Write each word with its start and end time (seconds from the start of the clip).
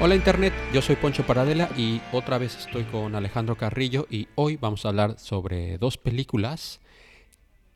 Hola 0.00 0.14
Internet, 0.14 0.52
yo 0.72 0.80
soy 0.80 0.96
Poncho 0.96 1.26
Paradela 1.26 1.68
y 1.76 2.00
otra 2.12 2.38
vez 2.38 2.56
estoy 2.56 2.84
con 2.84 3.14
Alejandro 3.16 3.56
Carrillo 3.56 4.06
y 4.10 4.28
hoy 4.36 4.56
vamos 4.56 4.84
a 4.84 4.90
hablar 4.90 5.18
sobre 5.18 5.76
dos 5.78 5.98
películas 5.98 6.80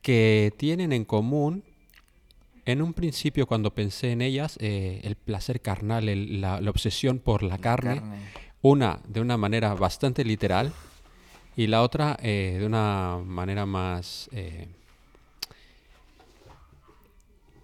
que 0.02 0.52
tienen 0.56 0.92
en 0.92 1.04
común, 1.04 1.64
en 2.64 2.80
un 2.80 2.92
principio 2.94 3.46
cuando 3.46 3.72
pensé 3.74 4.12
en 4.12 4.22
ellas, 4.22 4.56
eh, 4.60 5.00
el 5.02 5.16
placer 5.16 5.60
carnal, 5.60 6.08
el- 6.08 6.40
la, 6.40 6.60
la 6.60 6.70
obsesión 6.70 7.18
por 7.18 7.42
la 7.42 7.58
carne, 7.58 7.96
Carne. 7.96 8.16
una 8.62 9.00
de 9.08 9.20
una 9.20 9.36
manera 9.36 9.74
bastante 9.74 10.24
literal 10.24 10.72
y 11.56 11.66
la 11.66 11.82
otra 11.82 12.16
eh, 12.22 12.56
de 12.60 12.66
una 12.66 13.18
manera 13.24 13.66
más 13.66 14.28
eh, 14.32 14.68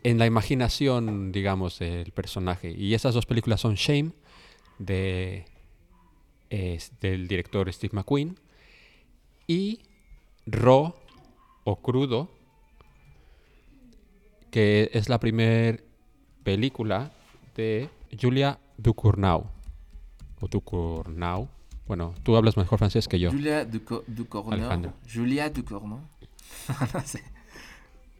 en 0.02 0.18
la 0.18 0.26
imaginación, 0.26 1.30
digamos, 1.32 1.78
del 1.78 2.10
personaje. 2.12 2.70
Y 2.76 2.94
esas 2.94 3.14
dos 3.14 3.26
películas 3.26 3.60
son 3.60 3.74
Shame, 3.74 4.12
de, 4.78 5.44
es 6.50 6.92
del 7.00 7.28
director 7.28 7.72
Steve 7.72 7.92
McQueen, 7.94 8.38
y 9.46 9.80
Raw 10.46 10.94
o 11.64 11.76
Crudo, 11.76 12.30
que 14.50 14.90
es 14.92 15.08
la 15.08 15.18
primera 15.20 15.78
película 16.42 17.10
de 17.54 17.88
Julia 18.20 18.58
Ducournau. 18.76 19.50
O 20.40 20.48
Ducournau. 20.48 21.48
Bueno, 21.86 22.14
tú 22.22 22.36
hablas 22.36 22.56
mejor 22.56 22.78
francés 22.78 23.08
que 23.08 23.18
yo. 23.18 23.30
Julia 23.30 23.64
Duco- 23.64 24.04
Ducournau. 24.06 24.92
Julia 25.12 25.50
Ducournau. 25.50 26.00
no 26.94 27.00
sé, 27.02 27.22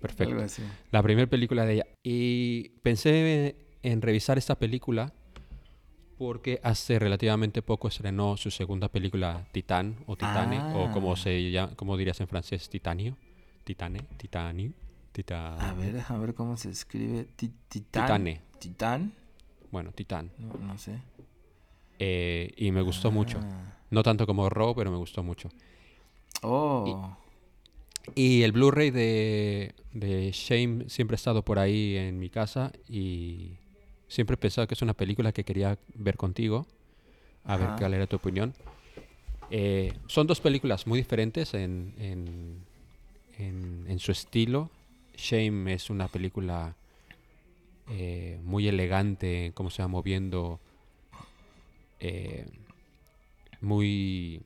Perfecto. 0.01 0.63
La 0.91 1.03
primera 1.03 1.29
película 1.29 1.65
de 1.65 1.75
ella. 1.75 1.87
Y 2.03 2.71
pensé 2.83 3.57
en 3.83 4.03
revisar 4.03 4.39
esta 4.39 4.55
película 4.59 5.13
porque 6.19 6.61
hace 6.63 6.99
relativamente 6.99 7.63
poco 7.63 7.89
estrenó 7.89 8.37
su 8.37 8.51
segunda 8.51 8.89
película, 8.89 9.47
Titán 9.53 9.97
o 10.07 10.17
Titane, 10.17 10.59
o 10.75 10.91
como 10.93 11.13
Ah. 11.13 11.17
se 11.17 11.51
llama, 11.51 11.75
como 11.77 11.97
dirías 11.97 12.21
en 12.21 12.29
francés, 12.29 12.69
Titanio. 12.69 13.17
Titane, 13.65 14.01
Titanio, 14.17 14.73
Tita... 15.13 15.55
A 15.71 15.73
ver, 15.75 16.03
a 16.09 16.17
ver 16.19 16.35
cómo 16.35 16.57
se 16.57 16.71
escribe. 16.71 17.25
Ti- 17.37 17.53
Titán. 17.69 18.05
Titane. 18.07 18.41
Titán. 18.59 19.13
Bueno, 19.71 19.93
Titán. 19.93 20.31
No, 20.39 20.55
no 20.55 20.79
sé. 20.79 20.99
Eh, 21.99 22.53
y 22.57 22.71
me 22.73 22.81
gustó 22.83 23.11
mucho. 23.11 23.39
Ah. 23.43 23.77
No 23.91 24.03
tanto 24.03 24.27
como 24.27 24.49
Raw, 24.49 24.75
pero 24.75 24.91
me 24.91 24.97
gustó 24.97 25.23
mucho. 25.23 25.49
Oh. 26.43 27.17
Y 28.15 28.43
el 28.43 28.53
Blu-ray 28.53 28.91
de, 28.91 29.75
de 29.93 30.31
Shame 30.33 30.89
siempre 30.89 31.15
ha 31.15 31.17
estado 31.17 31.45
por 31.45 31.59
ahí 31.59 31.97
en 31.97 32.19
mi 32.19 32.31
casa 32.31 32.73
y 32.89 33.59
siempre 34.09 34.35
he 34.35 34.37
pensado 34.39 34.67
que 34.67 34.75
es 34.75 34.83
una 34.83 34.95
película 34.95 35.33
que 35.33 35.45
quería 35.45 35.79
ver 35.95 36.17
contigo, 36.17 36.67
a 37.45 37.57
ver 37.57 37.69
cuál 37.79 37.95
era 37.95 38.07
tu 38.07 38.17
opinión. 38.17 38.55
Eh, 39.51 39.95
son 40.09 40.27
dos 40.27 40.41
películas 40.41 40.87
muy 40.87 40.99
diferentes 40.99 41.55
en, 41.55 41.95
en, 41.99 42.59
en- 43.39 43.87
en 43.89 43.99
su 43.99 44.13
estilo. 44.13 44.71
Shame 45.17 45.73
es 45.73 45.91
una 45.91 46.09
película 46.09 46.75
eh, 47.91 48.39
muy 48.45 48.69
elegante 48.69 49.53
cómo 49.55 49.71
se 49.71 49.83
va 49.83 49.89
moviendo, 49.89 50.61
eh, 52.01 52.47
muy 53.61 54.43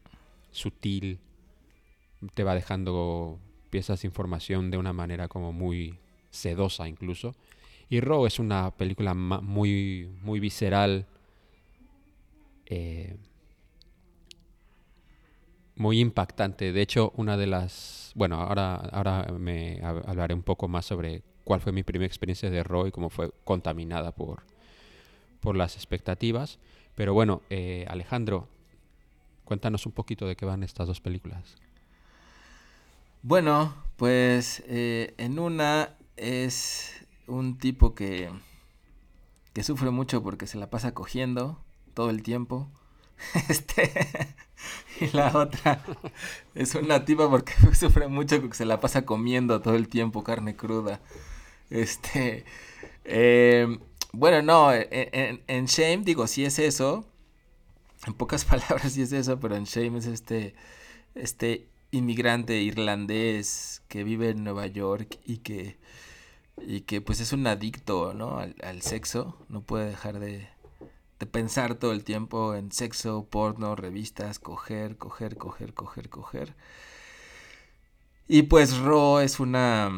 sutil, 0.53 1.19
te 2.35 2.45
va 2.45 2.55
dejando 2.55 3.39
piezas 3.71 4.03
de 4.03 4.09
información 4.09 4.71
de 4.71 4.79
una 4.79 4.93
manera 4.93 5.29
como 5.29 5.53
muy 5.53 5.95
sedosa 6.31 6.89
incluso. 6.89 7.35
Y 7.93 8.01
Raw 8.01 8.25
es 8.25 8.39
una 8.39 8.71
película 8.71 9.13
muy, 9.13 10.09
muy 10.23 10.41
visceral, 10.41 11.05
eh, 12.65 13.19
muy 15.77 16.01
impactante. 16.01 16.73
De 16.73 16.81
hecho, 16.81 17.13
una 17.17 17.37
de 17.37 17.47
las... 17.47 18.13
Bueno, 18.15 18.37
ahora, 18.37 18.77
ahora 18.77 19.27
me 19.39 19.79
hab- 19.83 20.05
hablaré 20.07 20.33
un 20.33 20.43
poco 20.43 20.69
más 20.69 20.87
sobre 20.87 21.23
cuál 21.45 21.61
fue 21.61 21.73
mi 21.73 21.83
primera 21.83 22.07
experiencia 22.07 22.49
de 22.49 22.63
Raw 22.63 22.87
y 22.87 22.93
cómo 22.93 23.11
fue 23.11 23.31
contaminada 23.45 24.13
por, 24.13 24.43
por 25.41 25.55
las 25.55 25.77
expectativas. 25.77 26.59
Pero 26.95 27.13
bueno, 27.13 27.43
eh, 27.51 27.85
Alejandro, 27.91 28.49
cuéntanos 29.45 29.85
un 29.85 29.93
poquito 29.93 30.27
de 30.27 30.35
qué 30.35 30.47
van 30.47 30.63
estas 30.63 30.87
dos 30.89 31.03
películas. 31.03 31.57
Bueno, 33.21 33.75
pues 33.97 34.63
eh, 34.67 35.13
en 35.19 35.39
una 35.39 35.91
es 36.17 37.02
un 37.27 37.59
tipo 37.59 37.95
que, 37.95 38.31
que 39.53 39.63
sufre 39.63 39.91
mucho 39.91 40.23
porque 40.23 40.47
se 40.47 40.59
la 40.59 40.71
pasa 40.71 40.95
cogiendo 40.95 41.59
todo 41.95 42.11
el 42.11 42.23
tiempo. 42.23 42.69
Este, 43.49 43.93
y 45.01 45.09
la 45.17 45.37
otra 45.37 45.83
es 46.55 46.75
una 46.75 47.05
tipa 47.05 47.29
porque 47.31 47.53
sufre 47.75 48.09
mucho 48.09 48.41
porque 48.41 48.57
se 48.57 48.65
la 48.65 48.81
pasa 48.81 49.05
comiendo 49.05 49.61
todo 49.61 49.75
el 49.77 49.89
tiempo 49.89 50.25
carne 50.25 50.57
cruda. 50.57 51.01
Este, 51.71 52.45
eh, 53.05 53.79
bueno, 54.13 54.43
no, 54.43 54.73
en, 54.75 54.89
en- 54.91 55.43
en 55.49 55.67
Shame 55.67 56.05
digo, 56.05 56.27
sí 56.29 56.45
es 56.45 56.59
eso. 56.59 57.07
En 58.07 58.15
pocas 58.15 58.45
palabras 58.47 58.93
sí 58.93 59.03
es 59.03 59.13
eso, 59.13 59.39
pero 59.41 59.57
en 59.57 59.65
Shame 59.65 59.99
es 59.99 60.07
este, 60.07 60.55
este 61.15 61.69
inmigrante 61.93 62.61
irlandés 62.63 63.83
que 63.89 64.05
vive 64.05 64.31
en 64.31 64.45
Nueva 64.45 64.67
York 64.67 65.19
y 65.27 65.39
que, 65.39 65.79
y 66.61 66.83
que 66.83 67.01
pues 67.01 67.21
es 67.21 67.33
un 67.33 67.47
adicto, 67.47 68.15
¿no? 68.15 68.39
Al, 68.39 68.55
al 68.63 68.83
sexo, 68.83 69.37
no 69.49 69.63
puede 69.63 69.87
dejar 69.87 70.19
de, 70.21 70.49
de 71.19 71.27
pensar 71.27 71.77
todo 71.77 71.93
el 71.93 72.05
tiempo 72.05 72.55
en 72.55 72.73
sexo, 72.73 73.27
porno, 73.31 73.77
revistas, 73.77 74.39
coger, 74.39 74.97
coger, 74.99 75.37
coger, 75.37 75.75
coger, 75.75 76.09
coger. 76.09 76.55
Y 78.29 78.43
pues 78.43 78.79
Ro 78.79 79.21
es 79.21 79.41
una... 79.41 79.91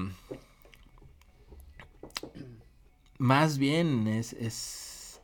Más 3.18 3.58
bien 3.58 4.06
es, 4.08 4.32
es, 4.34 5.20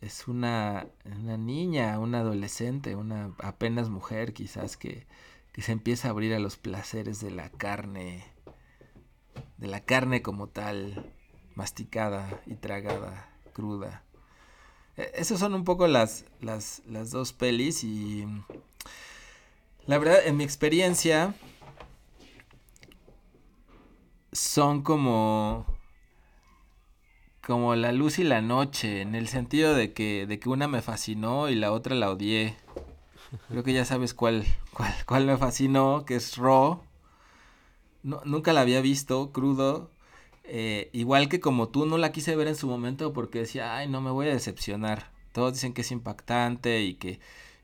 es 0.00 0.28
una, 0.28 0.86
una 1.20 1.36
niña, 1.36 1.98
una 1.98 2.20
adolescente, 2.20 2.94
una 2.96 3.32
apenas 3.38 3.88
mujer 3.88 4.32
quizás 4.32 4.76
que, 4.76 5.06
que 5.52 5.62
se 5.62 5.72
empieza 5.72 6.08
a 6.08 6.10
abrir 6.12 6.34
a 6.34 6.38
los 6.38 6.56
placeres 6.56 7.20
de 7.20 7.30
la 7.30 7.50
carne, 7.50 8.24
de 9.60 9.68
la 9.68 9.80
carne 9.80 10.22
como 10.22 10.46
tal, 10.48 11.12
masticada 11.54 12.40
y 12.46 12.54
tragada, 12.54 13.28
cruda. 13.52 14.02
E- 14.96 15.12
Esas 15.14 15.38
son 15.38 15.54
un 15.54 15.64
poco 15.64 15.86
las, 15.86 16.24
las, 16.40 16.82
las 16.86 17.10
dos 17.10 17.32
pelis 17.32 17.84
y 17.84 18.26
la 19.86 19.98
verdad, 19.98 20.26
en 20.26 20.36
mi 20.38 20.44
experiencia, 20.44 21.34
son 24.32 24.82
como 24.82 25.66
como 27.46 27.74
la 27.74 27.90
luz 27.92 28.18
y 28.18 28.24
la 28.24 28.40
noche, 28.42 29.00
en 29.00 29.14
el 29.14 29.26
sentido 29.26 29.74
de 29.74 29.92
que, 29.92 30.26
de 30.26 30.38
que 30.38 30.48
una 30.48 30.68
me 30.68 30.82
fascinó 30.82 31.48
y 31.48 31.54
la 31.56 31.72
otra 31.72 31.94
la 31.96 32.10
odié. 32.10 32.56
Creo 33.48 33.64
que 33.64 33.72
ya 33.72 33.84
sabes 33.84 34.14
cuál, 34.14 34.44
cuál, 34.72 34.94
cuál 35.06 35.26
me 35.26 35.36
fascinó, 35.36 36.04
que 36.04 36.14
es 36.16 36.36
Raw. 36.36 36.82
No, 38.02 38.22
nunca 38.24 38.52
la 38.52 38.62
había 38.62 38.80
visto, 38.80 39.32
crudo. 39.32 39.90
Eh, 40.44 40.90
igual 40.92 41.28
que 41.28 41.40
como 41.40 41.68
tú, 41.68 41.86
no 41.86 41.98
la 41.98 42.12
quise 42.12 42.34
ver 42.36 42.48
en 42.48 42.56
su 42.56 42.66
momento 42.66 43.12
porque 43.12 43.40
decía, 43.40 43.76
ay, 43.76 43.88
no 43.88 44.00
me 44.00 44.10
voy 44.10 44.28
a 44.28 44.32
decepcionar. 44.32 45.12
Todos 45.32 45.54
dicen 45.54 45.72
que 45.74 45.82
es 45.82 45.92
impactante 45.92 46.82
y 46.82 46.94
que, 46.94 47.20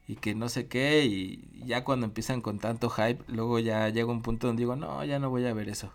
y 0.07 0.17
que 0.17 0.35
no 0.35 0.49
sé 0.49 0.69
qué. 0.69 1.05
Y 1.05 1.49
ya 1.67 1.85
cuando 1.85 2.07
empiezan 2.07 2.41
con 2.43 2.59
tanto 2.59 2.91
hype, 2.91 3.23
luego 3.29 3.59
ya 3.59 3.89
llega 3.89 4.11
un 4.13 4.23
punto 4.23 4.47
donde 4.47 4.61
digo, 4.61 4.77
no, 4.77 5.05
ya 5.05 5.19
no 5.19 5.31
voy 5.31 5.47
a 5.47 5.55
ver 5.55 5.69
eso. 5.69 5.93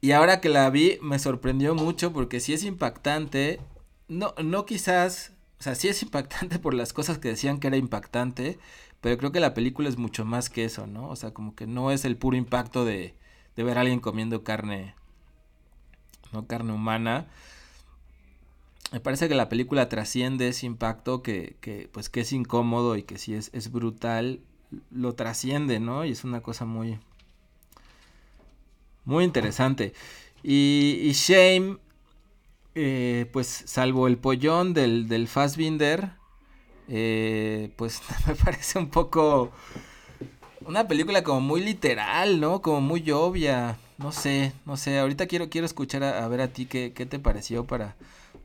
Y 0.00 0.12
ahora 0.12 0.40
que 0.40 0.48
la 0.48 0.70
vi, 0.70 0.98
me 1.02 1.18
sorprendió 1.18 1.74
mucho 1.74 2.12
porque 2.12 2.40
sí 2.40 2.52
es 2.52 2.64
impactante. 2.64 3.60
No, 4.08 4.34
no 4.42 4.64
quizás, 4.64 5.32
o 5.58 5.62
sea, 5.62 5.74
sí 5.74 5.88
es 5.88 6.02
impactante 6.02 6.58
por 6.60 6.74
las 6.74 6.92
cosas 6.92 7.18
que 7.18 7.28
decían 7.28 7.58
que 7.60 7.66
era 7.68 7.76
impactante, 7.76 8.58
pero 9.00 9.16
creo 9.16 9.32
que 9.32 9.40
la 9.40 9.54
película 9.54 9.88
es 9.88 9.96
mucho 9.96 10.24
más 10.24 10.50
que 10.50 10.64
eso, 10.64 10.86
¿no? 10.86 11.08
O 11.08 11.16
sea, 11.16 11.32
como 11.32 11.54
que 11.54 11.66
no 11.66 11.90
es 11.90 12.04
el 12.04 12.16
puro 12.16 12.36
impacto 12.36 12.84
de, 12.84 13.14
ver 13.56 13.78
a 13.78 13.82
alguien 13.82 14.00
comiendo 14.00 14.42
carne, 14.44 14.94
no 16.32 16.46
carne 16.46 16.72
humana. 16.72 17.26
Me 18.92 19.00
parece 19.00 19.28
que 19.28 19.34
la 19.34 19.48
película 19.48 19.88
trasciende 19.88 20.48
ese 20.48 20.66
impacto 20.66 21.22
que, 21.22 21.88
pues 21.92 22.08
que 22.08 22.20
es 22.20 22.32
incómodo 22.32 22.96
y 22.96 23.02
que 23.02 23.14
es, 23.14 23.50
es 23.52 23.70
brutal, 23.70 24.40
lo 24.90 25.14
trasciende, 25.14 25.80
¿no? 25.80 26.04
Y 26.04 26.10
es 26.10 26.24
una 26.24 26.40
cosa 26.40 26.64
muy, 26.64 26.98
muy 29.04 29.24
interesante. 29.24 29.92
Y, 30.42 31.00
y 31.02 31.12
Shame, 31.12 31.78
eh, 32.74 33.28
pues 33.32 33.64
salvo 33.66 34.06
el 34.08 34.18
pollón 34.18 34.74
del, 34.74 35.08
del 35.08 35.28
Fassbinder, 35.28 36.17
eh, 36.88 37.70
pues 37.76 38.00
me 38.26 38.34
parece 38.34 38.78
un 38.78 38.88
poco 38.88 39.52
una 40.68 40.86
película 40.86 41.22
como 41.22 41.40
muy 41.40 41.62
literal, 41.62 42.40
¿no? 42.40 42.62
Como 42.62 42.80
muy 42.80 43.10
obvia. 43.10 43.78
no 43.98 44.12
sé, 44.12 44.52
no 44.66 44.76
sé, 44.76 44.98
ahorita 44.98 45.26
quiero, 45.26 45.48
quiero 45.50 45.66
escuchar 45.66 46.04
a, 46.04 46.26
ver 46.28 46.40
a 46.40 46.48
ti 46.48 46.66
qué, 46.66 46.92
qué, 46.94 47.06
te 47.06 47.18
pareció 47.18 47.66
para 47.66 47.96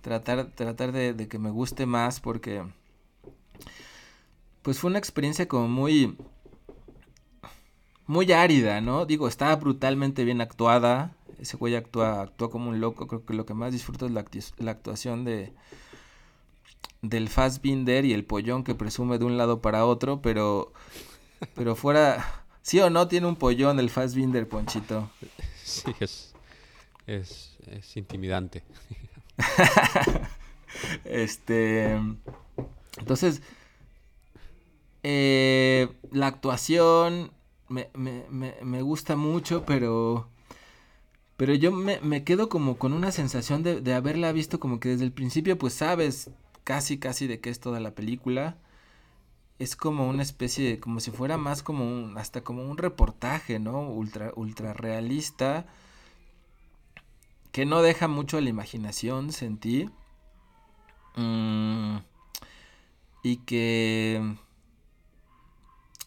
tratar, 0.01 0.47
tratar 0.55 0.91
de, 0.91 1.27
que 1.27 1.39
me 1.39 1.49
guste 1.49 1.85
más 1.85 2.19
porque 2.19 2.63
pues 4.61 4.79
fue 4.79 4.89
una 4.89 4.99
experiencia 4.99 5.47
como 5.47 5.67
muy, 5.67 6.17
muy 8.07 8.31
árida, 8.31 8.81
¿no? 8.81 9.05
Digo, 9.05 9.27
estaba 9.27 9.55
brutalmente 9.57 10.23
bien 10.23 10.41
actuada, 10.41 11.15
ese 11.39 11.57
güey 11.57 11.75
actúa, 11.75 12.21
actúa 12.21 12.49
como 12.49 12.69
un 12.69 12.79
loco, 12.79 13.07
creo 13.07 13.25
que 13.25 13.33
lo 13.33 13.45
que 13.45 13.53
más 13.53 13.73
disfruto 13.73 14.05
es 14.05 14.11
la, 14.13 14.25
la 14.59 14.71
actuación 14.71 15.25
de 15.25 15.53
del 17.01 17.29
Fassbinder 17.29 18.05
y 18.05 18.13
el 18.13 18.25
pollón 18.25 18.63
que 18.63 18.75
presume 18.75 19.17
de 19.17 19.25
un 19.25 19.37
lado 19.37 19.61
para 19.61 19.85
otro, 19.85 20.21
pero 20.21 20.73
pero 21.55 21.75
fuera 21.75 22.43
¿Sí 22.63 22.79
o 22.79 22.89
no 22.89 23.09
tiene 23.09 23.27
un 23.27 23.35
pollón 23.35 23.79
el 23.79 23.91
Fassbinder, 23.91 24.47
Ponchito? 24.47 25.11
Sí, 25.63 25.95
es, 26.01 26.33
es, 27.07 27.57
es 27.67 27.95
intimidante. 27.95 28.63
este. 31.05 31.97
Entonces. 32.97 33.41
Eh, 35.03 35.89
la 36.11 36.27
actuación 36.27 37.31
me, 37.69 37.89
me, 37.93 38.25
me, 38.29 38.55
me, 38.61 38.81
gusta 38.81 39.15
mucho, 39.15 39.63
pero. 39.65 40.27
Pero 41.37 41.53
yo 41.53 41.71
me, 41.71 42.01
me 42.01 42.25
quedo 42.25 42.49
como 42.49 42.77
con 42.77 42.91
una 42.91 43.13
sensación 43.13 43.63
de, 43.63 43.79
de, 43.79 43.93
haberla 43.93 44.33
visto 44.33 44.59
como 44.59 44.81
que 44.81 44.89
desde 44.89 45.05
el 45.05 45.13
principio, 45.13 45.57
pues 45.57 45.73
sabes 45.73 46.29
casi, 46.63 46.99
casi 46.99 47.27
de 47.27 47.39
qué 47.39 47.49
es 47.49 47.59
toda 47.59 47.79
la 47.79 47.95
película 47.95 48.57
es 49.59 49.75
como 49.75 50.07
una 50.07 50.23
especie 50.23 50.69
de, 50.69 50.79
como 50.79 50.99
si 50.99 51.11
fuera 51.11 51.37
más 51.37 51.63
como 51.63 51.85
un, 51.85 52.17
hasta 52.17 52.43
como 52.43 52.63
un 52.63 52.77
reportaje, 52.77 53.59
¿no? 53.59 53.81
Ultra, 53.89 54.31
ultra 54.35 54.73
realista, 54.73 55.65
que 57.51 57.65
no 57.65 57.81
deja 57.81 58.07
mucho 58.07 58.37
a 58.37 58.41
la 58.41 58.49
imaginación, 58.49 59.31
sentí. 59.31 59.89
Mm, 61.15 61.97
y 63.23 63.37
que... 63.37 64.35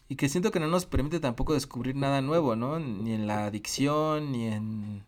Y 0.09 0.17
que 0.17 0.29
siento 0.29 0.53
que 0.53 0.61
no 0.61 0.69
nos 0.69 0.87
permite 0.87 1.19
tampoco 1.19 1.55
descubrir 1.55 1.97
nada 1.97 2.21
nuevo, 2.21 2.55
¿no? 2.55 2.79
Ni 2.79 3.13
en 3.13 3.27
la 3.27 3.47
adicción, 3.47 4.33
ni 4.33 4.47
en... 4.47 5.05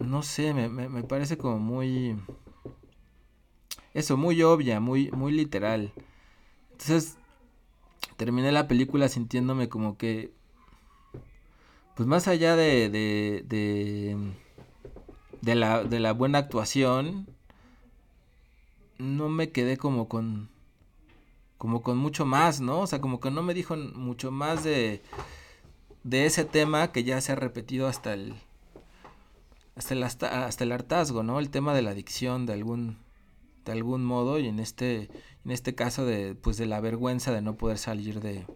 No 0.00 0.22
sé, 0.22 0.52
me, 0.52 0.68
me, 0.68 0.88
me 0.88 1.02
parece 1.02 1.38
como 1.38 1.58
muy... 1.58 2.16
Eso, 3.94 4.16
muy 4.16 4.42
obvia, 4.42 4.80
muy, 4.80 5.10
muy 5.12 5.32
literal. 5.32 5.92
Entonces, 6.72 7.16
terminé 8.16 8.52
la 8.52 8.68
película 8.68 9.08
sintiéndome 9.08 9.68
como 9.68 9.96
que, 9.96 10.32
pues 11.94 12.08
más 12.08 12.26
allá 12.28 12.56
de, 12.56 12.90
de, 12.90 13.44
de, 13.46 14.16
de, 15.40 15.54
la, 15.54 15.84
de 15.84 16.00
la 16.00 16.12
buena 16.12 16.38
actuación, 16.38 17.28
no 18.98 19.28
me 19.28 19.50
quedé 19.50 19.76
como 19.76 20.08
con, 20.08 20.48
como 21.56 21.82
con 21.82 21.96
mucho 21.96 22.26
más, 22.26 22.60
¿no? 22.60 22.80
O 22.80 22.86
sea, 22.88 23.00
como 23.00 23.20
que 23.20 23.30
no 23.30 23.42
me 23.42 23.54
dijo 23.54 23.76
mucho 23.76 24.30
más 24.32 24.64
de, 24.64 25.02
de 26.02 26.26
ese 26.26 26.44
tema 26.44 26.92
que 26.92 27.04
ya 27.04 27.20
se 27.20 27.32
ha 27.32 27.36
repetido 27.36 27.86
hasta 27.86 28.12
el, 28.14 28.34
hasta 29.76 29.94
el, 29.94 30.02
hasta, 30.02 30.46
hasta 30.46 30.64
el 30.64 30.72
hartazgo, 30.72 31.22
¿no? 31.22 31.38
El 31.38 31.50
tema 31.50 31.74
de 31.74 31.82
la 31.82 31.90
adicción 31.90 32.46
de 32.46 32.54
algún, 32.54 32.98
de 33.64 33.72
algún 33.72 34.04
modo 34.04 34.38
y 34.38 34.48
en 34.48 34.60
este 34.60 35.08
en 35.44 35.50
este 35.50 35.74
caso 35.74 36.04
de 36.04 36.34
pues 36.34 36.56
de 36.56 36.66
la 36.66 36.80
vergüenza 36.80 37.32
de 37.32 37.42
no 37.42 37.56
poder 37.56 37.78
salir 37.78 38.20
de 38.20 38.46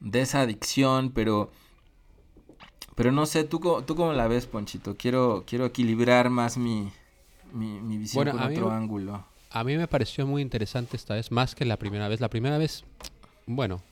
de 0.00 0.20
esa 0.20 0.42
adicción 0.42 1.10
pero 1.10 1.50
pero 2.94 3.12
no 3.12 3.26
sé 3.26 3.44
tú 3.44 3.60
tú 3.86 3.94
cómo 3.96 4.12
la 4.12 4.28
ves 4.28 4.46
Ponchito 4.46 4.96
quiero 4.96 5.44
quiero 5.46 5.66
equilibrar 5.66 6.30
más 6.30 6.58
mi 6.58 6.90
mi, 7.52 7.96
visión 7.96 8.28
con 8.28 8.40
otro 8.40 8.70
ángulo. 8.70 9.24
a 9.50 9.64
mí 9.64 9.76
me 9.76 9.88
pareció 9.88 10.26
muy 10.26 10.42
interesante 10.42 10.96
esta 10.96 11.14
vez 11.14 11.30
más 11.30 11.54
que 11.54 11.64
la 11.64 11.78
primera 11.78 12.06
vez. 12.08 12.20
La 12.20 12.28
primera 12.28 12.58
vez 12.58 12.84
bueno 13.46 13.82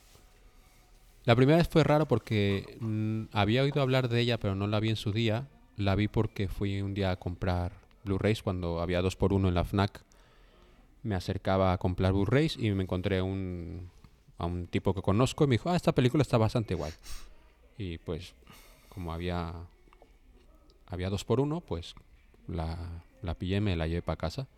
la 1.24 1.34
primera 1.34 1.58
vez 1.58 1.68
fue 1.68 1.82
raro 1.82 2.06
porque 2.06 2.76
mm, 2.80 3.24
había 3.32 3.62
oído 3.62 3.80
hablar 3.82 4.08
de 4.08 4.20
ella 4.20 4.38
pero 4.38 4.54
no 4.54 4.66
la 4.66 4.78
vi 4.78 4.90
en 4.90 4.96
su 4.96 5.12
día. 5.12 5.48
La 5.76 5.94
vi 5.94 6.08
porque 6.08 6.48
fui 6.48 6.80
un 6.80 6.94
día 6.94 7.10
a 7.10 7.16
comprar 7.16 7.85
Blu-rays 8.06 8.42
cuando 8.42 8.80
había 8.80 9.02
dos 9.02 9.16
por 9.16 9.34
uno 9.34 9.48
en 9.48 9.54
la 9.54 9.64
FNAC. 9.64 10.02
Me 11.02 11.14
acercaba 11.14 11.72
a 11.72 11.78
comprar 11.78 12.12
Blu-rays 12.12 12.56
y 12.56 12.70
me 12.70 12.82
encontré 12.82 13.20
un, 13.20 13.90
a 14.38 14.46
un 14.46 14.66
tipo 14.66 14.94
que 14.94 15.02
conozco 15.02 15.44
y 15.44 15.46
me 15.46 15.54
dijo, 15.54 15.68
ah, 15.68 15.76
esta 15.76 15.92
película 15.92 16.22
está 16.22 16.38
bastante 16.38 16.74
guay. 16.74 16.92
Y 17.76 17.98
pues, 17.98 18.34
como 18.88 19.12
había, 19.12 19.52
había 20.86 21.10
dos 21.10 21.24
por 21.24 21.40
uno, 21.40 21.60
pues 21.60 21.94
la, 22.48 23.04
la 23.22 23.34
pillé, 23.34 23.60
me 23.60 23.76
la 23.76 23.86
llevé 23.86 24.02
para 24.02 24.16
casa. 24.16 24.48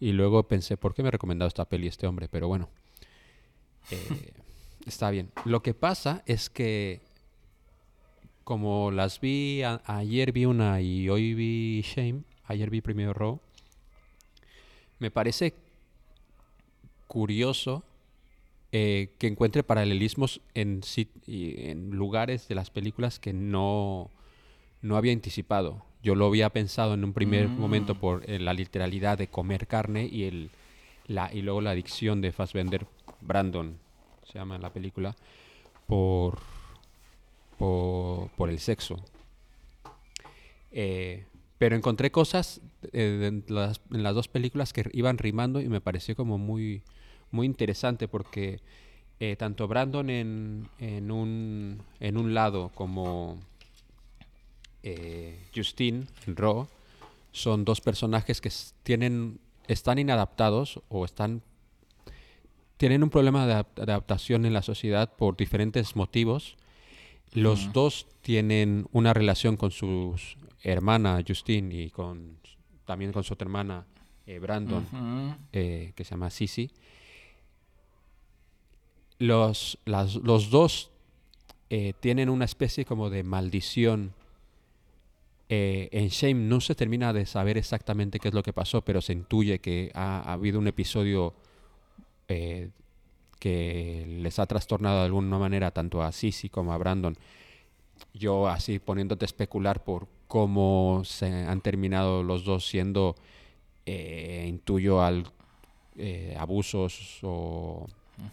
Y 0.00 0.12
luego 0.12 0.48
pensé, 0.48 0.76
¿por 0.76 0.94
qué 0.94 1.02
me 1.02 1.08
ha 1.08 1.12
recomendado 1.12 1.46
esta 1.46 1.68
peli 1.68 1.86
este 1.86 2.06
hombre? 2.06 2.28
Pero 2.28 2.48
bueno, 2.48 2.68
eh, 3.90 4.32
está 4.86 5.10
bien. 5.10 5.30
Lo 5.44 5.62
que 5.62 5.74
pasa 5.74 6.22
es 6.26 6.50
que 6.50 7.00
como 8.44 8.90
las 8.90 9.20
vi, 9.20 9.62
ayer 9.62 10.32
vi 10.32 10.44
una 10.44 10.80
y 10.80 11.08
hoy 11.08 11.34
vi 11.34 11.82
Shame, 11.82 12.22
ayer 12.50 12.68
vi 12.68 12.80
primero 12.80 13.12
Raw, 13.12 13.40
me 14.98 15.10
parece 15.10 15.54
curioso 17.06 17.84
eh, 18.72 19.10
que 19.18 19.28
encuentre 19.28 19.62
paralelismos 19.62 20.40
en, 20.54 20.80
en 21.26 21.90
lugares 21.90 22.48
de 22.48 22.54
las 22.56 22.70
películas 22.70 23.18
que 23.18 23.32
no, 23.32 24.10
no 24.82 24.96
había 24.96 25.12
anticipado. 25.12 25.82
Yo 26.02 26.14
lo 26.14 26.26
había 26.26 26.50
pensado 26.50 26.94
en 26.94 27.04
un 27.04 27.12
primer 27.12 27.48
mm. 27.48 27.58
momento 27.58 27.94
por 27.94 28.28
eh, 28.28 28.38
la 28.38 28.52
literalidad 28.52 29.16
de 29.16 29.28
comer 29.28 29.66
carne 29.66 30.08
y, 30.10 30.24
el, 30.24 30.50
la, 31.06 31.32
y 31.32 31.42
luego 31.42 31.60
la 31.60 31.70
adicción 31.70 32.20
de 32.20 32.32
Fassbender, 32.32 32.86
Brandon 33.20 33.78
se 34.24 34.38
llama 34.38 34.58
la 34.58 34.72
película, 34.72 35.14
por, 35.86 36.38
por, 37.58 38.28
por 38.30 38.50
el 38.50 38.58
sexo. 38.58 38.96
Eh, 40.72 41.24
pero 41.60 41.76
encontré 41.76 42.10
cosas 42.10 42.62
eh, 42.94 43.20
en, 43.30 43.44
las, 43.48 43.82
dos 44.14 44.28
películas 44.28 44.72
que 44.72 44.88
iban 44.94 45.18
rimando 45.18 45.60
y 45.60 45.68
me 45.68 45.82
pareció 45.82 46.16
como 46.16 46.38
muy, 46.38 46.82
muy 47.30 47.44
interesante 47.44 48.08
porque 48.08 48.60
eh, 49.20 49.36
tanto 49.36 49.68
Brandon 49.68 50.08
en, 50.08 50.70
en, 50.78 51.10
un, 51.10 51.82
en 52.00 52.16
un 52.16 52.32
lado 52.32 52.70
como 52.74 53.38
eh, 54.82 55.38
Justine 55.54 56.06
en 56.26 56.34
Raw 56.34 56.66
son 57.30 57.66
dos 57.66 57.82
personajes 57.82 58.40
que 58.40 58.50
tienen, 58.82 59.38
están 59.68 59.98
inadaptados 59.98 60.80
o 60.88 61.04
están 61.04 61.42
tienen 62.78 63.02
un 63.02 63.10
problema 63.10 63.46
de 63.46 63.52
adaptación 63.82 64.46
en 64.46 64.54
la 64.54 64.62
sociedad 64.62 65.14
por 65.14 65.36
diferentes 65.36 65.94
motivos. 65.94 66.56
Los 67.34 67.74
dos 67.74 68.06
tienen 68.22 68.88
una 68.92 69.12
relación 69.12 69.58
con 69.58 69.70
sus 69.70 70.38
hermana 70.62 71.22
Justine 71.26 71.74
y 71.74 71.90
con 71.90 72.38
también 72.84 73.12
con 73.12 73.22
su 73.22 73.34
otra 73.34 73.44
hermana 73.44 73.86
eh, 74.26 74.38
Brandon, 74.38 74.86
eh, 75.52 75.92
que 75.94 76.04
se 76.04 76.10
llama 76.10 76.30
Sisi. 76.30 76.70
Los, 79.18 79.78
las, 79.84 80.14
los 80.16 80.50
dos 80.50 80.90
eh, 81.68 81.94
tienen 82.00 82.28
una 82.28 82.44
especie 82.44 82.84
como 82.84 83.10
de 83.10 83.22
maldición. 83.22 84.12
en 85.48 86.08
Shame 86.08 86.48
no 86.48 86.60
se 86.60 86.74
termina 86.74 87.12
de 87.12 87.26
saber 87.26 87.58
exactamente 87.58 88.18
qué 88.18 88.28
es 88.28 88.34
lo 88.34 88.42
que 88.42 88.52
pasó, 88.52 88.82
pero 88.82 89.00
se 89.00 89.12
intuye 89.12 89.58
que 89.60 89.90
ha, 89.94 90.32
habido 90.32 90.58
un 90.58 90.68
episodio 90.68 91.34
que 92.28 92.70
les 94.06 94.38
ha 94.38 94.46
trastornado 94.46 94.98
de 94.98 95.06
alguna 95.06 95.38
manera 95.38 95.72
tanto 95.72 96.02
a 96.02 96.12
Sisi 96.12 96.48
como 96.48 96.72
a 96.72 96.78
Brandon. 96.78 97.16
Yo 98.14 98.48
así 98.48 98.78
poniéndote 98.78 99.24
a 99.24 99.26
especular 99.26 99.82
por 99.82 100.06
cómo 100.30 101.02
se 101.04 101.26
han 101.26 101.60
terminado 101.60 102.22
los 102.22 102.44
dos 102.44 102.64
siendo, 102.64 103.16
eh, 103.84 104.46
intuyo, 104.48 105.02
al, 105.02 105.26
eh, 105.96 106.36
abusos 106.38 107.18
o 107.22 107.88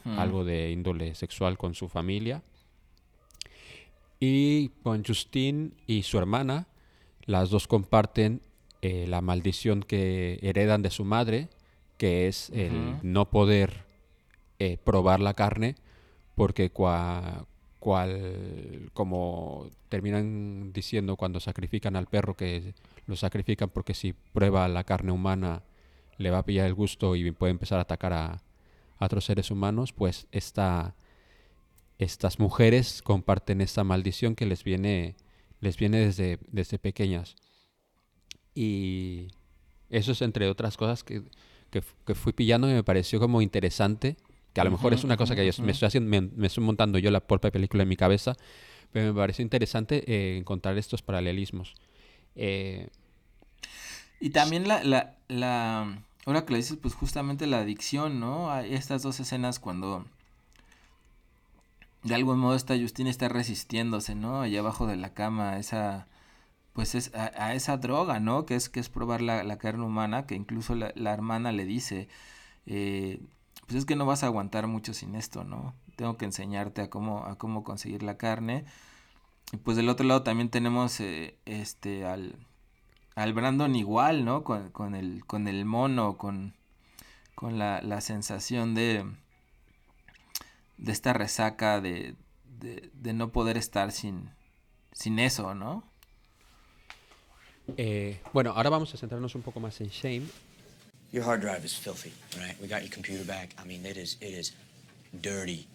algo 0.06 0.44
de 0.44 0.70
índole 0.70 1.16
sexual 1.16 1.58
con 1.58 1.74
su 1.74 1.90
familia. 1.90 2.44
Y 4.20 4.70
con 4.84 5.04
Justine 5.04 5.72
y 5.88 6.04
su 6.04 6.20
hermana, 6.20 6.68
las 7.26 7.50
dos 7.50 7.68
comparten 7.68 8.42
eh, 8.84 9.08
la 9.08 9.22
maldición 9.22 9.82
que 9.82 10.38
heredan 10.44 10.84
de 10.84 10.92
su 10.92 11.04
madre, 11.04 11.50
que 11.98 12.28
es 12.28 12.52
el 12.52 13.00
no 13.02 13.32
poder 13.32 13.86
probar 14.84 15.20
la 15.20 15.34
carne, 15.34 15.76
porque 16.36 16.70
cua, 16.70 17.48
cual, 17.80 18.90
como 18.94 19.70
terminan 19.90 20.74
diciendo 20.74 21.16
cuando 21.16 21.40
sacrifican 21.40 21.96
al 21.96 22.08
perro 22.08 22.36
que 22.36 22.74
lo 23.06 23.16
sacrifican 23.16 23.70
porque 23.70 23.94
si 23.94 24.14
prueba 24.14 24.68
la 24.68 24.84
carne 24.84 25.12
humana 25.12 25.64
le 26.18 26.32
va 26.32 26.40
a 26.40 26.46
pillar 26.46 26.66
el 26.66 26.74
gusto 26.74 27.16
y 27.16 27.32
puede 27.32 27.52
empezar 27.52 27.80
a 27.80 27.84
atacar 27.84 28.14
a, 28.14 28.42
otros 29.00 29.26
seres 29.26 29.52
humanos, 29.52 29.94
pues 29.94 30.26
esta, 30.32 30.96
estas 32.00 32.40
mujeres 32.40 33.04
comparten 33.04 33.62
esta 33.62 33.84
maldición 33.84 34.34
que 34.34 34.48
les 34.48 34.64
viene, 34.64 35.16
les 35.62 35.78
viene 35.78 36.00
desde, 36.00 36.40
desde 36.48 36.80
pequeñas. 36.80 37.36
Y 38.56 39.28
eso 39.92 40.14
es 40.14 40.24
entre 40.24 40.50
otras 40.50 40.78
cosas 40.78 41.04
que, 41.04 41.22
que, 41.70 41.84
que 42.08 42.16
fui 42.16 42.34
pillando 42.34 42.68
y 42.68 42.74
me 42.74 42.84
pareció 42.84 43.20
como 43.20 43.44
interesante, 43.44 44.18
que 44.58 44.62
a 44.62 44.64
lo 44.64 44.72
mejor 44.72 44.92
es 44.92 45.04
una 45.04 45.18
cosa 45.18 45.36
que 45.36 45.46
yo 45.46 45.64
me, 45.64 45.72
estoy 45.72 45.86
haciendo, 45.86 46.10
me, 46.10 46.48
estoy 46.48 46.64
montando 46.64 46.98
yo 46.98 47.12
la 47.12 47.20
propia 47.20 47.52
película 47.52 47.84
en 47.84 47.90
mi 47.90 47.96
cabeza, 47.96 48.36
pero 48.92 49.14
me 49.14 49.20
pareció 49.20 49.44
interesante 49.44 50.04
eh, 50.08 50.36
encontrar 50.40 50.80
estos 50.80 51.04
paralelismos. 51.04 51.76
Eh, 52.36 52.90
y 54.20 54.32
también 54.32 54.68
la, 54.68 54.84
la, 54.84 55.16
la, 55.28 56.02
ahora 56.26 56.44
que 56.44 56.54
lo 56.54 56.58
dices, 56.58 56.76
pues 56.82 56.96
justamente 56.96 57.46
la 57.46 57.60
adicción, 57.60 58.20
¿no? 58.20 58.52
Hay 58.52 58.74
estas 58.74 59.04
dos 59.04 59.20
escenas 59.20 59.60
cuando 59.60 60.08
de 62.02 62.16
algún 62.16 62.40
modo 62.40 62.56
esta 62.56 62.76
Justina 62.76 63.12
está 63.12 63.30
resistiéndose, 63.30 64.16
¿no? 64.16 64.42
Allá 64.42 64.62
abajo 64.62 64.88
de 64.88 64.96
la 64.96 65.14
cama, 65.14 65.60
esa, 65.60 66.08
pues 66.74 66.96
es 66.96 67.14
a, 67.14 67.54
esa 67.54 67.78
droga, 67.78 68.20
¿no? 68.20 68.48
Que 68.48 68.56
es, 68.56 68.70
que 68.70 68.80
es 68.80 68.90
probar 68.90 69.22
la, 69.22 69.58
carne 69.60 69.84
humana, 69.84 70.26
que 70.26 70.34
incluso 70.34 70.74
la, 70.74 71.14
hermana 71.14 71.52
le 71.52 71.66
dice, 71.66 72.08
eh, 72.66 73.20
pues 73.68 73.80
es 73.80 73.86
que 73.86 73.98
no 73.98 74.06
vas 74.06 74.24
a 74.24 74.28
aguantar 74.28 74.66
mucho 74.68 74.94
sin 74.94 75.14
esto, 75.16 75.44
¿no? 75.44 75.76
Tengo 75.98 76.18
que 76.18 76.26
enseñarte 76.26 76.82
a 76.82 76.90
cómo, 76.90 77.26
a 77.26 77.38
cómo 77.38 77.64
conseguir 77.66 78.02
la 78.02 78.18
carne. 78.18 78.64
Y 79.52 79.58
pues 79.58 79.76
del 79.76 79.90
otro 79.90 80.08
lado 80.08 80.24
también 80.24 80.50
tenemos 80.50 81.00
eh, 81.02 81.38
este 81.46 82.06
al, 82.06 82.36
al 83.16 83.34
Brandon 83.34 83.76
igual, 83.76 84.24
¿no? 84.24 84.46
Con, 84.46 84.70
con, 84.72 84.96
el, 84.96 85.26
con 85.26 85.50
el 85.50 85.66
mono, 85.66 86.18
con, 86.18 86.54
con 87.36 87.60
la, 87.60 87.82
la 87.82 88.00
sensación 88.00 88.74
de, 88.74 89.06
de 90.78 90.92
esta 90.92 91.12
resaca 91.12 91.82
de, 91.82 92.16
de, 92.60 93.14
no 93.14 93.32
poder 93.32 93.58
estar 93.58 93.92
sin, 93.92 94.30
sin 94.94 95.20
eso, 95.20 95.56
¿no? 95.56 95.84
Eh, 97.76 98.22
bueno, 98.32 98.52
ahora 98.56 98.70
vamos 98.70 98.94
a 98.94 98.98
centrarnos 98.98 99.36
un 99.36 99.42
poco 99.42 99.60
más 99.60 99.82
en 99.82 99.90
Shame. 99.90 100.28
Your 101.12 101.24
hard 101.24 101.42
drive 101.42 101.64
is 101.64 101.74
filthy, 101.74 102.12
right? 102.38 102.56
We 102.62 102.68
got 102.68 102.82
your 102.82 102.92
computer 102.92 103.24
back. 103.24 103.56
I 103.58 103.64
mean, 103.66 103.86
it 103.86 103.98
is, 103.98 104.18
it 104.20 104.34
is 104.34 104.52
dirty. 105.22 105.68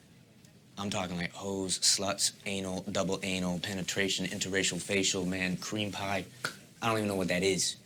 I'm 0.79 0.91
talking 0.91 1.17
like 1.17 1.33
hose, 1.33 1.79
sluts, 1.79 2.33
anal, 2.47 2.85
double 2.91 3.19
anal, 3.23 3.59
penetration, 3.59 4.27
interracial, 4.27 4.81
facial, 4.81 5.25
man, 5.25 5.57
cream 5.57 5.91
pie. 5.91 6.25
I 6.81 6.89
don't 6.89 6.99
even 6.99 7.09
know 7.09 7.15
what 7.15 7.29
that 7.29 7.43
is. 7.43 7.77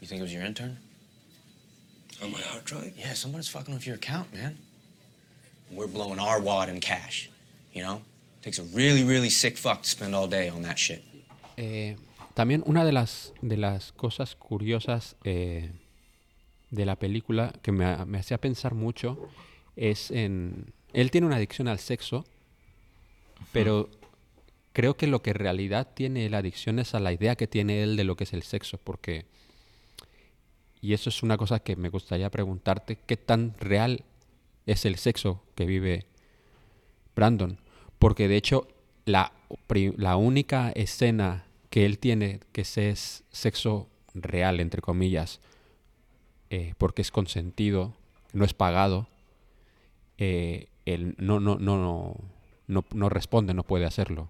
You 0.00 0.06
think 0.06 0.20
it 0.20 0.22
was 0.22 0.32
your 0.32 0.42
intern? 0.44 0.76
On 2.22 2.30
my 2.30 2.38
hard 2.38 2.64
drive? 2.64 2.92
Yeah, 2.96 3.14
somebody's 3.14 3.48
fucking 3.48 3.74
with 3.74 3.86
your 3.86 3.96
account, 3.96 4.32
man. 4.32 4.58
We're 5.70 5.86
blowing 5.88 6.20
our 6.20 6.40
wad 6.40 6.68
in 6.68 6.80
cash, 6.80 7.30
you 7.72 7.82
know? 7.82 8.02
Takes 8.42 8.58
a 8.58 8.64
really, 8.64 9.02
really 9.04 9.30
sick 9.30 9.56
fuck 9.56 9.82
to 9.82 9.88
spend 9.88 10.14
all 10.14 10.26
day 10.28 10.48
on 10.48 10.62
that 10.62 10.78
shit. 10.78 11.02
Eh, 11.56 11.96
también 12.34 12.62
una 12.66 12.84
de 12.84 12.92
las, 12.92 13.32
de 13.42 13.56
las 13.56 13.92
cosas 13.92 14.34
curiosas 14.36 15.14
eh, 15.24 15.70
de 16.74 16.84
la 16.84 16.96
película 16.96 17.52
que 17.62 17.72
me, 17.72 18.04
me 18.04 18.18
hacía 18.18 18.38
pensar 18.38 18.74
mucho 18.74 19.28
es 19.76 20.10
en... 20.10 20.72
Él 20.92 21.10
tiene 21.10 21.26
una 21.26 21.36
adicción 21.36 21.68
al 21.68 21.78
sexo, 21.78 22.24
pero 23.52 23.88
creo 24.72 24.96
que 24.96 25.06
lo 25.06 25.22
que 25.22 25.30
en 25.30 25.36
realidad 25.36 25.88
tiene 25.94 26.28
la 26.28 26.38
adicción 26.38 26.78
es 26.78 26.94
a 26.94 27.00
la 27.00 27.12
idea 27.12 27.36
que 27.36 27.46
tiene 27.46 27.82
él 27.82 27.96
de 27.96 28.04
lo 28.04 28.16
que 28.16 28.24
es 28.24 28.32
el 28.32 28.42
sexo, 28.42 28.78
porque, 28.78 29.24
y 30.80 30.92
eso 30.92 31.08
es 31.08 31.22
una 31.22 31.36
cosa 31.36 31.60
que 31.60 31.76
me 31.76 31.88
gustaría 31.88 32.30
preguntarte, 32.30 32.98
¿qué 33.06 33.16
tan 33.16 33.54
real 33.58 34.04
es 34.66 34.84
el 34.84 34.96
sexo 34.96 35.42
que 35.54 35.64
vive 35.64 36.06
Brandon? 37.16 37.58
Porque 37.98 38.28
de 38.28 38.36
hecho 38.36 38.68
la, 39.04 39.32
la 39.96 40.16
única 40.16 40.70
escena 40.70 41.46
que 41.70 41.86
él 41.86 41.98
tiene 41.98 42.40
que 42.52 42.62
es 42.62 43.24
sexo 43.30 43.88
real, 44.14 44.60
entre 44.60 44.80
comillas, 44.80 45.40
eh, 46.54 46.74
porque 46.78 47.02
es 47.02 47.10
consentido, 47.10 47.94
no 48.32 48.44
es 48.44 48.54
pagado, 48.54 49.08
eh, 50.18 50.68
él 50.84 51.14
no, 51.18 51.40
no, 51.40 51.56
no, 51.56 52.16
no, 52.66 52.84
no 52.92 53.08
responde, 53.08 53.54
no 53.54 53.62
puede 53.62 53.86
hacerlo 53.86 54.28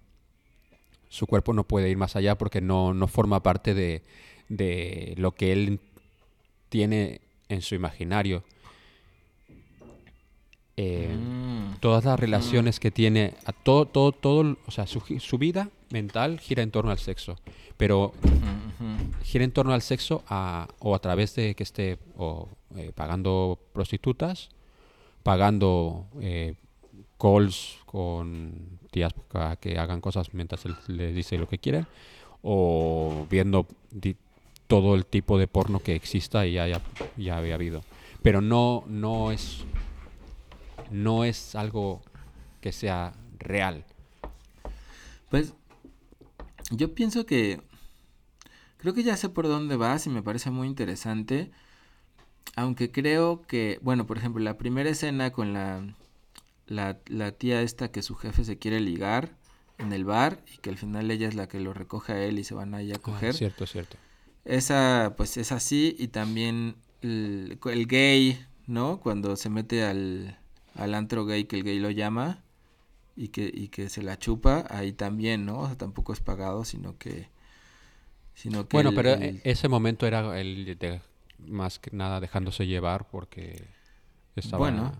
su 1.15 1.27
cuerpo 1.27 1.53
no 1.53 1.63
puede 1.63 1.89
ir 1.89 1.97
más 1.97 2.15
allá 2.17 2.37
porque 2.37 2.59
no, 2.59 2.93
no 2.93 3.07
forma 3.07 3.41
parte 3.41 3.73
de, 3.73 4.03
de, 4.49 5.13
lo 5.17 5.31
que 5.31 5.53
él 5.53 5.79
tiene 6.67 7.21
en 7.47 7.61
su 7.61 7.73
imaginario. 7.73 8.43
Eh, 10.75 11.15
mm. 11.15 11.79
Todas 11.79 12.03
las 12.03 12.19
relaciones 12.19 12.81
que 12.81 12.91
tiene, 12.91 13.33
a 13.45 13.53
todo, 13.53 13.85
todo, 13.85 14.11
todo, 14.11 14.57
o 14.65 14.71
sea, 14.71 14.87
su, 14.87 14.99
su, 15.19 15.37
vida 15.37 15.69
mental 15.91 16.39
gira 16.39 16.63
en 16.63 16.71
torno 16.71 16.91
al 16.91 16.99
sexo, 16.99 17.37
pero 17.77 18.13
gira 19.23 19.43
en 19.43 19.51
torno 19.51 19.73
al 19.73 19.81
sexo 19.81 20.23
a, 20.27 20.67
o 20.79 20.95
a 20.95 20.99
través 20.99 21.35
de 21.35 21.55
que 21.55 21.63
esté 21.63 21.97
o, 22.17 22.49
eh, 22.75 22.91
pagando 22.93 23.59
prostitutas, 23.73 24.49
pagando 25.23 26.07
eh, 26.21 26.55
calls 27.19 27.79
con 27.85 28.79
tías 28.91 29.13
que 29.59 29.77
hagan 29.77 30.01
cosas 30.01 30.33
mientras 30.33 30.65
él 30.65 30.75
le 30.87 31.11
dice 31.11 31.37
lo 31.37 31.47
que 31.47 31.57
quiere 31.57 31.85
o 32.41 33.25
viendo 33.29 33.65
todo 34.67 34.95
el 34.95 35.05
tipo 35.05 35.37
de 35.37 35.47
porno 35.47 35.79
que 35.79 35.95
exista 35.95 36.45
y 36.45 36.53
ya, 36.53 36.67
ya, 36.67 36.81
ya, 37.17 37.37
había 37.37 37.55
habido. 37.55 37.81
Pero 38.21 38.41
no, 38.41 38.83
no 38.87 39.31
es 39.31 39.63
no 40.91 41.23
es 41.23 41.55
algo 41.55 42.01
que 42.61 42.71
sea 42.71 43.13
real. 43.39 43.83
Pues 45.29 45.53
yo 46.71 46.93
pienso 46.93 47.25
que 47.25 47.61
creo 48.77 48.93
que 48.93 49.03
ya 49.03 49.17
sé 49.17 49.29
por 49.29 49.47
dónde 49.47 49.75
vas 49.75 50.05
y 50.07 50.09
me 50.09 50.23
parece 50.23 50.51
muy 50.51 50.67
interesante. 50.67 51.51
Aunque 52.55 52.91
creo 52.91 53.41
que, 53.47 53.79
bueno, 53.81 54.05
por 54.05 54.17
ejemplo, 54.17 54.43
la 54.43 54.57
primera 54.57 54.89
escena 54.89 55.31
con 55.31 55.53
la 55.53 55.83
la, 56.67 56.99
la, 57.07 57.31
tía 57.31 57.61
esta 57.61 57.91
que 57.91 58.01
su 58.01 58.15
jefe 58.15 58.43
se 58.43 58.57
quiere 58.57 58.79
ligar 58.79 59.35
en 59.77 59.93
el 59.93 60.05
bar 60.05 60.43
y 60.53 60.57
que 60.57 60.69
al 60.69 60.77
final 60.77 61.11
ella 61.11 61.27
es 61.27 61.35
la 61.35 61.47
que 61.47 61.59
lo 61.59 61.73
recoge 61.73 62.13
a 62.13 62.23
él 62.23 62.39
y 62.39 62.43
se 62.43 62.55
van 62.55 62.73
ahí 62.73 62.91
a 62.91 62.95
ah, 62.95 62.99
coger. 62.99 63.29
Ah, 63.29 63.33
cierto, 63.33 63.65
cierto. 63.67 63.97
Esa, 64.45 65.13
pues 65.17 65.37
es 65.37 65.51
así 65.51 65.95
y 65.99 66.07
también 66.07 66.75
el, 67.01 67.59
el, 67.65 67.87
gay, 67.87 68.45
¿no? 68.67 68.99
Cuando 68.99 69.35
se 69.35 69.49
mete 69.49 69.83
al, 69.83 70.39
al 70.75 70.93
antro 70.93 71.25
gay 71.25 71.45
que 71.45 71.57
el 71.57 71.63
gay 71.63 71.79
lo 71.79 71.91
llama 71.91 72.43
y 73.15 73.29
que, 73.29 73.49
y 73.53 73.69
que 73.69 73.89
se 73.89 74.03
la 74.03 74.19
chupa, 74.19 74.65
ahí 74.69 74.91
también, 74.91 75.45
¿no? 75.45 75.59
O 75.59 75.67
sea, 75.67 75.77
tampoco 75.77 76.13
es 76.13 76.19
pagado, 76.19 76.65
sino 76.65 76.97
que... 76.97 77.29
Sino 78.33 78.67
que 78.67 78.75
bueno, 78.75 78.91
pero 78.93 79.11
ese 79.45 79.69
momento 79.69 80.05
era 80.05 80.37
el 80.37 80.77
de, 80.77 80.99
más 81.39 81.79
que 81.79 81.91
nada 81.95 82.19
dejándose 82.19 82.67
llevar 82.67 83.07
porque 83.07 83.65
estaba... 84.35 84.59
Bueno. 84.59 84.91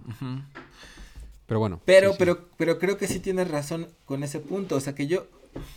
Pero 1.46 1.60
bueno. 1.60 1.82
Pero, 1.86 2.16
pero, 2.18 2.50
pero 2.58 2.80
creo 2.80 2.98
que 2.98 3.08
sí 3.08 3.20
tienes 3.20 3.52
razón 3.52 3.90
con 4.06 4.24
ese 4.24 4.40
punto. 4.40 4.78
O 4.78 4.80
sea 4.80 4.96
que 4.96 5.08
yo, 5.08 5.28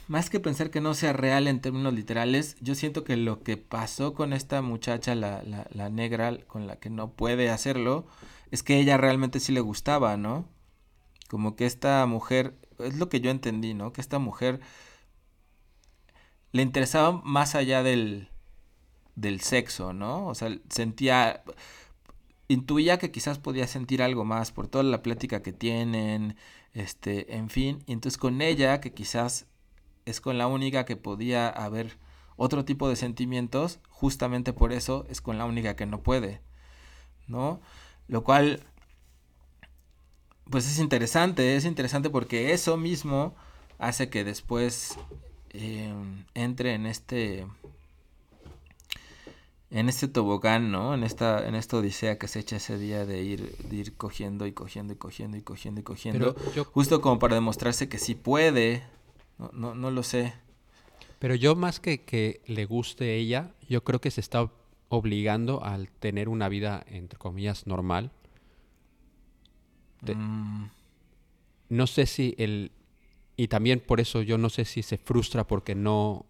más 0.07 0.31
que 0.31 0.39
pensar 0.39 0.71
que 0.71 0.81
no 0.81 0.95
sea 0.95 1.13
real 1.13 1.49
en 1.49 1.61
términos 1.61 1.93
literales, 1.93 2.57
yo 2.61 2.77
siento 2.77 3.03
que 3.03 3.17
lo 3.17 3.43
que 3.43 3.57
pasó 3.57 4.15
con 4.15 4.33
esta 4.33 4.63
muchacha, 4.63 5.17
la, 5.17 5.43
la, 5.43 5.67
la 5.71 5.91
negra, 5.91 6.39
con 6.47 6.69
la 6.69 6.77
que 6.77 6.91
no 6.91 7.11
puede 7.11 7.51
hacerlo, 7.51 8.07
es 8.53 8.63
que 8.63 8.79
ella 8.79 8.97
realmente 8.97 9.41
sí 9.41 9.53
le 9.53 9.61
gustaba, 9.61 10.17
¿no? 10.17 10.49
Como 11.29 11.57
que 11.57 11.67
esta 11.67 12.05
mujer, 12.07 12.59
es 12.79 12.97
lo 12.97 13.09
que 13.09 13.21
yo 13.21 13.31
entendí, 13.31 13.75
¿no? 13.75 13.93
Que 13.93 14.01
esta 14.01 14.19
mujer 14.19 14.61
le 16.53 16.63
interesaba 16.63 17.13
más 17.25 17.55
allá 17.55 17.83
del, 17.83 18.31
del 19.15 19.41
sexo, 19.41 19.93
¿no? 19.93 20.27
O 20.27 20.35
sea, 20.35 20.51
sentía, 20.71 21.43
intuía 22.49 22.99
que 22.99 23.11
quizás 23.11 23.39
podía 23.39 23.67
sentir 23.67 24.03
algo 24.03 24.25
más 24.25 24.53
por 24.53 24.69
toda 24.69 24.85
la 24.85 25.03
plática 25.03 25.43
que 25.43 25.53
tienen, 25.53 26.37
este, 26.73 27.37
en 27.37 27.51
fin, 27.51 27.83
y 27.87 27.93
entonces 27.93 28.19
con 28.19 28.41
ella, 28.43 28.81
que 28.81 28.93
quizás 28.95 29.47
es 30.07 30.21
con 30.21 30.39
la 30.39 30.47
única 30.47 30.85
que 30.85 30.97
podía 30.97 31.49
haber 31.49 31.99
otro 32.37 32.65
tipo 32.65 32.89
de 32.89 32.97
sentimientos, 32.97 33.81
justamente 33.91 34.53
por 34.53 34.73
eso 34.73 35.05
es 35.11 35.21
con 35.21 35.39
la 35.39 35.45
única 35.45 35.77
que 35.77 35.87
no 35.87 36.03
puede, 36.03 36.41
¿no? 37.27 37.61
Lo 38.07 38.25
cual, 38.25 38.65
pues 40.51 40.67
es 40.67 40.79
interesante, 40.79 41.57
es 41.57 41.65
interesante 41.65 42.11
porque 42.11 42.53
eso 42.53 42.77
mismo 42.77 43.35
hace 43.79 44.09
que 44.09 44.25
después 44.25 44.97
eh, 45.51 45.93
entre 46.35 46.75
en 46.75 46.87
este 46.87 47.47
en 49.71 49.89
este 49.89 50.09
tobogán, 50.09 50.73
¿no? 50.73 50.95
En 50.95 51.05
esta, 51.05 51.47
en 51.47 51.55
esta 51.55 51.77
odisea 51.77 52.19
que 52.19 52.27
se 52.27 52.41
echa 52.41 52.57
ese 52.57 52.79
día 52.79 53.05
de 53.05 53.23
ir, 53.23 53.55
de 53.59 53.77
ir 53.77 53.97
cogiendo 53.97 54.47
y 54.47 54.53
cogiendo 54.53 54.95
y 54.95 54.97
cogiendo 54.97 55.37
y 55.37 55.43
cogiendo 55.43 55.81
y 55.81 55.85
cogiendo. 55.85 56.35
Justo 56.73 57.03
como 57.03 57.19
para 57.19 57.35
demostrarse 57.35 57.89
que 57.89 57.99
sí 57.99 58.15
puede. 58.15 58.83
No, 59.39 59.51
no, 59.53 59.75
no 59.75 59.91
lo 59.91 60.03
sé. 60.03 60.33
Pero 61.19 61.35
yo 61.35 61.55
más 61.55 61.81
que 61.81 62.03
que 62.03 62.41
le 62.47 62.65
guste 62.65 63.17
ella, 63.17 63.53
yo 63.69 63.85
creo 63.85 64.01
que 64.01 64.11
se 64.11 64.21
está 64.21 64.51
obligando 64.89 65.63
al 65.63 65.91
tener 65.91 66.29
una 66.31 66.49
vida, 66.49 66.85
entre 66.89 67.19
comillas, 67.19 67.67
normal. 67.67 68.11
Mm. 70.03 70.67
no 71.71 71.87
sé 71.87 72.07
si 72.07 72.35
el... 72.39 72.73
Y 73.37 73.49
también 73.49 73.81
por 73.81 74.01
eso 74.01 74.23
yo 74.23 74.39
no 74.39 74.49
sé 74.49 74.65
si 74.65 74.83
se 74.83 74.99
frustra 74.99 75.47
porque 75.47 75.75
no... 75.75 76.27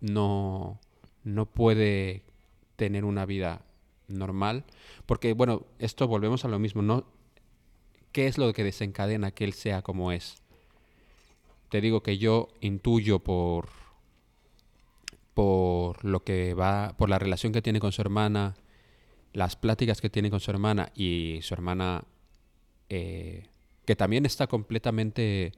No, 0.00 0.78
no 1.24 1.46
puede 1.46 2.22
tener 2.76 3.04
una 3.04 3.26
vida 3.26 3.64
normal. 4.08 4.64
Porque, 5.06 5.32
bueno, 5.32 5.66
esto 5.78 6.06
volvemos 6.06 6.44
a 6.44 6.48
lo 6.48 6.58
mismo, 6.58 6.82
¿no? 6.82 7.04
¿Qué 8.12 8.26
es 8.26 8.38
lo 8.38 8.52
que 8.52 8.64
desencadena 8.64 9.30
que 9.30 9.44
él 9.44 9.52
sea 9.52 9.82
como 9.82 10.12
es? 10.12 10.42
Te 11.70 11.80
digo 11.80 12.02
que 12.02 12.18
yo 12.18 12.48
intuyo 12.60 13.18
por 13.18 13.68
por 15.36 16.02
lo 16.02 16.24
que 16.24 16.54
va, 16.54 16.94
por 16.96 17.10
la 17.10 17.18
relación 17.18 17.52
que 17.52 17.60
tiene 17.60 17.78
con 17.78 17.92
su 17.92 18.00
hermana, 18.00 18.54
las 19.34 19.54
pláticas 19.54 20.00
que 20.00 20.08
tiene 20.08 20.30
con 20.30 20.40
su 20.40 20.50
hermana 20.50 20.92
y 20.94 21.40
su 21.42 21.52
hermana 21.52 22.04
eh, 22.88 23.46
que 23.84 23.96
también 23.96 24.26
está 24.26 24.46
completamente 24.46 25.52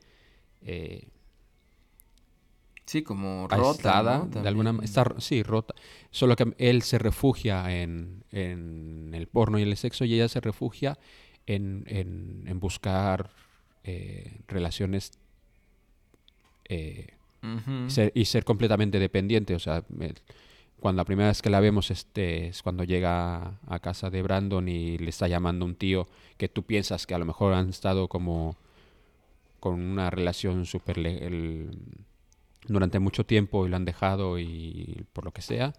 eh, 0.62 1.08
sí 2.86 3.02
como 3.02 3.48
rota 3.48 4.26
de 4.26 4.48
alguna 4.48 4.78
está 4.82 5.14
sí 5.18 5.42
rota 5.42 5.74
solo 6.10 6.36
que 6.36 6.54
él 6.58 6.82
se 6.82 6.98
refugia 6.98 7.80
en, 7.80 8.24
en, 8.30 9.10
el 9.14 9.26
porno 9.26 9.58
y 9.58 9.62
el 9.62 9.76
sexo 9.76 10.04
y 10.04 10.14
ella 10.14 10.28
se 10.28 10.40
refugia 10.40 10.98
en, 11.46 11.84
en, 11.86 12.60
buscar 12.60 13.30
eh, 13.84 14.40
relaciones 14.48 15.12
y 18.14 18.24
ser 18.24 18.44
completamente 18.44 18.98
dependiente. 18.98 19.54
O 19.54 19.58
sea, 19.58 19.84
cuando 20.80 21.00
la 21.00 21.04
primera 21.04 21.28
vez 21.28 21.42
que 21.42 21.50
la 21.50 21.60
vemos 21.60 21.90
este, 21.90 22.48
es 22.48 22.62
cuando 22.62 22.84
llega 22.84 23.58
a 23.66 23.78
casa 23.80 24.10
de 24.10 24.22
Brandon 24.22 24.68
y 24.68 24.98
le 24.98 25.10
está 25.10 25.28
llamando 25.28 25.64
un 25.64 25.74
tío 25.74 26.06
que 26.36 26.48
tú 26.48 26.62
piensas 26.62 27.06
que 27.06 27.14
a 27.14 27.18
lo 27.18 27.24
mejor 27.24 27.52
han 27.52 27.70
estado 27.70 28.08
como 28.08 28.56
con 29.60 29.74
una 29.80 30.08
relación 30.10 30.66
súper 30.66 30.98
durante 32.66 32.98
mucho 32.98 33.24
tiempo 33.24 33.66
y 33.66 33.70
lo 33.70 33.76
han 33.76 33.84
dejado 33.84 34.38
y 34.38 35.04
por 35.12 35.24
lo 35.24 35.32
que 35.32 35.42
sea. 35.42 35.74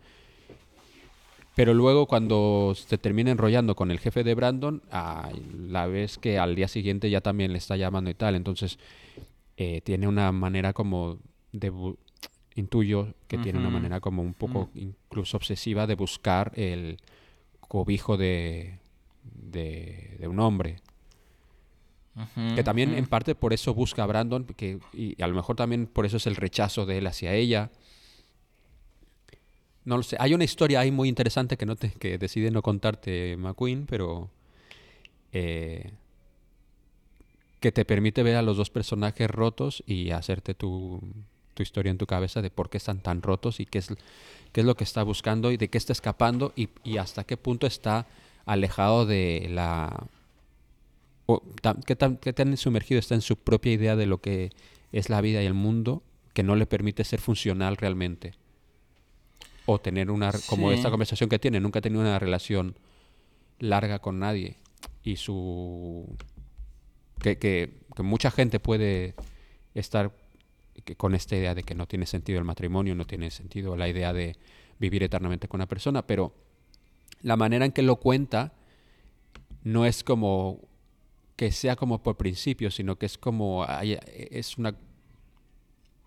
Pero 1.56 1.74
luego 1.74 2.06
cuando 2.06 2.74
se 2.76 2.98
termina 2.98 3.32
enrollando 3.32 3.76
con 3.76 3.92
el 3.92 4.00
jefe 4.00 4.24
de 4.24 4.36
Brandon, 4.36 4.82
la 4.92 5.88
vez 5.88 6.18
que 6.18 6.40
al 6.40 6.56
día 6.56 6.68
siguiente 6.68 7.10
ya 7.10 7.22
también 7.22 7.52
le 7.52 7.58
está 7.58 7.76
llamando 7.76 8.10
y 8.10 8.14
tal. 8.14 8.36
Entonces 8.36 8.80
eh, 9.58 9.82
tiene 9.82 10.08
una 10.08 10.32
manera 10.32 10.74
como 10.74 11.20
de 11.52 11.96
intuyo 12.60 13.14
que 13.28 13.38
tiene 13.38 13.60
una 13.60 13.70
manera 13.70 14.00
como 14.00 14.22
un 14.22 14.34
poco 14.34 14.70
incluso 14.76 15.38
obsesiva 15.38 15.88
de 15.88 15.96
buscar 15.96 16.52
el 16.56 16.98
cobijo 17.60 18.18
de, 18.18 18.80
de, 19.24 20.28
un 20.28 20.40
hombre. 20.40 20.78
que 22.56 22.64
también 22.64 22.94
en 22.94 23.06
parte 23.06 23.36
por 23.36 23.54
eso 23.54 23.74
busca 23.74 24.04
a 24.04 24.08
Brandon, 24.08 24.46
que, 24.46 24.80
y 24.94 25.22
a 25.22 25.28
lo 25.28 25.36
mejor 25.36 25.56
también 25.56 25.88
por 25.88 26.06
eso 26.06 26.18
es 26.18 26.28
el 26.28 26.36
rechazo 26.36 26.86
de 26.86 26.98
él 26.98 27.08
hacia 27.08 27.34
ella. 27.34 27.72
No 29.86 29.98
lo 29.98 30.04
sé. 30.04 30.18
Hay 30.20 30.34
una 30.34 30.44
historia 30.44 30.82
ahí 30.82 30.92
muy 30.92 31.10
interesante 31.10 31.58
que, 31.58 31.66
no 31.66 31.76
te, 31.76 31.92
que 31.92 32.18
decide 32.18 32.52
no 32.52 32.62
contarte 32.62 33.38
McQueen, 33.38 33.86
pero 33.86 34.30
eh, 35.32 35.92
que 37.60 37.72
te 37.72 37.86
permite 37.86 38.24
ver 38.24 38.36
a 38.36 38.42
los 38.42 38.58
dos 38.58 38.70
personajes 38.70 39.30
rotos 39.30 39.84
y 39.86 40.12
hacerte 40.12 40.54
tu 40.54 41.02
tu 41.60 41.64
historia 41.64 41.92
en 41.92 41.98
tu 41.98 42.06
cabeza 42.06 42.42
de 42.42 42.50
por 42.50 42.70
qué 42.70 42.78
están 42.78 43.02
tan 43.02 43.22
rotos 43.22 43.60
y 43.60 43.66
qué 43.66 43.80
es, 43.80 43.90
qué 44.54 44.62
es 44.62 44.66
lo 44.66 44.76
que 44.76 44.86
está 44.86 45.04
buscando 45.04 45.52
y 45.52 45.58
de 45.58 45.68
qué 45.68 45.78
está 45.78 45.92
escapando 45.92 46.54
y, 46.56 46.70
hasta 46.98 47.26
qué 47.26 47.36
punto 47.36 47.68
está 47.68 48.08
alejado 48.46 49.06
de 49.06 49.48
la... 49.52 50.08
O, 51.26 51.44
qué, 51.86 51.98
tan, 51.98 52.16
qué 52.16 52.32
tan 52.32 52.56
sumergido 52.56 52.98
está 52.98 53.14
en 53.14 53.22
su 53.22 53.36
propia 53.36 53.74
idea 53.74 53.98
de 53.98 54.06
lo 54.06 54.22
que 54.22 54.52
es 54.94 55.10
la 55.10 55.20
vida 55.20 55.44
y 55.44 55.46
el 55.48 55.54
mundo 55.54 56.02
que 56.34 56.44
no 56.44 56.56
le 56.56 56.66
permite 56.66 57.04
ser 57.04 57.20
funcional 57.20 57.76
realmente. 57.76 58.36
O 59.66 59.80
tener 59.82 60.10
una... 60.10 60.32
Como 60.48 60.72
esta 60.72 60.90
conversación 60.90 61.30
que 61.30 61.40
tiene, 61.40 61.60
nunca 61.60 61.80
ha 61.80 61.82
tenido 61.82 62.02
una 62.02 62.20
relación 62.20 62.78
larga 63.60 64.00
con 64.00 64.18
nadie. 64.18 64.56
Y 65.04 65.18
su... 65.18 66.16
Que, 67.22 67.38
que, 67.38 67.82
que 67.98 68.04
mucha 68.04 68.32
gente 68.32 68.62
puede 68.62 69.14
estar 69.74 70.14
con 70.98 71.16
esta 71.16 71.36
idea 71.36 71.56
de 71.56 71.64
que 71.64 71.76
no 71.76 71.88
tiene 71.88 72.06
sentido 72.06 72.40
el 72.40 72.46
matrimonio, 72.46 72.96
no 72.96 73.06
tiene 73.06 73.32
sentido 73.32 73.76
la 73.76 73.88
idea 73.88 74.14
de 74.14 74.36
vivir 74.80 75.04
eternamente 75.04 75.48
con 75.48 75.60
una 75.60 75.68
persona, 75.68 76.06
pero 76.06 76.34
la 77.22 77.36
manera 77.36 77.66
en 77.66 77.72
que 77.72 77.82
lo 77.82 77.98
cuenta 77.98 78.54
no 79.64 79.86
es 79.86 80.04
como 80.04 80.62
que 81.36 81.52
sea 81.52 81.76
como 81.76 82.04
por 82.04 82.18
principio, 82.18 82.72
sino 82.72 82.98
que 82.98 83.06
es 83.06 83.18
como 83.18 83.66
es 83.66 84.58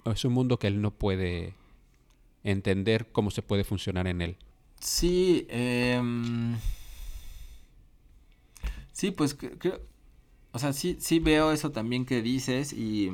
es 0.05 0.25
un 0.25 0.33
mundo 0.33 0.59
que 0.59 0.67
él 0.67 0.83
no 0.83 0.91
puede 0.91 1.55
entender 2.45 3.13
cómo 3.13 3.31
se 3.31 3.43
puede 3.43 3.65
funcionar 3.65 4.07
en 4.07 4.21
él. 4.21 4.37
Sí, 4.81 5.47
em, 5.49 6.57
sí, 8.93 9.13
pues 9.13 9.35
creo, 9.35 9.81
o 10.53 10.59
sea, 10.59 10.73
sí, 10.73 10.97
sí 10.99 11.19
veo 11.19 11.53
eso 11.53 11.71
también 11.71 12.05
que 12.05 12.21
dices 12.21 12.73
y 12.73 13.13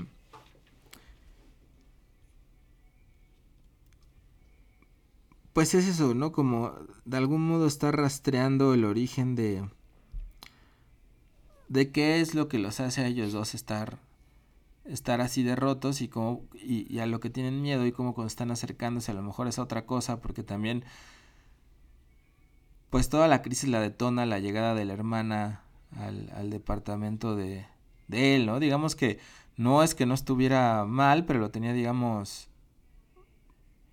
pues 5.59 5.75
es 5.75 5.89
eso, 5.89 6.15
¿no? 6.15 6.31
Como 6.31 6.73
de 7.05 7.17
algún 7.17 7.45
modo 7.49 7.67
está 7.67 7.91
rastreando 7.91 8.75
el 8.75 8.85
origen 8.85 9.35
de 9.35 9.69
de 11.67 11.91
qué 11.91 12.21
es 12.21 12.37
lo 12.37 12.47
que 12.47 12.61
los 12.61 12.79
hace 12.79 13.01
a 13.01 13.09
ellos 13.09 13.33
dos 13.33 13.57
estar 13.57 13.99
estar 14.85 15.21
así 15.21 15.43
derrotos 15.43 16.01
y 16.01 16.07
como 16.07 16.45
y, 16.55 17.01
a 17.01 17.07
lo 17.07 17.19
que 17.19 17.29
tienen 17.29 17.61
miedo 17.61 17.85
y 17.87 17.91
cuando 17.91 18.25
están 18.25 18.53
acercándose 18.53 19.11
a 19.11 19.15
lo 19.15 19.23
mejor 19.23 19.49
es 19.49 19.59
otra 19.59 19.85
cosa 19.85 20.21
porque 20.21 20.45
también 20.45 20.85
pues 22.89 23.09
toda 23.09 23.27
la 23.27 23.43
crisis 23.43 23.69
la 23.69 23.81
detona 23.81 24.27
la 24.27 24.39
llegada 24.39 24.77
de 24.77 24.85
la 24.85 24.93
hermana 24.93 25.63
al, 25.97 26.31
al 26.37 26.51
departamento 26.51 27.35
de, 27.35 27.67
de 28.07 28.37
él, 28.37 28.47
¿no? 28.47 28.61
Digamos 28.61 28.95
que 28.95 29.19
no 29.57 29.83
es 29.83 29.97
que 29.97 30.07
no 30.07 30.15
estuviera 30.15 30.85
mal, 30.85 31.25
pero 31.25 31.41
lo 31.41 31.51
tenía, 31.51 31.73
digamos, 31.73 32.49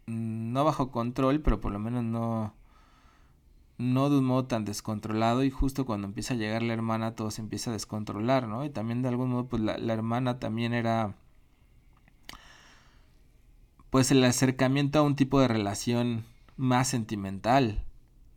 no 0.07 0.63
bajo 0.63 0.91
control, 0.91 1.41
pero 1.41 1.61
por 1.61 1.71
lo 1.71 1.79
menos 1.79 2.03
no 2.03 2.53
no 3.77 4.09
de 4.09 4.19
un 4.19 4.25
modo 4.25 4.45
tan 4.45 4.63
descontrolado 4.65 5.43
y 5.43 5.51
justo 5.51 5.85
cuando 5.85 6.07
empieza 6.07 6.33
a 6.33 6.37
llegar 6.37 6.63
la 6.63 6.73
hermana 6.73 7.15
todo 7.15 7.31
se 7.31 7.41
empieza 7.41 7.71
a 7.71 7.73
descontrolar, 7.73 8.47
¿no? 8.47 8.63
Y 8.63 8.69
también 8.69 9.01
de 9.01 9.09
algún 9.09 9.31
modo 9.31 9.47
pues 9.47 9.61
la, 9.61 9.93
hermana 9.93 10.39
también 10.39 10.73
era 10.73 11.15
pues 13.89 14.11
el 14.11 14.23
acercamiento 14.23 14.99
a 14.99 15.01
un 15.01 15.15
tipo 15.15 15.39
de 15.41 15.47
relación 15.47 16.25
más 16.57 16.87
sentimental, 16.87 17.83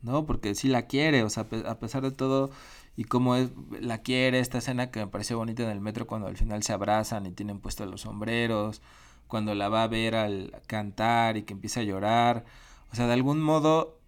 ¿no? 0.02 0.26
Porque 0.26 0.54
sí 0.54 0.68
la 0.68 0.86
quiere, 0.86 1.22
o 1.22 1.30
sea, 1.30 1.46
a 1.66 1.78
pesar 1.78 2.02
de 2.02 2.10
todo 2.12 2.50
y 2.96 3.04
como 3.04 3.36
es, 3.36 3.50
la 3.80 3.98
quiere, 4.02 4.40
esta 4.40 4.58
escena 4.58 4.90
que 4.90 5.00
me 5.00 5.06
pareció 5.06 5.38
bonita 5.38 5.62
en 5.62 5.70
el 5.70 5.80
metro 5.80 6.06
cuando 6.08 6.26
al 6.26 6.36
final 6.36 6.64
se 6.64 6.72
abrazan 6.72 7.26
y 7.26 7.32
tienen 7.32 7.60
puestos 7.60 7.88
los 7.88 8.00
sombreros, 8.00 8.82
cuando 9.28 9.54
la 9.54 9.68
va 9.68 9.84
a 9.84 9.88
ver 9.88 10.14
al 10.16 10.52
cantar 10.66 11.36
y 11.36 11.42
que 11.42 11.54
empieza 11.54 11.80
a 11.80 11.84
llorar. 11.84 12.44
O 12.92 12.96
sea, 12.96 13.06
de 13.06 13.12
algún 13.14 13.40
modo 13.40 13.98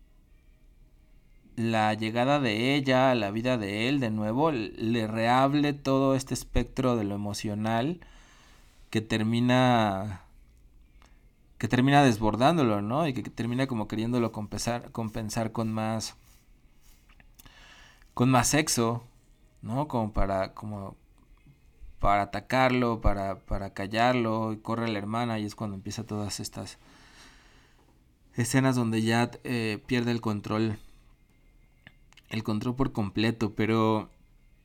la 1.56 1.94
llegada 1.94 2.40
de 2.40 2.74
ella 2.74 3.10
a 3.10 3.14
la 3.14 3.30
vida 3.30 3.58
de 3.58 3.88
él 3.88 4.00
de 4.00 4.10
nuevo 4.10 4.50
le 4.52 5.06
reable 5.06 5.72
todo 5.74 6.14
este 6.14 6.34
espectro 6.34 6.96
de 6.96 7.04
lo 7.04 7.14
emocional 7.14 8.00
que 8.90 9.00
termina 9.00 10.22
que 11.58 11.68
termina 11.68 12.02
desbordándolo, 12.02 12.80
¿no? 12.80 13.06
Y 13.06 13.12
que 13.12 13.22
termina 13.22 13.66
como 13.66 13.86
queriéndolo 13.86 14.32
compensar, 14.32 14.90
compensar 14.92 15.52
con 15.52 15.70
más 15.70 16.16
con 18.14 18.30
más 18.30 18.48
sexo, 18.48 19.04
¿no? 19.62 19.86
Como 19.88 20.12
para 20.12 20.54
como 20.54 20.96
para 22.00 22.22
atacarlo, 22.22 23.00
para, 23.00 23.38
para 23.40 23.74
callarlo, 23.74 24.52
y 24.52 24.58
corre 24.58 24.88
la 24.88 24.98
hermana 24.98 25.38
y 25.38 25.44
es 25.44 25.54
cuando 25.54 25.76
empieza 25.76 26.04
todas 26.04 26.40
estas 26.40 26.78
escenas 28.34 28.74
donde 28.74 29.02
ya 29.02 29.30
eh, 29.44 29.82
pierde 29.86 30.10
el 30.10 30.20
control, 30.20 30.78
el 32.30 32.42
control 32.42 32.74
por 32.74 32.92
completo, 32.92 33.54
pero, 33.54 34.10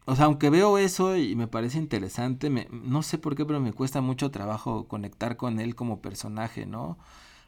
o 0.05 0.15
sea, 0.15 0.25
aunque 0.25 0.49
veo 0.49 0.77
eso 0.77 1.17
y 1.17 1.35
me 1.35 1.47
parece 1.47 1.77
interesante, 1.77 2.49
me, 2.49 2.67
no 2.71 3.03
sé 3.03 3.17
por 3.17 3.35
qué, 3.35 3.45
pero 3.45 3.59
me 3.59 3.73
cuesta 3.73 4.01
mucho 4.01 4.31
trabajo 4.31 4.87
conectar 4.87 5.35
con 5.37 5.59
él 5.59 5.75
como 5.75 6.01
personaje, 6.01 6.65
¿no? 6.65 6.97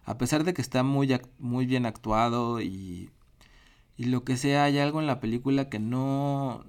A 0.05 0.17
pesar 0.17 0.43
de 0.43 0.53
que 0.53 0.61
está 0.61 0.83
muy, 0.83 1.17
muy 1.39 1.65
bien 1.65 1.85
actuado 1.85 2.61
y, 2.61 3.09
y 3.97 4.05
lo 4.05 4.23
que 4.23 4.37
sea, 4.37 4.65
hay 4.65 4.79
algo 4.79 4.99
en 5.01 5.07
la 5.07 5.19
película 5.19 5.69
que 5.69 5.79
no, 5.79 6.65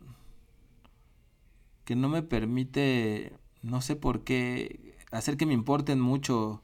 que 1.88 1.96
no 1.96 2.10
me 2.10 2.22
permite, 2.22 3.32
no 3.62 3.80
sé 3.80 3.96
por 3.96 4.22
qué, 4.22 4.94
hacer 5.10 5.38
que 5.38 5.46
me 5.46 5.54
importen 5.54 5.98
mucho 5.98 6.62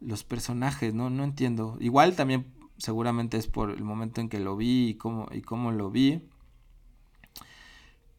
los 0.00 0.24
personajes, 0.24 0.94
¿no? 0.94 1.10
No 1.10 1.22
entiendo. 1.22 1.76
Igual 1.80 2.16
también 2.16 2.46
seguramente 2.78 3.36
es 3.36 3.46
por 3.46 3.70
el 3.70 3.84
momento 3.84 4.22
en 4.22 4.30
que 4.30 4.40
lo 4.40 4.56
vi 4.56 4.88
y 4.88 4.94
cómo, 4.94 5.28
y 5.32 5.42
cómo 5.42 5.70
lo 5.70 5.90
vi. 5.90 6.22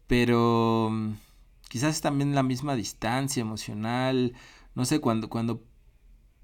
Pero 0.05 0.91
quizás 1.67 1.95
es 1.95 2.01
también 2.01 2.35
la 2.35 2.43
misma 2.43 2.75
distancia 2.75 3.41
emocional, 3.41 4.33
no 4.75 4.85
sé, 4.85 4.99
cuando, 4.99 5.29
cuando 5.29 5.63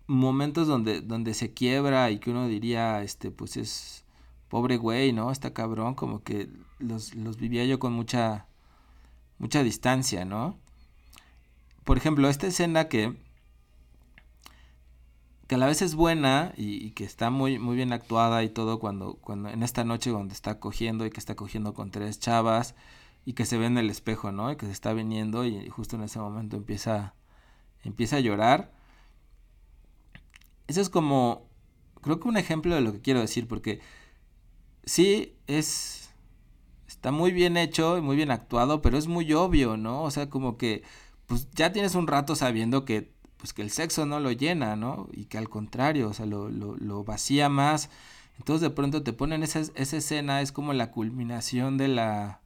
momentos 0.08 0.68
donde, 0.68 1.02
donde 1.02 1.36
se 1.36 1.54
quiebra 1.54 2.10
y 2.10 2.18
que 2.18 2.32
uno 2.32 2.48
diría, 2.48 3.04
este, 3.04 3.30
pues 3.30 3.56
es 3.56 4.04
pobre 4.48 4.78
güey, 4.78 5.14
¿no? 5.14 5.30
Está 5.30 5.54
cabrón, 5.54 5.94
como 5.94 6.24
que 6.24 6.50
los, 6.80 7.14
los 7.14 7.38
vivía 7.38 7.66
yo 7.66 7.78
con 7.78 7.94
mucha, 7.94 8.49
mucha 9.40 9.64
distancia, 9.64 10.26
¿no? 10.26 10.60
Por 11.84 11.98
ejemplo, 11.98 12.30
esta 12.30 12.46
escena 12.46 12.88
que, 12.88 13.18
que 15.48 15.56
a 15.56 15.58
la 15.58 15.66
vez 15.66 15.82
es 15.82 15.96
buena 15.96 16.54
y, 16.56 16.92
que 16.92 17.04
está 17.04 17.32
muy, 17.32 17.58
muy 17.58 17.76
bien 17.76 17.92
actuada 17.94 18.44
y 18.44 18.50
todo 18.50 18.80
cuando, 18.80 19.16
cuando 19.16 19.50
en 19.50 19.64
esta 19.64 19.84
noche 19.84 20.12
donde 20.12 20.36
está 20.36 20.60
cogiendo 20.60 21.06
y 21.06 21.10
que 21.10 21.20
está 21.20 21.36
cogiendo 21.36 21.74
con 21.74 21.90
tres 21.90 22.20
chavas 22.20 22.76
y 23.26 23.34
que 23.34 23.46
se 23.46 23.58
ve 23.58 23.66
en 23.66 23.78
el 23.78 23.90
espejo, 23.90 24.32
¿no? 24.32 24.52
Y 24.52 24.56
que 24.56 24.68
se 24.68 24.72
está 24.72 24.94
viniendo 24.94 25.46
y 25.46 25.68
justo 25.70 25.96
en 25.96 26.04
ese 26.04 26.20
momento 26.20 26.58
empieza, 26.58 27.16
empieza 27.84 28.18
a 28.18 28.20
llorar. 28.20 28.72
Eso 30.68 30.82
es 30.82 30.90
como, 30.90 31.50
creo 32.02 32.20
que 32.20 32.28
un 32.28 32.38
ejemplo 32.38 32.76
de 32.76 32.82
lo 32.82 32.94
que 32.94 33.02
quiero 33.02 33.22
decir, 33.22 33.48
porque 33.48 33.82
sí 34.84 35.36
es, 35.48 35.99
está 37.00 37.12
muy 37.14 37.32
bien 37.32 37.56
hecho 37.56 37.98
y 37.98 38.02
muy 38.02 38.18
bien 38.18 38.30
actuado, 38.30 38.82
pero 38.82 38.98
es 38.98 39.08
muy 39.08 39.32
obvio, 39.32 39.78
¿no? 39.78 40.04
O 40.04 40.12
sea, 40.12 40.30
como 40.30 40.58
que, 40.58 40.84
pues 41.28 41.50
ya 41.52 41.72
tienes 41.72 41.96
un 41.96 42.08
rato 42.08 42.36
sabiendo 42.36 42.84
que, 42.84 43.14
pues 43.38 43.54
que 43.54 43.62
el 43.62 43.72
sexo 43.72 44.06
no 44.06 44.20
lo 44.20 44.34
llena, 44.34 44.76
¿no? 44.76 45.08
Y 45.14 45.24
que 45.26 45.38
al 45.38 45.48
contrario, 45.48 46.10
o 46.10 46.14
sea, 46.14 46.26
lo, 46.26 46.50
lo, 46.50 46.76
lo 46.76 47.06
vacía 47.06 47.48
más. 47.48 47.90
Entonces 48.38 48.60
de 48.62 48.70
pronto 48.72 49.02
te 49.02 49.14
ponen 49.14 49.44
esa, 49.44 49.62
esa 49.76 49.96
escena, 49.96 50.42
es 50.42 50.52
como 50.52 50.74
la 50.74 50.92
culminación 50.92 51.78
de 51.78 51.88
la 51.88 52.42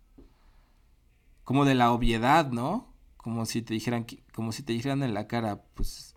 como 1.44 1.66
de 1.66 1.74
la 1.74 1.92
obviedad, 1.92 2.52
¿no? 2.52 2.94
Como 3.18 3.48
si 3.48 3.64
te 3.64 3.74
dijeran, 3.74 4.06
como 4.36 4.52
si 4.52 4.62
te 4.62 4.74
dijeran 4.74 5.02
en 5.02 5.16
la 5.16 5.28
cara, 5.28 5.64
pues 5.74 6.16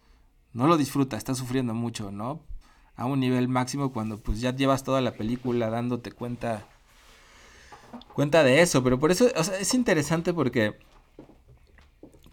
no 0.53 0.67
lo 0.67 0.77
disfruta, 0.77 1.17
está 1.17 1.35
sufriendo 1.35 1.73
mucho, 1.73 2.11
¿no? 2.11 2.43
A 2.97 3.07
un 3.07 3.21
nivel 3.21 3.49
máximo 3.49 3.93
cuando 3.95 4.21
pues 4.21 4.43
ya 4.43 4.55
llevas 4.55 4.85
toda 4.85 5.01
la 5.01 5.13
película 5.13 5.71
dándote 5.71 6.13
cuenta 6.13 6.67
cuenta 8.15 8.43
de 8.43 8.63
eso, 8.63 8.83
pero 8.83 8.99
por 8.99 9.11
eso, 9.11 9.29
es 9.35 9.75
interesante 9.75 10.33
porque 10.33 10.77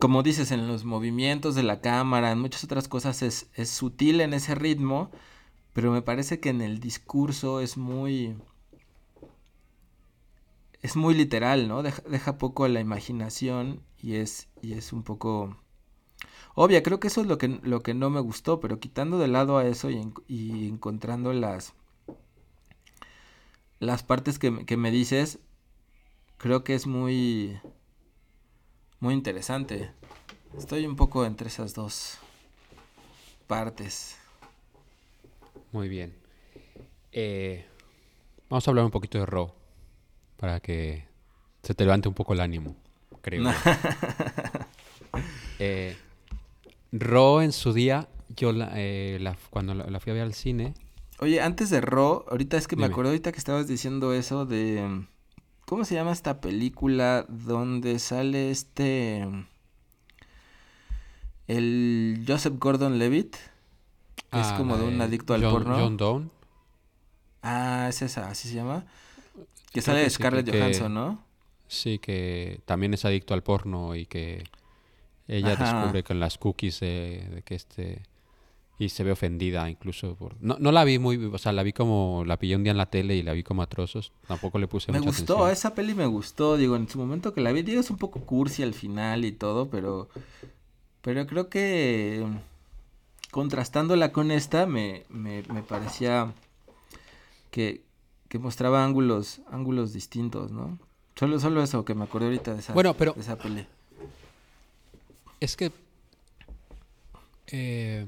como 0.04 0.22
dices, 0.22 0.52
en 0.52 0.68
los 0.68 0.84
movimientos 0.84 1.56
de 1.56 1.64
la 1.64 1.80
cámara, 1.80 2.32
en 2.32 2.40
muchas 2.42 2.66
otras 2.66 2.90
cosas 2.90 3.22
es, 3.22 3.48
sutil 3.70 4.20
en 4.20 4.34
ese 4.34 4.54
ritmo, 4.54 5.12
pero 5.72 5.94
me 5.94 6.02
parece 6.02 6.42
que 6.42 6.50
en 6.50 6.62
el 6.62 6.82
discurso 6.82 7.62
es 7.62 7.78
muy 7.78 8.36
es 10.82 10.98
muy 10.98 11.14
literal, 11.14 11.70
¿no? 11.70 11.84
Deja, 11.84 12.38
poco 12.38 12.66
a 12.66 12.70
la 12.70 12.82
imaginación 12.82 13.82
y 13.98 14.16
es, 14.16 14.50
y 14.62 14.74
es 14.74 14.92
un 14.92 15.04
poco 15.04 15.56
obvia. 16.54 16.84
Creo 16.84 17.00
que 17.00 17.08
eso 17.08 17.22
es 17.22 17.28
lo 17.28 17.38
que, 17.38 17.48
lo 17.64 17.82
que 17.82 17.94
no 17.94 18.10
me 18.10 18.20
gustó, 18.20 18.60
pero 18.60 18.82
quitando 18.82 19.20
de 19.20 19.30
lado 19.30 19.58
a 19.58 19.66
eso 19.66 19.90
y, 19.90 20.68
encontrando 20.68 21.32
las, 21.32 21.76
las 23.80 24.04
partes 24.04 24.38
que, 24.38 24.52
me 24.52 24.92
dices, 24.92 25.40
creo 26.44 26.66
que 26.66 26.76
es 26.76 26.88
muy, 26.88 27.58
muy 29.00 29.14
interesante. 29.14 29.92
Estoy 30.58 30.86
un 30.86 30.98
poco 30.98 31.26
entre 31.26 31.48
esas 31.48 31.74
dos 31.74 32.18
partes. 33.48 34.18
Muy 35.72 35.88
bien. 35.88 36.14
Eh, 37.14 37.66
vamos 38.50 38.68
a 38.68 38.72
hablar 38.72 38.84
un 38.84 38.92
poquito 38.92 39.20
de 39.20 39.26
Ro 39.26 39.56
para 40.36 40.60
que 40.60 41.08
se 41.62 41.74
te 41.74 41.86
levante 41.86 42.10
un 42.10 42.14
poco 42.14 42.34
el 42.34 42.42
ánimo, 42.42 42.76
creo. 43.22 43.50
eh, 45.60 45.96
Ro 46.92 47.42
en 47.42 47.54
su 47.54 47.72
día, 47.72 48.10
yo 48.28 48.52
eh, 48.76 49.18
la, 49.22 49.38
cuando 49.50 49.74
la, 49.74 50.00
fui 50.02 50.12
a 50.12 50.16
ver 50.16 50.24
al 50.24 50.34
cine. 50.34 50.74
Oye, 51.20 51.40
antes 51.40 51.70
de 51.70 51.80
Ro, 51.80 52.26
ahorita 52.30 52.58
es 52.58 52.68
que 52.68 52.76
me 52.76 52.84
acuerdo 52.84 53.12
ahorita 53.12 53.32
que 53.32 53.38
estabas 53.38 53.66
diciendo 53.66 54.14
eso 54.14 54.46
de... 54.46 55.06
¿Cómo 55.74 55.86
se 55.86 55.96
llama 55.96 56.12
esta 56.12 56.40
película 56.40 57.26
donde 57.28 57.98
sale 57.98 58.52
este... 58.52 59.28
El 61.48 62.24
Joseph 62.28 62.60
Gordon 62.60 63.00
Levitt? 63.00 63.38
Que 64.30 64.40
es 64.40 64.50
ah, 64.50 64.56
como 64.56 64.78
de 64.78 64.84
un 64.84 65.02
adicto 65.02 65.34
al 65.34 65.42
porno. 65.42 65.76
John 65.76 65.98
Doe. 65.98 66.30
Ah, 67.42 67.88
es 67.90 68.04
esa, 68.04 68.30
así 68.30 68.50
se 68.50 68.54
llama. 68.54 68.86
Que 69.72 69.82
sale 69.82 70.02
de 70.02 70.12
Scarlett 70.12 70.48
Johansson, 70.48 70.94
¿no? 70.94 71.24
Sí, 71.68 71.98
que 71.98 72.62
también 72.66 72.94
es 72.94 73.04
adicto 73.04 73.34
al 73.34 73.42
porno 73.42 73.96
y 73.96 74.06
que 74.06 74.44
ella 75.28 75.56
descubre 75.56 76.04
con 76.04 76.20
las 76.20 76.38
cookies 76.38 76.82
de, 76.82 77.42
que 77.46 77.56
este 77.56 78.04
y 78.84 78.90
se 78.90 79.04
ve 79.04 79.12
ofendida 79.12 79.70
incluso 79.70 80.16
por 80.16 80.36
no, 80.42 80.58
no 80.60 80.72
la 80.72 80.84
vi 80.84 81.00
muy 81.00 81.18
o 81.26 81.38
sea 81.38 81.52
la 81.52 81.64
vi 81.64 81.74
como 81.74 82.24
la 82.26 82.38
pillé 82.38 82.56
un 82.56 82.64
día 82.64 82.72
en 82.72 82.78
la 82.78 82.88
tele 82.88 83.16
y 83.16 83.24
la 83.24 83.34
vi 83.34 83.44
como 83.44 83.62
a 83.62 83.68
trozos 83.68 84.12
tampoco 84.28 84.60
le 84.60 84.68
puse 84.68 84.92
me 84.92 85.00
mucha 85.00 85.10
gustó 85.10 85.50
esa 85.50 85.74
peli 85.74 85.94
me 85.94 86.06
gustó 86.06 86.58
digo 86.58 86.76
en 86.76 86.88
su 86.88 86.98
momento 87.00 87.34
que 87.34 87.42
la 87.42 87.52
vi 87.52 87.62
digo 87.62 87.80
es 87.80 87.90
un 87.90 87.98
poco 87.98 88.22
cursi 88.22 88.64
al 88.64 88.74
final 88.74 89.26
y 89.26 89.32
todo 89.32 89.70
pero 89.70 90.10
pero 91.02 91.28
creo 91.28 91.50
que 91.50 92.26
contrastándola 93.32 94.12
con 94.12 94.30
esta 94.30 94.68
me, 94.68 95.04
me, 95.10 95.44
me 95.52 95.64
parecía 95.64 96.34
que, 97.50 97.84
que 98.30 98.40
mostraba 98.40 98.84
ángulos, 98.84 99.42
ángulos 99.52 99.92
distintos, 99.92 100.52
¿no? 100.52 100.80
Solo, 101.16 101.40
solo 101.40 101.62
eso 101.62 101.84
que 101.84 101.94
me 101.94 102.04
acordé 102.06 102.26
ahorita 102.26 102.54
de 102.54 102.60
esa, 102.60 102.74
bueno, 102.74 102.96
pero, 102.96 103.14
de 103.14 103.22
esa 103.22 103.38
pelea. 103.38 103.68
Es 105.40 105.56
que 105.56 105.72
eh, 107.48 108.06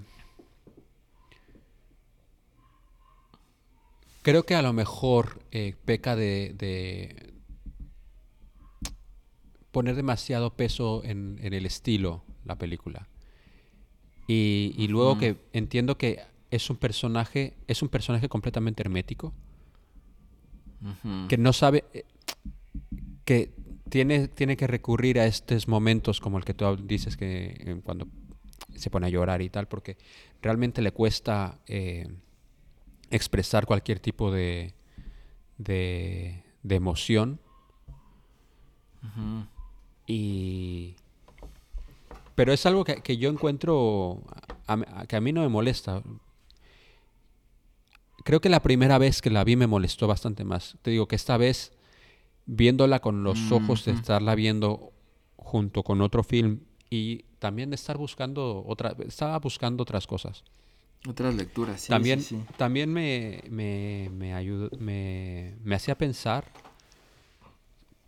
creo 4.25 4.43
que 4.43 4.55
a 4.55 4.63
lo 4.63 4.73
mejor 4.73 5.39
eh, 5.51 5.75
peca 5.85 6.15
de, 6.15 7.35
poner 9.69 9.95
demasiado 9.95 10.55
peso 10.55 11.03
en, 11.03 11.37
el 11.43 11.63
estilo 11.63 12.23
la 12.43 12.57
película. 12.57 13.07
Y, 14.27 14.87
luego 14.89 15.19
que 15.19 15.37
entiendo 15.53 15.99
que 15.99 16.23
es 16.49 16.71
un 16.71 16.77
personaje, 16.77 17.53
es 17.67 17.83
un 17.83 17.89
personaje 17.89 18.27
completamente 18.27 18.81
hermético. 18.81 19.31
Que 21.29 21.37
no 21.37 21.53
sabe, 21.53 21.83
eh, 21.93 22.05
que 23.25 23.53
tiene, 23.89 24.27
tiene 24.27 24.57
que 24.57 24.65
recurrir 24.65 25.19
a 25.19 25.27
estos 25.27 25.67
momentos 25.67 26.19
como 26.19 26.39
el 26.39 26.45
que 26.45 26.53
tú 26.55 26.75
dices 26.77 27.15
que 27.15 27.55
eh, 27.59 27.81
cuando 27.83 28.07
se 28.75 28.89
pone 28.89 29.05
a 29.05 29.09
llorar 29.09 29.43
y 29.43 29.49
tal, 29.49 29.67
porque 29.67 29.97
realmente 30.41 30.81
le 30.81 30.91
cuesta 30.91 31.59
eh, 31.67 32.07
expresar 33.15 33.65
cualquier 33.65 33.99
tipo 33.99 34.31
de, 34.31 34.73
de, 35.57 36.43
emoción. 36.69 37.39
Y... 40.07 40.95
Pero 42.35 42.51
es 42.51 42.65
algo 42.65 42.83
que, 42.83 43.17
yo 43.17 43.29
encuentro 43.29 44.21
que 45.07 45.15
a 45.15 45.21
mí 45.21 45.31
no 45.31 45.41
me 45.41 45.49
molesta 45.49 46.01
creo 48.25 48.41
que 48.41 48.49
la 48.49 48.61
primera 48.61 48.97
vez 48.97 49.21
que 49.21 49.29
la 49.29 49.43
vi 49.45 49.55
me 49.55 49.67
molestó 49.67 50.07
bastante 50.07 50.43
más. 50.43 50.77
Te 50.81 50.91
digo 50.91 51.07
que 51.07 51.15
esta 51.15 51.37
vez, 51.37 51.71
viéndola 52.47 52.99
con 52.99 53.23
los 53.23 53.51
ojos 53.51 53.85
de 53.85 53.93
estarla 53.93 54.35
viendo 54.35 54.91
junto 55.37 55.83
con 55.83 56.01
otro 56.01 56.23
film 56.23 56.61
y 56.89 57.23
también 57.39 57.69
de 57.69 57.75
estar 57.75 57.97
buscando 57.97 58.65
otra, 58.65 58.95
estaba 59.07 59.37
buscando 59.39 59.83
otras 59.83 60.07
cosas. 60.07 60.43
Otras 61.07 61.35
lecturas, 61.35 61.81
sí. 61.81 61.89
También, 61.89 62.21
sí, 62.21 62.43
también 62.57 62.91
me, 62.91 63.43
me, 63.49 64.09
me, 64.11 64.33
ayudó, 64.33 64.69
me, 64.79 65.55
me 65.63 65.75
hacía 65.75 65.97
pensar 65.97 66.45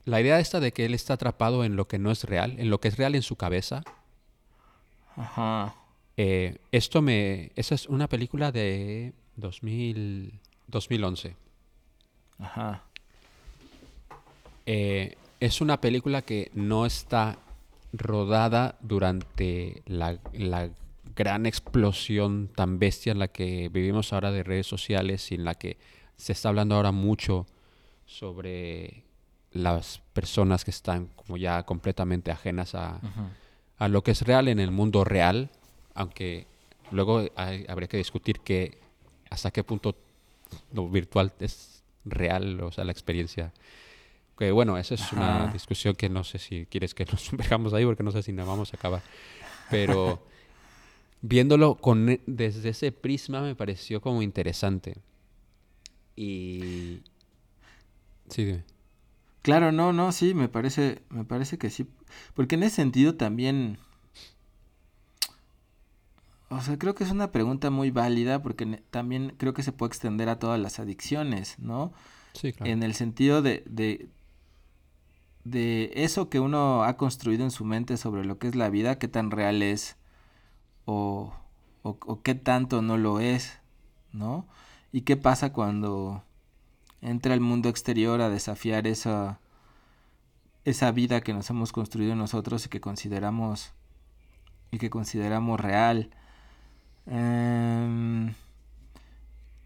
la 0.08 0.22
idea 0.22 0.40
esta 0.40 0.60
de 0.60 0.72
que 0.72 0.86
él 0.86 0.94
está 0.94 1.16
atrapado 1.16 1.66
en 1.66 1.76
lo 1.76 1.88
que 1.88 2.00
no 2.00 2.12
es 2.12 2.24
real, 2.24 2.56
en 2.60 2.70
lo 2.70 2.80
que 2.80 2.88
es 2.88 2.98
real 2.98 3.14
en 3.14 3.22
su 3.22 3.36
cabeza. 3.36 3.84
Ajá. 5.18 5.76
Eh, 6.16 6.58
esto 6.72 7.02
me. 7.02 7.52
Esa 7.56 7.76
es 7.76 7.88
una 7.88 8.08
película 8.08 8.52
de 8.52 9.14
2000, 9.36 10.40
2011. 10.68 11.36
Ajá. 12.40 12.84
Eh, 14.66 15.16
es 15.40 15.62
una 15.62 15.82
película 15.82 16.22
que 16.22 16.52
no 16.54 16.86
está 16.86 17.38
rodada 17.92 18.78
durante 18.82 19.84
la, 19.86 20.20
gran 21.18 21.48
explosión 21.48 22.48
tan 22.56 22.78
bestia 22.78 23.12
en 23.12 23.20
la 23.20 23.28
que 23.28 23.70
vivimos 23.70 24.14
ahora 24.14 24.32
de 24.32 24.44
redes 24.44 24.68
sociales 24.68 25.32
y 25.32 25.36
en 25.36 25.46
la 25.46 25.56
que 25.56 25.78
se 26.16 26.32
está 26.32 26.50
hablando 26.50 26.76
ahora 26.76 26.92
mucho 26.92 27.48
sobre 28.06 29.04
las 29.52 30.00
personas 30.14 30.64
que 30.64 30.72
están 30.72 31.08
como 31.08 31.38
ya 31.38 31.64
completamente 31.64 32.30
ajenas 32.30 32.76
a, 32.76 33.02
a 33.78 33.88
lo 33.88 34.04
que 34.04 34.12
es 34.12 34.22
real 34.22 34.48
en 34.48 34.60
el 34.60 34.70
mundo 34.70 35.04
real, 35.04 35.50
aunque 35.96 36.46
luego 36.92 37.26
habría 37.36 37.88
que 37.88 37.98
discutir 37.98 38.40
que 38.42 38.78
hasta 39.32 39.50
qué 39.50 39.64
punto 39.64 39.96
lo 40.72 40.88
virtual 40.88 41.34
es 41.40 41.84
real, 42.06 42.62
o 42.62 42.72
sea, 42.72 42.84
la 42.84 42.92
experiencia. 42.92 43.52
Que 44.38 44.52
bueno, 44.52 44.78
esa 44.78 44.94
es 44.94 45.12
una 45.14 45.48
discusión 45.52 45.96
que 45.96 46.10
no 46.10 46.24
sé 46.24 46.38
si 46.38 46.68
quieres 46.68 46.94
que 46.94 47.06
nos 47.12 47.32
dejamos 47.32 47.74
ahí 47.74 47.86
porque 47.86 48.04
no 48.04 48.12
sé 48.12 48.22
si 48.22 48.32
nos 48.32 48.48
vamos 48.48 48.72
a 48.72 48.78
acabar. 48.78 49.02
Pero 49.72 50.22
viéndolo 51.22 51.76
con, 51.76 52.10
e- 52.10 52.22
desde 52.26 52.70
ese 52.70 52.92
prisma 52.92 53.42
me 53.42 53.56
pareció 53.56 54.02
como 54.02 54.22
interesante. 54.22 54.98
Y... 56.16 57.02
Sí, 58.30 58.46
dime. 58.46 58.64
Claro, 59.42 59.72
no, 59.72 59.94
no, 59.94 60.12
sí, 60.12 60.34
me 60.34 60.50
parece, 60.50 61.02
me 61.10 61.24
parece 61.24 61.58
que 61.58 61.70
sí. 61.70 61.88
Porque 62.34 62.56
en 62.56 62.64
ese 62.64 62.76
sentido 62.78 63.16
también. 63.16 63.78
O 66.50 66.62
sea, 66.62 66.78
creo 66.78 66.96
que 66.96 67.04
es 67.04 67.12
una 67.12 67.32
pregunta 67.32 67.70
muy 67.70 67.92
válida 67.92 68.42
porque 68.42 68.66
también 68.90 69.34
creo 69.38 69.54
que 69.54 69.64
se 69.64 69.72
puede 69.72 69.90
extender 69.90 70.30
a 70.30 70.40
todas 70.40 70.60
las 70.60 70.80
adicciones, 70.80 71.60
¿no? 71.60 71.94
Sí, 72.34 72.54
claro. 72.54 72.72
En 72.72 72.84
el 72.84 72.94
sentido 72.94 73.42
de, 73.42 73.64
de, 73.68 74.10
de 75.44 75.92
eso 75.96 76.30
que 76.30 76.40
uno 76.40 76.84
ha 76.84 76.98
construido 76.98 77.44
en 77.44 77.52
su 77.52 77.66
mente 77.66 77.98
sobre 77.98 78.26
lo 78.26 78.38
que 78.40 78.48
es 78.48 78.56
la 78.56 78.70
vida, 78.70 78.98
qué 79.00 79.08
tan 79.08 79.32
real 79.32 79.62
es 79.62 79.98
o, 80.88 81.34
o, 81.84 82.22
qué 82.22 82.34
tanto 82.34 82.82
no 82.82 82.98
lo 82.98 83.20
es, 83.20 83.60
¿no? 84.14 84.48
Y 84.94 85.02
qué 85.02 85.18
pasa 85.18 85.52
cuando 85.52 86.24
entra 87.02 87.34
el 87.34 87.42
mundo 87.42 87.68
exterior 87.68 88.22
a 88.22 88.30
desafiar 88.30 88.88
esa, 88.88 89.40
esa 90.64 90.92
vida 90.92 91.22
que 91.22 91.34
nos 91.34 91.50
hemos 91.50 91.74
construido 91.74 92.16
nosotros 92.16 92.66
y 92.66 92.70
que 92.70 92.80
consideramos 92.80 93.74
y 94.72 94.78
que 94.78 94.90
consideramos 94.90 95.60
real. 95.60 96.10
Em, 97.06 98.34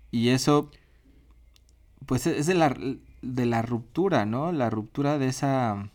y 0.09 0.29
eso 0.29 0.71
pues 2.07 2.25
es 2.25 2.47
de 2.47 2.55
la, 2.55 2.75
de 3.21 3.45
la 3.45 3.61
ruptura, 3.61 4.25
¿no? 4.25 4.51
La 4.51 4.71
ruptura 4.71 5.19
de 5.19 5.27
esa 5.27 5.89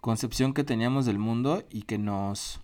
concepción 0.00 0.54
que 0.54 0.64
teníamos 0.64 1.06
del 1.06 1.18
mundo 1.18 1.62
y 1.70 1.82
que 1.82 1.98
nos, 1.98 2.60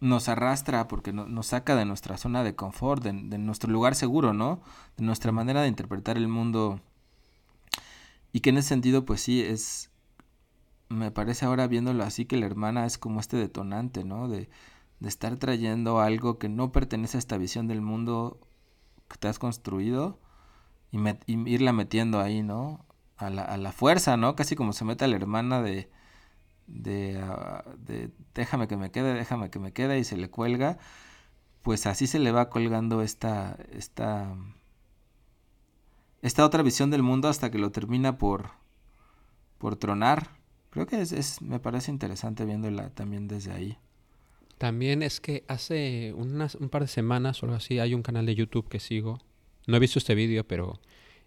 nos 0.00 0.28
arrastra 0.28 0.88
porque 0.88 1.12
no- 1.12 1.26
nos 1.26 1.48
saca 1.48 1.76
de 1.76 1.84
nuestra 1.84 2.16
zona 2.18 2.44
de 2.44 2.54
confort, 2.56 3.02
de, 3.02 3.12
nuestro 3.38 3.70
lugar 3.70 3.94
seguro, 3.94 4.32
¿no? 4.32 4.60
De 4.96 5.04
nuestra 5.04 5.32
manera 5.32 5.62
de 5.62 5.68
interpretar 5.68 6.16
el 6.16 6.28
mundo. 6.28 6.80
Y 8.32 8.40
que 8.40 8.50
en 8.50 8.58
ese 8.58 8.68
sentido, 8.68 9.04
pues 9.04 9.20
sí, 9.20 9.42
es... 9.42 9.90
Me 10.88 11.10
parece 11.10 11.44
ahora 11.44 11.66
viéndolo 11.66 12.02
así 12.04 12.24
que 12.24 12.36
la 12.38 12.46
hermana 12.46 12.86
es 12.86 12.96
como 12.98 13.20
este 13.20 13.36
detonante, 13.36 14.04
¿no? 14.04 14.28
De, 14.28 14.48
de 15.00 15.08
estar 15.08 15.36
trayendo 15.36 16.00
algo 16.00 16.38
que 16.38 16.48
no 16.48 16.72
pertenece 16.72 17.18
a 17.18 17.20
esta 17.20 17.36
visión 17.38 17.68
del 17.68 17.82
mundo 17.82 18.40
que 19.08 19.18
te 19.18 19.28
has 19.28 19.38
construido 19.38 20.18
y, 20.92 20.98
y 21.26 21.50
irla 21.52 21.72
metiendo 21.72 22.20
ahí, 22.20 22.42
¿no? 22.42 22.84
A 23.18 23.30
la, 23.30 23.42
a 23.44 23.56
la 23.58 23.72
fuerza, 23.72 24.16
¿no? 24.16 24.36
Casi 24.36 24.56
como 24.56 24.72
se 24.72 24.84
mete 24.84 25.04
a 25.04 25.08
la 25.08 25.16
hermana 25.16 25.62
de, 25.62 25.90
de, 26.68 27.18
ah, 27.22 27.64
de 27.86 28.10
déjame 28.34 28.68
que 28.68 28.76
me 28.76 28.90
quede, 28.92 29.14
déjame 29.14 29.50
que 29.50 29.58
me 29.58 29.72
quede 29.72 29.98
y 29.98 30.04
se 30.04 30.16
le 30.16 30.30
cuelga, 30.30 30.78
pues 31.62 31.86
así 31.86 32.06
se 32.06 32.18
le 32.20 32.32
va 32.32 32.50
colgando 32.50 33.02
esta, 33.02 33.58
esta, 33.72 34.36
esta 36.22 36.44
otra 36.44 36.62
visión 36.62 36.90
del 36.90 37.02
mundo 37.02 37.28
hasta 37.28 37.50
que 37.50 37.58
lo 37.58 37.70
termina 37.70 38.18
por, 38.18 38.50
por 39.58 39.76
tronar. 39.76 40.36
Creo 40.70 40.86
que 40.86 41.00
es, 41.00 41.12
es- 41.12 41.42
me 41.42 41.60
parece 41.60 41.90
interesante 41.90 42.44
viéndola 42.44 42.90
también 42.90 43.28
desde 43.28 43.52
ahí. 43.52 43.78
También 44.58 45.02
es 45.02 45.20
que 45.20 45.44
hace 45.48 46.12
unas, 46.16 46.56
un 46.56 46.68
par 46.68 46.82
de 46.82 46.88
semanas 46.88 47.42
o 47.42 47.46
algo 47.46 47.56
así 47.56 47.78
hay 47.78 47.94
un 47.94 48.02
canal 48.02 48.26
de 48.26 48.34
YouTube 48.34 48.68
que 48.68 48.80
sigo. 48.80 49.20
No 49.66 49.76
he 49.76 49.80
visto 49.80 49.98
este 50.00 50.14
vídeo, 50.16 50.44
pero 50.46 50.80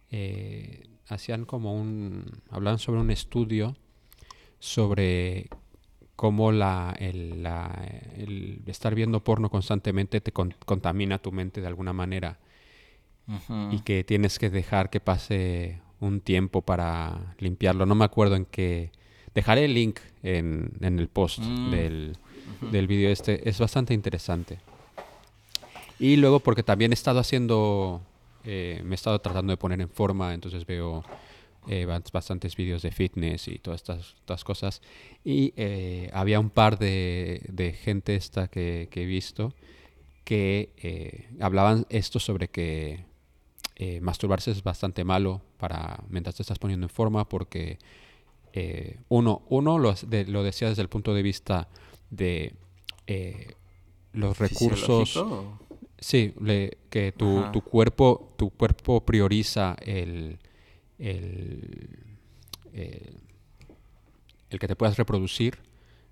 eh, 0.10 0.84
hacían 1.08 1.46
como 1.46 1.74
un... 1.80 2.26
Hablaban 2.50 2.80
sobre 2.80 3.00
un 3.00 3.10
estudio 3.12 3.78
sobre 4.62 5.48
cómo 6.16 6.52
la, 6.52 6.96
el, 7.00 7.42
la- 7.42 7.84
el 8.16 8.62
estar 8.68 8.94
viendo 8.94 9.24
porno 9.24 9.50
constantemente 9.50 10.22
te 10.22 10.32
con- 10.32 10.54
contamina 10.66 11.18
tu 11.18 11.32
mente 11.32 11.62
de 11.62 11.68
alguna 11.68 11.94
manera 11.94 12.38
y 13.72 13.80
que 13.80 14.04
tienes 14.04 14.38
que 14.38 14.50
dejar 14.52 14.90
que 14.92 15.00
pase 15.00 15.80
un 16.00 16.22
tiempo 16.22 16.62
para 16.62 17.36
limpiarlo. 17.40 17.86
No 17.86 17.96
me 17.96 18.06
acuerdo 18.06 18.36
en 18.36 18.46
qué... 18.46 18.92
Dejaré 19.34 19.66
el 19.66 19.74
link 19.74 20.00
en, 20.24 20.72
en 20.82 21.00
el 21.00 21.08
post 21.08 21.40
Mm. 21.40 21.72
del, 21.72 22.18
del 22.72 22.88
vídeo 22.88 23.10
este. 23.10 23.48
Es 23.50 23.60
bastante 23.60 23.94
interesante. 23.94 24.60
Y 26.00 26.18
luego 26.18 26.40
porque 26.40 26.64
también 26.64 26.92
he 26.92 26.96
estado 26.96 27.20
haciendo... 27.20 28.02
eh, 28.44 28.82
me 28.84 28.92
he 28.92 28.96
estado 28.96 29.20
tratando 29.20 29.52
de 29.54 29.58
poner 29.58 29.80
en 29.82 29.90
forma, 29.90 30.34
entonces 30.34 30.66
veo 30.66 31.04
eh, 31.68 31.86
bas- 31.86 32.12
bastantes 32.12 32.56
vídeos 32.56 32.82
de 32.82 32.92
fitness 32.92 33.48
y 33.48 33.60
todas 33.60 33.82
estas, 33.82 34.16
estas 34.20 34.44
cosas. 34.44 34.82
Y 35.24 35.54
eh, 35.56 36.10
había 36.14 36.40
un 36.40 36.50
par 36.50 36.78
de, 36.80 37.42
de 37.50 37.74
gente 37.74 38.16
esta 38.16 38.48
que, 38.48 38.88
que 38.92 39.04
he 39.04 39.06
visto 39.06 39.54
que 40.24 40.72
eh, 40.78 41.30
hablaban 41.40 41.86
esto 41.90 42.20
sobre 42.20 42.48
que 42.48 43.06
eh, 43.76 44.00
masturbarse 44.02 44.52
es 44.52 44.64
bastante 44.64 45.04
malo 45.04 45.42
para 45.58 46.04
mientras 46.10 46.36
te 46.36 46.44
estás 46.44 46.60
poniendo 46.60 46.86
en 46.86 46.90
forma 46.90 47.28
porque 47.28 47.78
uno, 49.10 49.44
uno 49.50 49.80
lo, 49.80 49.94
de- 49.94 50.26
lo 50.26 50.44
decía 50.44 50.68
desde 50.70 50.82
el 50.82 50.90
punto 50.90 51.14
de 51.14 51.22
vista 51.24 51.68
de 52.10 52.54
los 54.14 54.38
recursos. 54.38 55.14
Sí, 56.00 56.34
le- 56.42 56.78
que 56.90 57.12
tu, 57.12 57.46
tu 57.52 57.62
cuerpo, 57.62 58.34
tu 58.38 58.50
cuerpo 58.50 59.06
prioriza 59.06 59.76
el, 59.82 60.40
el, 61.02 62.18
el, 62.74 63.18
el 64.50 64.60
que 64.60 64.68
te 64.68 64.76
puedas 64.76 64.98
reproducir. 64.98 65.58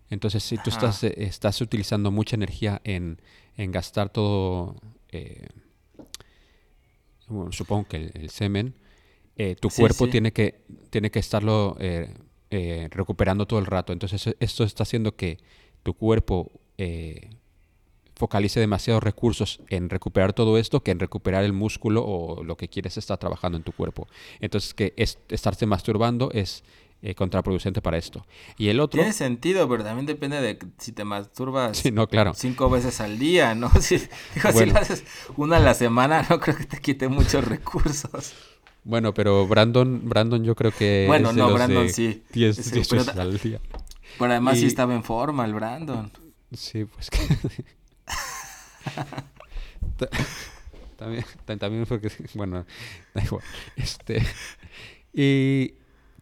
Entonces, 0.09 0.43
si 0.43 0.57
tú 0.57 0.69
estás, 0.71 1.03
eh, 1.03 1.13
estás 1.17 1.61
utilizando 1.61 2.11
mucha 2.11 2.35
energía 2.35 2.81
en, 2.83 3.21
en 3.57 3.71
gastar 3.71 4.09
todo, 4.09 4.75
eh, 5.11 5.47
bueno, 7.27 7.51
supongo 7.51 7.87
que 7.87 7.97
el, 7.97 8.11
el 8.15 8.29
semen, 8.29 8.73
eh, 9.37 9.55
tu 9.55 9.69
Sí, 9.69 9.81
cuerpo 9.81 10.05
sí. 10.05 10.11
tiene 10.11 10.33
que 10.33 10.61
tiene 10.89 11.11
que 11.11 11.19
estarlo 11.19 11.77
eh, 11.79 12.13
eh, 12.49 12.87
recuperando 12.91 13.45
todo 13.45 13.59
el 13.59 13.67
rato. 13.67 13.93
Entonces, 13.93 14.35
esto 14.39 14.63
está 14.63 14.83
haciendo 14.83 15.15
que 15.15 15.37
tu 15.83 15.93
cuerpo 15.93 16.51
eh, 16.77 17.29
focalice 18.19 18.59
demasiados 18.59 19.01
recursos 19.01 19.61
en 19.69 19.89
recuperar 19.89 20.33
todo 20.33 20.57
esto 20.57 20.83
que 20.83 20.91
en 20.91 20.99
recuperar 20.99 21.45
el 21.45 21.53
músculo 21.53 22.03
o 22.05 22.43
lo 22.43 22.57
que 22.57 22.67
quieres 22.67 22.97
estar 22.97 23.17
trabajando 23.17 23.57
en 23.57 23.63
tu 23.63 23.71
cuerpo. 23.71 24.09
Entonse 24.41 24.73
que 24.75 24.93
es, 24.97 25.19
estarse 25.29 25.65
masturbando 25.65 26.29
es 26.33 26.65
eh, 27.01 27.15
contraproducente 27.15 27.81
para 27.81 27.97
esto. 27.97 28.25
Y 28.57 28.67
el 28.67 28.81
otro... 28.81 28.99
Tiene 28.99 29.13
sentido, 29.13 29.69
pero 29.69 29.85
también 29.85 30.05
depende 30.05 30.41
de 30.41 30.59
si 30.79 30.91
te 30.91 31.05
masturbas 31.05 31.77
Sí, 31.77 31.91
no, 31.91 32.07
claro. 32.07 32.33
cinco 32.35 32.69
veces 32.69 32.99
al 32.99 33.17
día, 33.17 33.55
¿no? 33.55 33.71
Si, 33.79 33.95
digo, 33.95 34.09
si 34.49 34.51
Bueno. 34.51 34.73
lo 34.73 34.79
haces 34.79 35.05
una 35.37 35.55
a 35.55 35.61
la 35.61 35.73
semana, 35.73 36.27
no 36.29 36.41
creo 36.41 36.57
que 36.57 36.65
te 36.65 36.81
quite 36.81 37.07
muchos 37.07 37.45
recursos. 37.45 38.33
Bueno, 38.83 39.13
pero 39.13 39.47
Brandon, 39.47 40.01
Brandon 40.09 40.43
yo 40.43 40.55
creo 40.55 40.71
que... 40.71 41.05
Bueno, 41.07 41.29
es 41.29 41.35
de 41.35 41.41
no, 41.41 41.47
los 41.47 41.57
Brandon 41.57 41.87
de 41.87 41.93
sí. 41.93 42.23
10, 42.33 42.55
Sí, 42.57 42.71
10 42.71 42.87
pero 42.89 43.01
veces 43.05 43.17
al 43.17 43.39
día. 43.39 43.61
Pero 44.17 44.31
además 44.31 44.59
sí 44.59 44.65
estaba 44.65 44.93
en 44.93 45.03
forma 45.05 45.45
el 45.45 45.53
Brandon. 45.53 46.11
Sí, 46.51 46.83
pues 46.83 47.09
que... 47.09 47.19
Ta- 49.97 50.09
también, 50.97 51.25
ta- 51.45 51.57
también 51.57 51.85
porque, 51.85 52.09
bueno. 52.33 52.65
Este, 53.75 54.21
y 55.13 55.73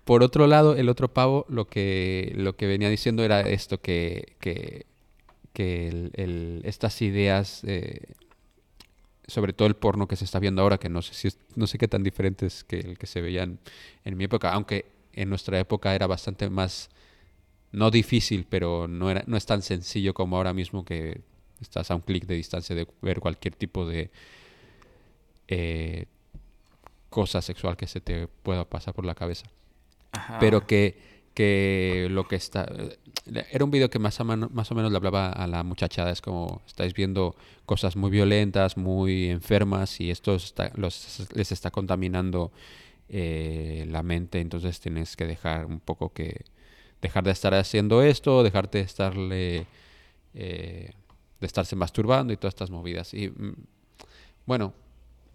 por 0.06 0.24
otro 0.24 0.48
lado, 0.48 0.76
el 0.76 0.90
otro 0.90 1.14
pavo 1.14 1.46
lo 1.50 1.68
que, 1.68 2.34
lo 2.36 2.56
que 2.56 2.68
venía 2.68 2.90
diciendo 2.90 3.24
era 3.24 3.42
esto, 3.42 3.82
que, 3.82 4.36
que, 4.40 4.86
que 5.54 6.12
estas 6.64 7.02
ideas, 7.02 7.64
eh, 7.66 8.02
sobre 9.28 9.54
todo 9.54 9.68
el 9.68 9.76
porno 9.76 10.08
que 10.08 10.16
se 10.16 10.26
está 10.26 10.40
viendo 10.40 10.62
ahora, 10.62 10.78
que 10.78 10.90
no 10.90 11.02
sé, 11.02 11.14
si 11.14 11.28
es- 11.28 11.40
no 11.56 11.68
sé 11.68 11.78
qué 11.78 11.88
tan 11.88 12.04
diferentes 12.04 12.64
que 12.64 12.80
el 12.80 12.98
que 12.98 13.08
se 13.08 13.22
veían 13.22 13.60
en 14.06 14.18
mi 14.18 14.24
época, 14.26 14.52
aunque 14.54 14.86
en 15.14 15.30
nuestra 15.30 15.60
época 15.60 15.96
era 15.96 16.08
bastante 16.08 16.50
más 16.50 16.90
no 17.72 17.92
difícil, 17.92 18.46
pero 18.50 18.88
no, 18.88 19.12
era, 19.12 19.24
no 19.28 19.38
es 19.38 19.46
tan 19.46 19.62
sencillo 19.62 20.14
como 20.14 20.38
ahora 20.38 20.54
mismo 20.54 20.86
que 20.86 21.22
estás 21.62 21.92
a 21.92 21.96
un 21.96 22.02
clic 22.02 22.26
de 22.26 22.36
distancia 22.36 22.76
de 22.76 22.88
ver 23.02 23.20
cualquier 23.20 23.56
tipo 23.56 23.86
de 23.86 24.10
eh, 25.48 26.06
cosa 27.10 27.42
sexual 27.42 27.78
que 27.78 27.88
se 27.88 28.02
te 28.02 28.28
pueda 28.28 28.66
pasar 28.66 28.94
por 28.94 29.06
la 29.06 29.16
cabeza. 29.16 29.46
Ajá. 30.12 30.40
Pero 30.40 30.66
que, 30.68 30.98
que 31.34 32.08
lo 32.10 32.28
que 32.28 32.36
está... 32.36 32.68
Era 33.52 33.66
un 33.66 33.72
video 33.72 33.90
que 33.90 34.00
más 34.00 34.20
o, 34.20 34.24
menos, 34.24 34.52
más 34.52 34.72
o 34.72 34.76
menos 34.76 34.92
le 34.92 34.98
hablaba 34.98 35.30
a 35.30 35.48
la 35.48 35.64
muchachada, 35.64 36.12
es 36.12 36.22
como 36.22 36.62
estáis 36.66 36.94
viendo 36.94 37.36
cosas 37.66 37.96
muy 37.98 38.10
violentas, 38.10 38.78
muy 38.78 39.30
enfermas 39.30 40.00
y 40.00 40.12
esto 40.12 40.36
está- 40.36 40.72
los, 40.76 41.28
les 41.34 41.52
está 41.52 41.70
contaminando 41.70 42.52
eh, 43.10 43.86
la 43.90 44.02
mente, 44.04 44.40
entonces 44.40 44.80
tienes 44.80 45.18
que 45.18 45.26
dejar 45.26 45.66
un 45.66 45.80
poco 45.82 46.14
que 46.14 46.46
dejar 47.02 47.24
de 47.26 47.32
estar 47.32 47.54
haciendo 47.54 48.02
esto, 48.02 48.44
dejarte 48.44 48.78
de 48.80 48.84
estarle 48.86 49.68
eh, 50.34 50.94
de 51.40 51.48
estarse 51.48 51.76
masturbando 51.76 52.34
y 52.34 52.38
todas 52.38 52.54
estas 52.54 52.70
movidas. 52.72 53.14
Y 53.14 53.30
mm, 53.30 53.56
bueno, 54.46 54.74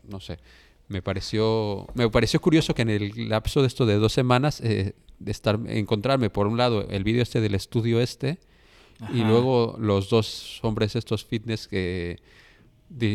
no 0.09 0.21
sé. 0.21 0.38
me 0.88 1.01
pareció 1.03 1.87
me 1.95 2.09
pareció 2.11 2.41
curioso 2.41 2.75
que 2.75 2.83
en 2.83 2.91
el 2.91 3.29
lapso 3.29 3.61
de 3.61 3.67
esto 3.69 3.87
de 3.87 3.95
dos 3.97 4.12
semanas 4.12 4.61
eh, 4.61 4.95
de 5.19 5.31
estar 5.33 5.59
encontrarme 5.67 6.29
por 6.29 6.47
un 6.47 6.57
lado 6.59 6.87
el 6.91 7.05
vídeo 7.05 7.23
este 7.23 7.41
del 7.41 7.55
estudio 7.55 8.01
este 8.01 8.38
y 9.15 9.23
luego 9.25 9.77
los 9.81 10.09
dos 10.11 10.61
hombres 10.62 10.95
estos 10.97 11.25
fitness 11.25 11.67
que 11.69 12.21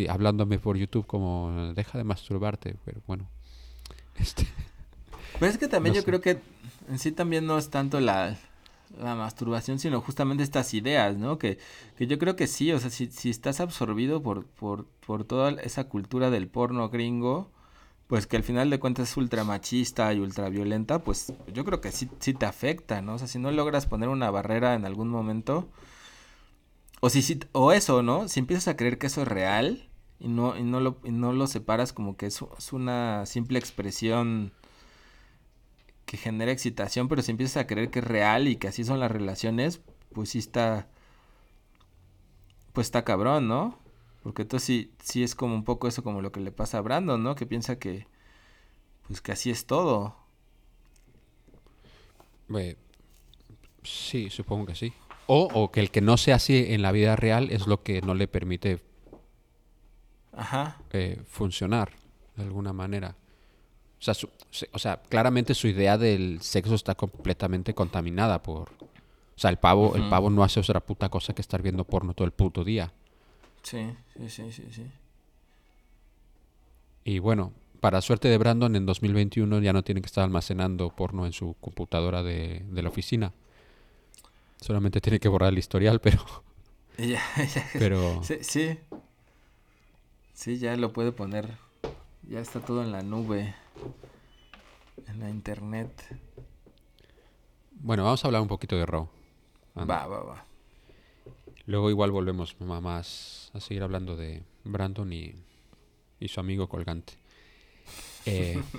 hablándome 0.10 0.60
por 0.60 0.76
YouTube 0.78 1.06
como 1.06 1.74
deja 1.76 1.98
de 1.98 2.04
masturbarte 2.04 2.76
pero 2.86 3.02
bueno 3.06 3.30
este 4.18 4.48
Pero 5.40 5.52
es 5.52 5.58
que 5.58 5.68
también 5.68 5.94
No 5.94 5.96
yo 5.98 6.02
sé. 6.02 6.06
creo 6.06 6.22
que 6.22 6.40
en 6.90 7.00
sí 7.00 7.12
también 7.12 7.46
no 7.46 7.58
es 7.58 7.70
tanto 7.70 8.00
la, 8.00 8.38
la 9.00 9.16
masturbación, 9.16 9.80
sino 9.80 10.02
justamente 10.02 10.44
estas 10.44 10.74
ideas, 10.74 11.18
¿no? 11.18 11.38
Que, 11.38 11.58
que 11.98 12.08
yo 12.08 12.18
creo 12.20 12.36
que 12.36 12.48
sí, 12.48 12.72
o 12.72 12.80
sea, 12.80 12.90
si, 12.90 13.08
si 13.08 13.30
estás 13.30 13.60
absorbido 13.60 14.22
por, 14.22 14.46
por, 14.46 14.86
por 15.06 15.24
toda 15.24 15.52
esa 15.62 15.86
cultura 15.86 16.30
del 16.30 16.48
porno 16.48 16.90
gringo, 16.90 17.52
pues 18.08 18.28
que 18.28 18.38
al 18.38 18.44
final 18.44 18.70
de 18.70 18.80
cuentas 18.80 19.12
es 19.12 19.18
ultra 19.18 19.44
machista 19.44 20.14
y 20.14 20.20
ultra 20.20 20.50
violenta, 20.50 21.04
pues 21.04 21.34
yo 21.54 21.66
creo 21.66 21.82
que 21.82 21.92
sí, 21.92 22.10
sí 22.20 22.34
te 22.34 22.46
afecta, 22.46 23.02
¿no? 23.02 23.16
O 23.16 23.18
sea, 23.20 23.28
si 23.28 23.40
no 23.40 23.52
logras 23.52 23.86
poner 23.86 24.10
una 24.10 24.32
barrera 24.32 24.76
en 24.76 24.86
algún 24.86 25.10
momento, 25.10 25.70
o 27.02 27.10
si, 27.10 27.22
si 27.22 27.40
o 27.52 27.72
eso, 27.74 28.02
¿no? 28.04 28.28
Si 28.28 28.40
empiezas 28.40 28.68
a 28.70 28.78
creer 28.78 28.98
que 28.98 29.08
eso 29.08 29.22
es 29.24 29.28
real 29.28 29.90
y 30.20 30.30
no, 30.30 30.58
y 30.58 30.64
no, 30.64 30.80
lo, 30.80 31.00
no 31.04 31.34
lo 31.34 31.48
separas 31.48 31.94
como 31.94 32.18
que 32.18 32.28
es 32.28 32.42
una 32.72 33.26
simple 33.26 33.60
expresión 33.60 34.54
que 36.08 36.16
genera 36.18 36.54
excitación, 36.54 37.10
pero 37.10 37.22
si 37.22 37.32
empiezas 37.32 37.58
a 37.58 37.68
creer 37.68 37.92
que 37.92 38.00
es 38.00 38.06
real 38.06 38.48
y 38.48 38.56
que 38.56 38.70
así 38.70 38.86
son 38.86 39.02
las 39.02 39.12
relaciones, 39.12 39.82
pues 40.14 40.30
sí 40.30 40.40
está, 40.40 40.88
pues 42.72 42.88
está 42.88 43.04
cabrón, 43.04 43.50
¿no? 43.50 43.78
Porque 44.24 44.44
entonces 44.44 44.66
sí, 44.66 44.94
sí 45.04 45.22
es 45.22 45.36
como 45.36 45.54
un 45.54 45.66
poco 45.66 45.86
eso 45.88 46.04
como 46.04 46.22
lo 46.22 46.32
que 46.32 46.40
le 46.40 46.54
pasa 46.54 46.78
a 46.78 46.82
Brandon, 46.82 47.22
¿no? 47.22 47.36
Que 47.36 47.46
piensa 47.46 47.78
que, 47.78 48.08
pues 49.06 49.20
que 49.20 49.34
así 49.34 49.52
es 49.52 49.66
todo. 49.66 50.16
Eh, 52.56 52.78
sí, 53.84 54.30
supongo 54.30 54.66
que 54.68 54.76
sí. 54.76 54.94
O, 55.28 55.50
o 55.54 55.72
que 55.72 55.82
el 55.82 55.92
que 55.92 56.00
no 56.00 56.16
sea 56.16 56.36
así 56.36 56.68
en 56.70 56.82
la 56.82 56.94
vida 56.94 57.18
real 57.18 57.52
es 57.52 57.68
lo 57.68 57.84
que 57.84 58.02
no 58.02 58.14
le 58.14 58.30
permite 58.30 58.80
Ajá. 60.32 60.78
eh, 60.92 61.22
funcionar 61.28 61.92
de 62.38 62.44
alguna 62.44 62.72
manera. 62.72 63.18
O 64.08 64.14
sea, 64.14 64.14
su- 64.14 64.30
se- 64.52 64.70
o 64.72 64.80
sea, 64.80 65.02
claramente 65.10 65.54
su 65.54 65.68
idea 65.68 65.98
del 65.98 66.40
sexo 66.42 66.76
está 66.76 66.96
completamente 66.96 67.74
contaminada 67.74 68.42
por... 68.42 68.70
O 68.70 69.40
sea, 69.40 69.50
el 69.50 69.58
pavo, 69.58 69.96
el 69.98 70.08
pavo 70.10 70.30
no 70.30 70.44
hace 70.44 70.60
otra 70.62 70.80
puta 70.80 71.10
cosa 71.10 71.34
que 71.36 71.42
estar 71.42 71.62
viendo 71.62 71.84
porno 71.84 72.14
todo 72.14 72.26
el 72.26 72.32
puto 72.32 72.64
día. 72.64 72.92
Sí, 73.64 73.94
sí, 74.18 74.30
sí, 74.30 74.52
sí, 74.54 74.64
sí. 74.72 74.86
Y 77.04 77.20
bueno, 77.20 77.52
para 77.82 78.02
suerte 78.02 78.30
de 78.30 78.38
Brandon, 78.38 78.76
en 78.78 78.86
2021 78.86 79.60
ya 79.60 79.74
no 79.74 79.84
tiene 79.84 80.00
que 80.02 80.08
estar 80.08 80.24
almacenando 80.24 80.90
porno 80.90 81.26
en 81.26 81.34
su 81.34 81.56
computadora 81.60 82.24
de, 82.24 82.64
de 82.70 82.82
la 82.82 82.90
oficina. 82.90 83.34
Solamente 84.62 85.02
tiene 85.02 85.20
que 85.20 85.28
borrar 85.28 85.52
el 85.52 85.60
historial, 85.60 86.00
pero... 86.00 86.24
Ya, 86.98 87.22
ya- 87.38 87.70
pero 87.74 88.24
Sí, 88.24 88.38
sí. 88.42 88.80
Sí, 90.34 90.58
ya 90.58 90.76
lo 90.78 90.94
puede 90.94 91.12
poner. 91.12 91.58
Ya 92.28 92.40
está 92.40 92.60
todo 92.60 92.82
en 92.82 92.92
la 92.92 93.04
nube. 93.04 93.54
En 95.06 95.20
la 95.20 95.30
internet. 95.30 95.90
bueno, 97.72 98.04
vamos 98.04 98.24
a 98.24 98.28
hablar 98.28 98.42
un 98.42 98.48
poquito 98.48 98.76
de 98.76 98.86
Raw. 98.86 99.08
Anda. 99.76 100.00
Va, 100.00 100.08
va, 100.08 100.24
va. 100.24 100.46
Luego 101.66 101.90
igual 101.90 102.12
volvemos 102.12 102.60
más 102.62 103.52
a 103.54 103.60
seguir 103.60 103.84
hablando 103.84 104.16
de 104.16 104.42
Brandon 104.64 105.12
y, 105.14 105.36
y 106.20 106.28
su 106.30 106.40
amigo 106.40 106.68
colgante. 106.70 107.14
Eh, 108.26 108.60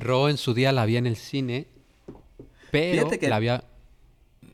Ro 0.00 0.28
en 0.28 0.36
su 0.36 0.52
día 0.54 0.72
la 0.72 0.84
vi 0.84 0.96
en 0.98 1.06
el 1.06 1.16
cine, 1.16 1.66
pero 2.70 3.08
que- 3.08 3.28
la 3.28 3.36
había... 3.36 3.64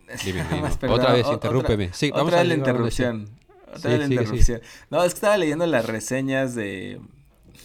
Dime, 0.24 0.44
dime. 0.50 0.68
perdón, 0.80 1.00
Otra 1.00 1.12
vez, 1.12 1.26
o- 1.26 1.32
interrúpeme. 1.34 1.92
Sí, 1.92 2.06
otra 2.08 2.18
vamos 2.18 2.34
a 2.34 2.44
la 2.44 2.54
interrupción. 2.54 3.28
Otra 3.66 3.78
Sí, 3.78 3.88
vez 3.88 3.98
la 3.98 4.06
sí. 4.06 4.12
interrupción. 4.14 4.60
No, 4.90 5.04
es 5.04 5.12
que 5.12 5.16
estaba 5.18 5.36
leyendo 5.36 5.66
las 5.66 5.84
reseñas 5.86 6.54
de. 6.54 7.00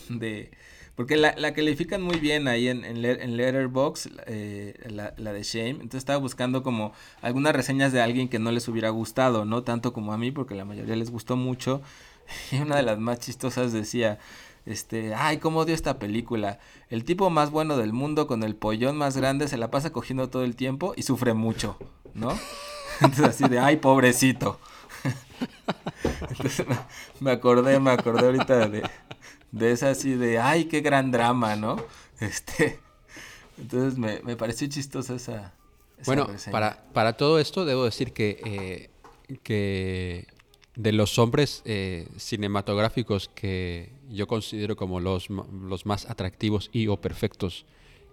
de 0.10 0.52
porque 0.96 1.18
la, 1.18 1.34
la 1.38 1.54
califican 1.54 2.02
muy 2.02 2.20
bien 2.20 2.48
ahí 2.48 2.68
en, 2.68 2.86
en, 2.86 3.04
en 3.04 3.38
Letterboxd, 3.38 4.12
eh, 4.28 4.76
la, 4.90 5.14
la 5.18 5.34
de 5.34 5.44
Shame. 5.44 5.70
Entonces 5.72 6.00
estaba 6.00 6.20
buscando 6.20 6.62
como 6.62 6.94
algunas 7.22 7.56
reseñas 7.56 7.92
de 7.92 8.02
alguien 8.02 8.30
que 8.30 8.40
no 8.40 8.52
les 8.52 8.68
hubiera 8.68 8.90
gustado, 8.90 9.46
no 9.46 9.64
tanto 9.64 9.92
como 9.92 10.14
a 10.14 10.18
mí, 10.18 10.32
porque 10.32 10.54
la 10.54 10.66
mayoría 10.66 10.96
les 10.96 11.10
gustó 11.10 11.36
mucho. 11.36 11.82
Y 12.52 12.60
una 12.60 12.78
de 12.78 12.84
las 12.84 13.00
más 13.00 13.20
chistosas 13.20 13.74
decía. 13.74 14.20
Este, 14.66 15.14
ay, 15.14 15.40
cómo 15.40 15.60
odio 15.60 15.76
esta 15.76 16.00
película. 16.00 16.60
El 16.90 17.04
tipo 17.04 17.30
más 17.30 17.52
bueno 17.52 17.76
del 17.76 17.92
mundo 17.92 18.28
con 18.28 18.44
el 18.44 18.56
pollón 18.56 18.96
más 18.96 19.18
grande 19.18 19.50
se 19.50 19.58
la 19.58 19.70
pasa 19.70 19.92
cogiendo 19.92 20.30
todo 20.30 20.46
el 20.46 20.56
tiempo 20.56 20.94
y 20.96 21.04
sufre 21.04 21.34
mucho, 21.34 21.78
¿no? 22.14 22.30
Entonces 23.02 23.26
así 23.26 23.50
de, 23.50 23.60
ay, 23.60 23.78
pobrecito. 23.78 24.60
Entonces 26.30 26.66
me 27.20 27.32
acordé, 27.32 27.80
me 27.82 27.92
acordé 27.92 28.26
ahorita 28.26 28.70
de, 28.70 28.84
de 29.54 29.72
esa 29.72 29.92
así 29.92 30.16
de, 30.16 30.40
ay, 30.40 30.66
qué 30.66 30.82
gran 30.82 31.12
drama, 31.12 31.56
¿no? 31.56 31.78
Este, 32.20 32.80
entonces 33.58 33.98
me, 33.98 34.22
me 34.24 34.36
pareció 34.36 34.68
chistosa 34.68 35.16
esa, 35.16 35.54
esa 35.98 36.06
Bueno, 36.06 36.26
reseña. 36.26 36.52
para, 36.52 36.84
para 36.94 37.14
todo 37.18 37.40
esto 37.40 37.66
debo 37.66 37.84
decir 37.86 38.14
que, 38.14 38.40
eh, 38.46 39.38
que 39.44 40.28
de 40.76 40.92
los 40.92 41.20
hombres 41.20 41.62
eh, 41.66 42.08
cinematográficos 42.18 43.30
que 43.34 43.92
yo 44.10 44.26
considero 44.28 44.76
como 44.76 45.00
los, 45.00 45.30
los 45.30 45.86
más 45.86 46.10
atractivos 46.10 46.70
y 46.74 46.88
o 46.88 46.98
perfectos, 46.98 47.66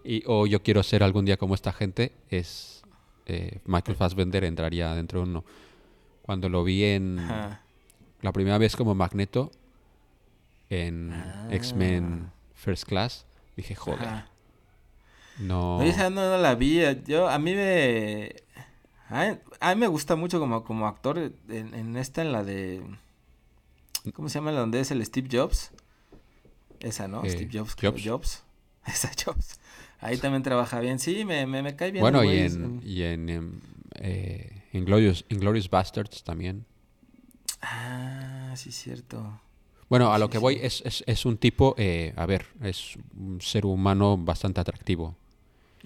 y, 0.04 0.22
o 0.26 0.46
yo 0.46 0.62
quiero 0.62 0.82
ser 0.82 1.02
algún 1.02 1.24
día 1.24 1.36
como 1.36 1.54
esta 1.54 1.72
gente, 1.72 2.12
es 2.30 2.82
eh, 3.26 3.60
Michael 3.64 3.96
Fassbender 3.96 4.44
entraría 4.44 4.94
dentro 4.94 5.20
de 5.20 5.28
uno. 5.30 5.44
Cuando 6.22 6.48
lo 6.48 6.64
vi 6.64 6.84
en 6.84 7.18
Ajá. 7.18 7.62
la 8.22 8.32
primera 8.32 8.58
vez 8.58 8.76
como 8.76 8.94
Magneto 8.94 9.50
en 10.70 11.12
Ah. 11.12 11.48
X-Men 11.50 12.30
First 12.54 12.84
Class, 12.84 13.26
dije, 13.56 13.74
joder, 13.74 14.00
Ajá. 14.08 14.28
no... 15.38 15.78
No, 15.78 15.82
esa 15.82 16.08
no, 16.10 16.28
no 16.30 16.38
la 16.38 16.54
vi. 16.54 16.80
Yo, 17.06 17.28
a 17.28 17.38
mí 17.38 17.54
me. 17.54 18.34
A 19.08 19.24
mí, 19.26 19.38
a 19.60 19.74
mí 19.74 19.80
me 19.80 19.86
gusta 19.88 20.14
mucho 20.16 20.38
como, 20.38 20.62
como 20.64 20.86
actor. 20.86 21.32
En, 21.48 21.74
en 21.74 21.96
esta, 21.96 22.22
en 22.22 22.32
la 22.32 22.44
de. 22.44 22.82
¿Cómo 24.14 24.28
se 24.28 24.34
llama? 24.38 24.52
La 24.52 24.60
donde 24.60 24.80
es 24.80 24.90
el 24.90 25.04
Steve 25.04 25.28
Jobs. 25.30 25.72
Esa, 26.80 27.08
¿no? 27.08 27.24
Eh, 27.24 27.30
Steve 27.30 27.50
Jobs. 27.52 27.74
Jobs. 27.80 28.02
Jobs. 28.06 28.44
Esa 28.86 29.10
Jobs. 29.22 29.58
Ahí 30.00 30.16
también 30.16 30.42
trabaja 30.42 30.78
bien. 30.80 30.98
Sí, 30.98 31.24
me, 31.24 31.46
me, 31.46 31.62
me 31.62 31.74
cae 31.76 31.90
bien. 31.90 32.02
Bueno, 32.02 32.22
y 32.24 32.38
en, 32.38 32.80
y 32.84 33.02
en, 33.02 33.28
em, 33.28 33.60
eh, 33.96 34.62
Inglorious, 34.72 35.24
Inglorious 35.28 35.68
Bastards 35.68 36.22
también. 36.22 36.64
Ah, 37.60 38.52
sí, 38.56 38.72
cierto. 38.72 39.40
Bueno, 39.90 40.12
a 40.14 40.18
lo 40.18 40.30
que 40.30 40.38
voy 40.38 40.58
es, 40.62 40.82
es, 40.86 41.04
es 41.06 41.26
un 41.26 41.36
tipo, 41.36 41.74
eh, 41.76 42.14
a 42.16 42.24
ver, 42.24 42.46
es 42.62 42.96
un 43.18 43.40
ser 43.42 43.66
humano 43.66 44.16
bastante 44.16 44.60
atractivo. 44.60 45.14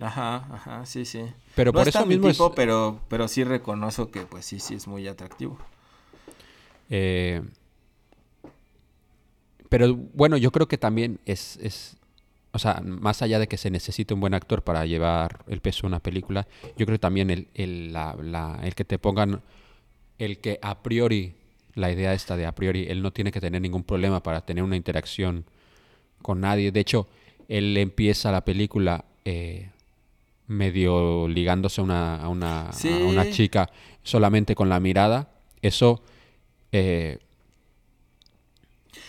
Ajá, 0.00 0.46
ajá, 0.52 0.86
sí, 0.86 1.04
sí. 1.04 1.20
Pero 1.54 1.72
no 1.72 1.78
por 1.78 1.88
es 1.88 1.94
eso 1.94 2.06
mismo 2.06 2.28
es, 2.28 2.36
tipo, 2.36 2.54
pero, 2.54 3.00
pero 3.08 3.28
sí 3.28 3.44
reconozco 3.44 4.10
que 4.10 4.22
pues 4.26 4.44
sí, 4.44 4.60
sí 4.60 4.74
es 4.74 4.86
muy 4.86 5.06
atractivo. 5.08 5.56
eh, 6.90 7.42
pero 9.68 9.94
bueno, 9.94 10.36
yo 10.36 10.52
creo 10.52 10.68
que 10.68 10.78
también 10.78 11.18
es, 11.26 11.56
es, 11.62 11.96
o 12.52 12.58
sea, 12.58 12.80
más 12.84 13.22
allá 13.22 13.38
de 13.38 13.48
que 13.48 13.56
se 13.56 13.70
necesite 13.70 14.14
un 14.14 14.20
buen 14.20 14.34
actor 14.34 14.62
para 14.62 14.86
llevar 14.86 15.40
el 15.48 15.60
peso 15.60 15.82
de 15.82 15.88
una 15.88 16.00
película, 16.00 16.46
yo 16.76 16.86
creo 16.86 16.94
que 16.96 17.00
también 17.00 17.30
el, 17.30 17.48
el, 17.54 17.92
la- 17.92 18.16
la- 18.22 18.60
el 18.62 18.74
que 18.74 18.84
te 18.84 18.98
pongan, 18.98 19.42
el 20.18 20.38
que 20.38 20.58
a 20.62 20.82
priori, 20.82 21.34
la 21.74 21.90
idea 21.90 22.12
esta 22.14 22.36
de 22.36 22.46
a 22.46 22.52
priori, 22.54 22.86
él 22.88 23.02
no 23.02 23.12
tiene 23.12 23.32
que 23.32 23.40
tener 23.40 23.60
ningún 23.60 23.82
problema 23.84 24.22
para 24.22 24.40
tener 24.42 24.62
una 24.64 24.76
interacción 24.76 25.44
con 26.22 26.40
nadie. 26.40 26.70
De 26.72 26.80
hecho, 26.80 27.06
él 27.48 27.76
empieza 27.76 28.30
la 28.32 28.44
película 28.44 29.04
eh, 29.24 29.70
medio 30.46 31.26
ligándose 31.28 31.80
a 31.80 31.84
una, 31.84 32.16
a 32.22 32.28
una, 32.28 32.70
a 32.70 33.04
una 33.06 33.30
chica 33.30 33.70
solamente 34.02 34.54
con 34.54 34.68
la 34.68 34.78
mirada. 34.80 35.30
Eso, 35.62 36.02
eh, 36.72 37.18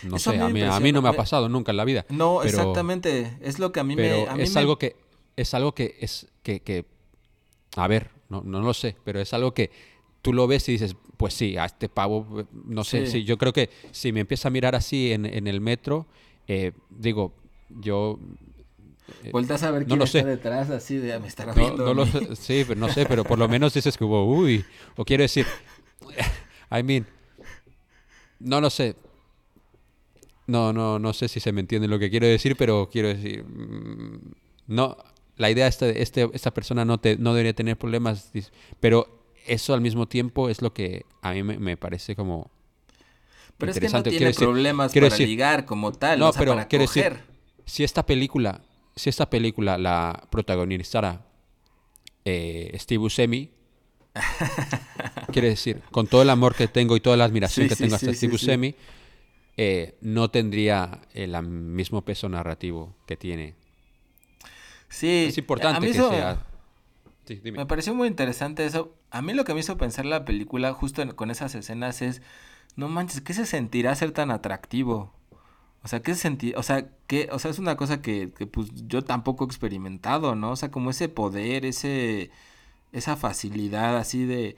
no 0.02 0.16
Eso 0.16 0.32
sé, 0.32 0.40
a 0.40 0.48
mí, 0.48 0.62
a 0.62 0.80
mí 0.80 0.92
no 0.92 1.02
me 1.02 1.08
ha 1.08 1.12
pasado 1.12 1.48
nunca 1.48 1.70
en 1.72 1.76
la 1.76 1.84
vida. 1.84 2.04
No, 2.08 2.38
Pero- 2.42 2.48
exactamente. 2.58 3.36
Es 3.40 3.58
lo 3.58 3.72
que 3.72 3.80
a 3.80 3.84
mí 3.84 3.96
Pero 3.96 4.24
me. 4.24 4.28
A 4.28 4.34
mí 4.36 4.42
es 4.42 4.54
me- 4.54 4.60
algo 4.60 4.78
que 4.78 4.96
es 5.36 5.54
algo 5.54 5.72
que 5.74 5.96
es 6.00 6.26
que, 6.42 6.60
que 6.60 6.84
a 7.76 7.86
ver, 7.88 8.10
no, 8.28 8.42
no 8.42 8.60
lo 8.60 8.74
sé, 8.74 8.96
pero 9.04 9.20
es 9.20 9.32
algo 9.34 9.52
que 9.54 9.70
tú 10.26 10.32
lo 10.32 10.46
ves 10.46 10.68
y 10.68 10.72
dices, 10.72 10.96
pues 11.16 11.34
sí, 11.34 11.56
a 11.56 11.64
este 11.66 11.88
pavo, 11.88 12.40
eh, 12.40 12.44
no 12.66 12.82
sé, 12.84 13.06
Sí. 13.06 13.12
sí, 13.12 13.24
yo 13.24 13.38
creo 13.38 13.52
que 13.52 13.70
si 13.92 14.10
me 14.12 14.20
empieza 14.20 14.48
a 14.48 14.50
mirar 14.50 14.74
así 14.74 15.12
en, 15.12 15.24
en 15.24 15.46
el 15.46 15.60
metro, 15.60 16.06
eh, 16.48 16.72
digo, 16.90 17.32
yo 17.80 18.18
Voltas 19.32 19.62
a 19.62 19.70
ver 19.70 19.82
no 19.82 19.86
quién 19.88 19.98
lo 20.00 20.04
está 20.04 20.18
sé. 20.18 20.24
detrás, 20.24 20.68
así 20.70 20.96
de 20.96 21.12
"Ah, 21.12 21.20
me 21.20 21.28
estará 21.28 21.54
no, 21.54 21.60
viendo. 21.60 21.84
no 21.86 21.94
lo 21.94 22.04
mí". 22.06 22.10
sé, 22.12 22.36
sí, 22.36 22.64
pero 22.66 22.78
no 22.80 22.88
sé, 22.92 23.06
pero 23.06 23.22
por 23.24 23.38
lo 23.38 23.48
menos 23.48 23.72
dices 23.72 23.96
que 23.96 24.04
hubo, 24.04 24.24
uy, 24.26 24.64
o 24.96 25.04
quiero 25.04 25.22
decir, 25.22 25.46
I 26.76 26.82
mean, 26.82 27.06
no 28.40 28.60
lo 28.60 28.68
sé. 28.68 28.96
No, 30.48 30.72
no, 30.72 30.98
no 30.98 31.12
sé 31.12 31.28
si 31.28 31.40
se 31.40 31.52
me 31.52 31.60
entiende 31.60 31.88
lo 31.88 31.98
que 31.98 32.10
quiero 32.10 32.26
decir, 32.26 32.56
pero 32.56 32.88
quiero 32.90 33.08
decir, 33.08 33.44
mm, 33.44 34.18
no, 34.68 34.96
la 35.36 35.50
idea 35.50 35.66
esta, 35.66 35.88
este, 35.88 36.28
esta 36.32 36.52
persona 36.54 36.84
no, 36.84 36.98
te, 36.98 37.16
no 37.16 37.32
debería 37.34 37.52
tener 37.54 37.76
problemas, 37.76 38.30
pero 38.80 39.15
eso 39.46 39.74
al 39.74 39.80
mismo 39.80 40.06
tiempo 40.08 40.48
es 40.48 40.62
lo 40.62 40.72
que 40.72 41.04
a 41.22 41.32
mí 41.32 41.42
me, 41.42 41.58
me 41.58 41.76
parece 41.76 42.14
como 42.16 42.50
Pero 43.58 43.72
es 43.72 43.78
que 43.80 43.88
no 43.88 44.02
tiene 44.02 44.18
Quiero 44.18 44.34
problemas 44.52 44.92
para 44.92 45.06
decir- 45.08 45.26
ligar 45.28 45.64
como 45.64 45.92
tal, 45.92 46.18
No, 46.18 46.28
o 46.28 46.32
sea, 46.32 46.38
pero 46.40 46.52
para 46.52 46.68
quiero 46.68 46.84
coger. 46.86 47.12
decir, 47.14 47.24
si 47.64 47.84
esta 47.84 48.04
película, 48.06 48.60
si 48.94 49.08
esta 49.10 49.28
película 49.30 49.78
la 49.78 50.26
protagonizara 50.30 51.26
eh, 52.24 52.76
Steve 52.78 52.98
Buscemi, 52.98 53.50
quiere 55.32 55.48
decir, 55.50 55.82
con 55.90 56.06
todo 56.06 56.22
el 56.22 56.30
amor 56.30 56.54
que 56.54 56.68
tengo 56.68 56.96
y 56.96 57.00
toda 57.00 57.16
la 57.16 57.24
admiración 57.24 57.64
Sí, 57.64 57.68
que 57.68 57.74
sí, 57.76 57.82
tengo 57.84 57.90
sí, 57.98 58.04
hacia 58.06 58.12
sí, 58.12 58.16
Steve. 58.18 58.32
Buscemi, 58.32 58.74
eh, 59.56 59.96
no 60.00 60.30
tendría 60.30 61.00
el 61.14 61.40
mismo 61.42 62.02
peso 62.04 62.28
narrativo 62.28 62.94
que 63.06 63.16
tiene. 63.16 63.54
Sí, 64.88 65.26
Es 65.28 65.38
importante 65.38 65.86
que 65.86 65.94
sea. 65.94 66.38
Me 67.60 67.66
pareció 67.66 67.94
muy 67.94 68.08
interesante 68.08 68.64
eso. 68.66 68.94
A 69.10 69.22
mí 69.22 69.34
lo 69.34 69.44
que 69.44 69.54
me 69.54 69.60
hizo 69.60 69.76
pensar 69.76 70.06
la 70.06 70.24
película 70.24 70.72
justo 70.72 71.02
con 71.16 71.30
esas 71.30 71.54
escenas 71.54 72.02
es, 72.02 72.22
no 72.76 72.88
manches, 72.88 73.20
¿qué 73.20 73.34
se 73.34 73.46
sentirá 73.46 73.94
ser 73.94 74.12
tan 74.12 74.30
atractivo? 74.30 75.12
O 75.82 75.88
sea, 75.88 76.02
¿qué 76.02 76.14
se 76.14 76.28
senti- 76.28 76.54
o 76.56 76.62
sea, 76.62 76.88
que, 77.06 77.28
o 77.32 77.38
sea, 77.38 77.50
es 77.50 77.58
una 77.58 77.76
cosa 77.76 78.02
que, 78.02 78.32
que, 78.36 78.46
pues 78.46 78.70
yo 78.88 79.02
tampoco 79.02 79.44
he 79.44 79.46
experimentado, 79.46 80.34
¿no? 80.34 80.50
O 80.52 80.56
sea, 80.56 80.70
como 80.70 80.90
ese 80.90 81.08
poder, 81.08 81.64
ese, 81.64 82.30
esa 82.92 83.16
facilidad 83.16 83.96
así 83.96 84.24
de, 84.26 84.56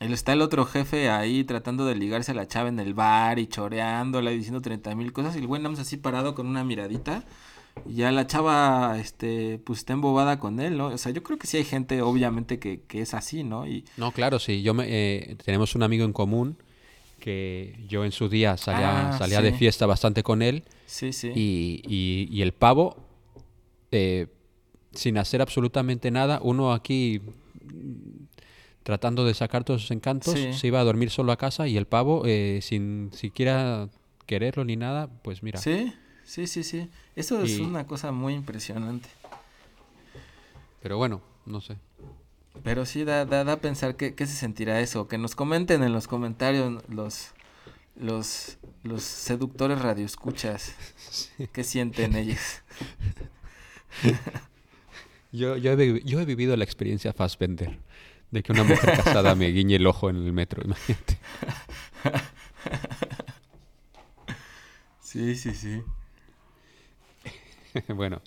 está 0.00 0.32
el 0.32 0.42
otro 0.42 0.64
jefe 0.66 1.10
ahí 1.10 1.44
tratando 1.44 1.84
de 1.86 1.94
ligarse 1.94 2.32
a 2.32 2.34
la 2.34 2.46
chava 2.48 2.68
en 2.68 2.80
el 2.80 2.94
bar 2.94 3.38
y 3.38 3.46
choreándola 3.46 4.32
y 4.32 4.38
diciendo 4.38 4.60
30 4.62 4.94
mil 4.94 5.12
cosas 5.12 5.36
y 5.36 5.40
el 5.40 5.46
güey 5.46 5.62
nada 5.62 5.80
así 5.80 5.96
parado 5.98 6.34
con 6.34 6.46
una 6.46 6.64
miradita 6.64 7.24
y 7.86 7.94
ya 7.96 8.10
la 8.12 8.26
chava, 8.26 8.98
este, 8.98 9.58
pues 9.64 9.80
está 9.80 9.92
embobada 9.92 10.38
con 10.38 10.60
él, 10.60 10.76
¿no? 10.76 10.86
O 10.88 10.98
sea, 10.98 11.12
yo 11.12 11.22
creo 11.22 11.38
que 11.38 11.46
sí 11.46 11.56
hay 11.56 11.64
gente, 11.64 12.02
obviamente, 12.02 12.58
que, 12.58 12.82
que 12.82 13.00
es 13.02 13.14
así, 13.14 13.42
¿no? 13.44 13.66
Y, 13.66 13.84
No, 13.96 14.12
claro, 14.12 14.38
sí. 14.38 14.62
Yo 14.62 14.74
me, 14.74 14.84
eh, 14.88 15.36
tenemos 15.44 15.74
un 15.74 15.82
amigo 15.82 16.04
en 16.04 16.12
común 16.12 16.56
que 17.18 17.78
yo 17.88 18.04
en 18.04 18.12
su 18.12 18.28
día 18.28 18.56
salía, 18.56 19.10
Ah, 19.10 19.18
salía 19.18 19.42
de 19.42 19.52
fiesta 19.52 19.84
bastante 19.86 20.22
con 20.22 20.40
él 20.42 20.64
sí, 20.86 21.12
sí. 21.12 21.28
y, 21.34 21.82
y- 21.86 22.28
y 22.30 22.42
el 22.42 22.52
pavo, 22.52 22.96
eh, 23.92 24.26
sin 24.92 25.18
hacer 25.18 25.42
absolutamente 25.42 26.10
nada, 26.10 26.40
uno 26.42 26.72
aquí 26.72 27.20
tratando 28.82 29.24
de 29.24 29.34
sacar 29.34 29.64
todos 29.64 29.82
sus 29.82 29.90
encantos, 29.90 30.34
Sí. 30.38 30.52
se 30.54 30.66
iba 30.66 30.80
a 30.80 30.84
dormir 30.84 31.10
solo 31.10 31.32
a 31.32 31.36
casa 31.36 31.68
y 31.68 31.76
el 31.76 31.86
pavo, 31.86 32.22
eh, 32.26 32.60
sin 32.62 33.10
siquiera 33.12 33.88
quererlo 34.26 34.64
ni 34.64 34.76
nada, 34.76 35.08
pues 35.22 35.42
mira. 35.42 35.60
Sí, 35.60 35.92
sí, 36.30 36.46
sí, 36.46 36.62
sí. 36.62 36.88
Eso 37.16 37.42
es 37.42 37.58
una 37.58 37.86
cosa 37.86 38.12
muy 38.12 38.34
impresionante. 38.34 39.08
Pero 40.80 40.96
bueno, 40.96 41.20
no 41.44 41.60
sé. 41.60 41.76
Pero 42.62 42.86
sí 42.86 43.04
da, 43.04 43.24
da, 43.24 43.44
da 43.44 43.54
a 43.54 43.60
pensar 43.60 43.96
qué, 43.96 44.14
qué 44.14 44.26
se 44.26 44.34
sentirá 44.34 44.80
eso. 44.80 45.08
Que 45.08 45.18
nos 45.18 45.34
comenten 45.34 45.82
en 45.82 45.92
los 45.92 46.06
comentarios 46.06 46.82
los, 46.88 47.32
los, 47.96 48.58
los 48.82 49.02
seductores 49.02 49.80
radioescuchas. 49.80 50.74
¿Qué 51.52 51.64
sienten 51.64 52.14
ellos? 52.16 52.62
Yo, 55.32 55.56
yo, 55.56 55.72
he, 55.74 56.02
yo 56.02 56.18
he 56.18 56.24
vivido 56.24 56.56
la 56.56 56.64
experiencia 56.64 57.12
Fassbender 57.12 57.78
de 58.32 58.42
que 58.42 58.50
una 58.50 58.64
mujer 58.64 58.96
casada 58.96 59.36
me 59.36 59.46
guiñe 59.46 59.76
el 59.76 59.86
ojo 59.86 60.10
en 60.10 60.16
el 60.16 60.32
metro, 60.32 60.60
imagínate. 60.64 61.18
Sí, 65.00 65.34
sí, 65.34 65.54
sí. 65.54 65.82
bueno, 67.94 68.20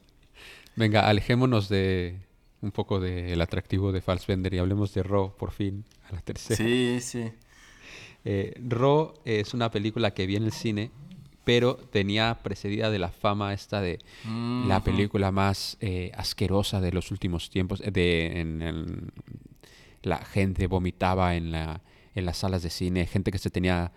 venga, 0.76 1.08
alejémonos 1.08 1.70
de 1.70 2.20
un 2.62 2.72
poco 2.72 3.00
del 3.00 3.42
atractivo 3.42 3.92
de 3.92 4.02
Fassbender 4.02 4.54
y 4.54 4.58
hablemos 4.58 4.94
de 4.94 5.04
Raw, 5.04 5.36
por 5.36 5.52
fin, 5.52 5.84
a 6.10 6.14
la 6.14 6.22
tercera. 6.22 6.58
Sí, 6.58 7.00
sí. 7.02 7.32
Eh, 8.26 8.54
Raw 8.66 9.16
es 9.26 9.54
una 9.54 9.70
película 9.70 10.14
que 10.14 10.26
vi 10.26 10.38
en 10.38 10.44
el 10.44 10.54
cine, 10.54 10.92
pero 11.44 11.76
tenía 11.76 12.40
precedida 12.42 12.90
de 12.90 12.98
la 12.98 13.10
fama 13.10 13.52
esta 13.54 13.82
de 13.82 14.00
la 14.66 14.78
Ujú. 14.78 14.86
película 14.86 15.30
más 15.34 15.76
eh, 15.82 16.10
asquerosa 16.16 16.80
de 16.80 16.94
los 16.94 17.12
últimos 17.12 17.50
tiempos. 17.50 17.82
eh, 17.82 17.92
De, 17.92 18.40
en, 18.40 18.62
en- 18.62 19.12
la 20.04 20.20
gente 20.24 20.68
vomitaba 20.68 21.36
en, 21.36 21.52
la, 21.52 21.82
en 22.16 22.26
las 22.26 22.38
salas 22.38 22.64
de 22.64 22.70
cine, 22.70 23.06
gente 23.08 23.30
que 23.30 23.40
se 23.40 23.50
tenía 23.50 23.92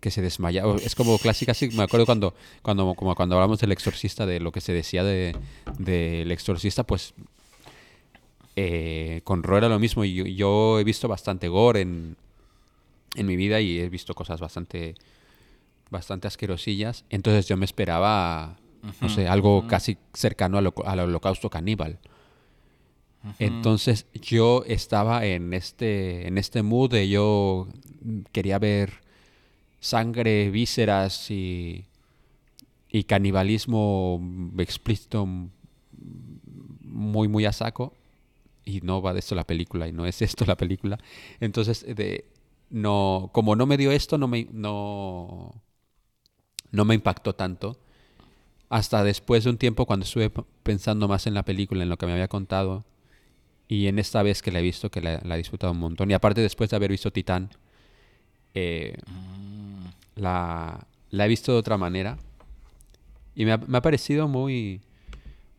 que 0.00 0.10
se 0.10 0.22
desmayaba. 0.22 0.76
Es 0.76 0.94
como 0.94 1.18
clásica, 1.18 1.52
así 1.52 1.68
me 1.70 1.82
acuerdo 1.82 2.06
cuando, 2.06 2.34
cuando, 2.62 2.94
como 2.94 3.14
cuando 3.14 3.36
hablamos 3.36 3.60
del 3.60 3.72
exorcista, 3.72 4.26
de 4.26 4.40
lo 4.40 4.50
que 4.52 4.60
se 4.60 4.72
decía 4.72 5.04
de 5.04 5.36
del 5.78 6.30
exorcista, 6.32 6.84
pues 6.84 7.14
eh, 8.56 9.20
con 9.24 9.42
Raw 9.42 9.58
era 9.58 9.68
lo 9.68 9.78
mismo. 9.78 10.04
Yo, 10.04 10.24
yo 10.24 10.78
he 10.80 10.84
visto 10.84 11.06
bastante 11.06 11.48
gore 11.48 11.82
en, 11.82 12.16
en 13.14 13.26
mi 13.26 13.36
vida 13.36 13.60
y 13.60 13.78
he 13.78 13.88
visto 13.88 14.14
cosas 14.14 14.40
bastante 14.40 14.94
bastante 15.90 16.28
asquerosillas. 16.28 17.04
Entonces 17.10 17.46
yo 17.46 17.56
me 17.56 17.64
esperaba, 17.64 18.56
no 19.00 19.08
sé, 19.08 19.28
algo 19.28 19.66
casi 19.66 19.98
cercano 20.14 20.58
al, 20.58 20.72
al 20.84 21.00
holocausto 21.00 21.50
caníbal. 21.50 21.98
Entonces 23.38 24.06
yo 24.14 24.64
estaba 24.66 25.26
en 25.26 25.52
este, 25.52 26.26
en 26.26 26.38
este 26.38 26.62
mood 26.62 26.90
de 26.90 27.08
yo 27.08 27.68
quería 28.32 28.58
ver 28.58 29.02
sangre, 29.80 30.50
vísceras 30.50 31.30
y, 31.30 31.86
y 32.88 33.04
canibalismo 33.04 34.18
mm, 34.20 34.60
explícito 34.60 35.26
mm, 35.26 35.48
muy, 36.82 37.28
muy 37.28 37.46
a 37.46 37.52
saco. 37.52 37.94
Y 38.64 38.82
no 38.82 39.02
va 39.02 39.14
de 39.14 39.20
esto 39.20 39.34
la 39.34 39.46
película, 39.46 39.88
y 39.88 39.92
no 39.92 40.06
es 40.06 40.22
esto 40.22 40.44
la 40.44 40.56
película. 40.56 40.98
Entonces, 41.40 41.84
de, 41.96 42.26
no, 42.68 43.30
como 43.32 43.56
no 43.56 43.66
me 43.66 43.76
dio 43.76 43.90
esto, 43.90 44.18
no 44.18 44.28
me, 44.28 44.46
no, 44.52 45.54
no 46.70 46.84
me 46.84 46.94
impactó 46.94 47.34
tanto. 47.34 47.78
Hasta 48.68 49.02
después 49.02 49.44
de 49.44 49.50
un 49.50 49.58
tiempo, 49.58 49.86
cuando 49.86 50.04
estuve 50.04 50.30
pensando 50.62 51.08
más 51.08 51.26
en 51.26 51.34
la 51.34 51.44
película, 51.44 51.82
en 51.82 51.88
lo 51.88 51.96
que 51.96 52.06
me 52.06 52.12
había 52.12 52.28
contado, 52.28 52.84
y 53.66 53.86
en 53.86 53.98
esta 53.98 54.22
vez 54.22 54.42
que 54.42 54.52
la 54.52 54.60
he 54.60 54.62
visto, 54.62 54.90
que 54.90 55.00
la, 55.00 55.20
la 55.24 55.34
he 55.34 55.38
disfrutado 55.38 55.72
un 55.72 55.78
montón. 55.80 56.10
Y 56.10 56.14
aparte, 56.14 56.40
después 56.40 56.70
de 56.70 56.76
haber 56.76 56.90
visto 56.90 57.10
Titán, 57.10 57.50
eh, 58.54 58.96
la, 60.20 60.86
la 61.10 61.24
he 61.24 61.28
visto 61.28 61.52
de 61.52 61.58
otra 61.58 61.76
manera. 61.76 62.18
Y 63.34 63.44
me 63.44 63.52
ha, 63.52 63.56
me 63.58 63.78
ha 63.78 63.82
parecido 63.82 64.28
muy, 64.28 64.80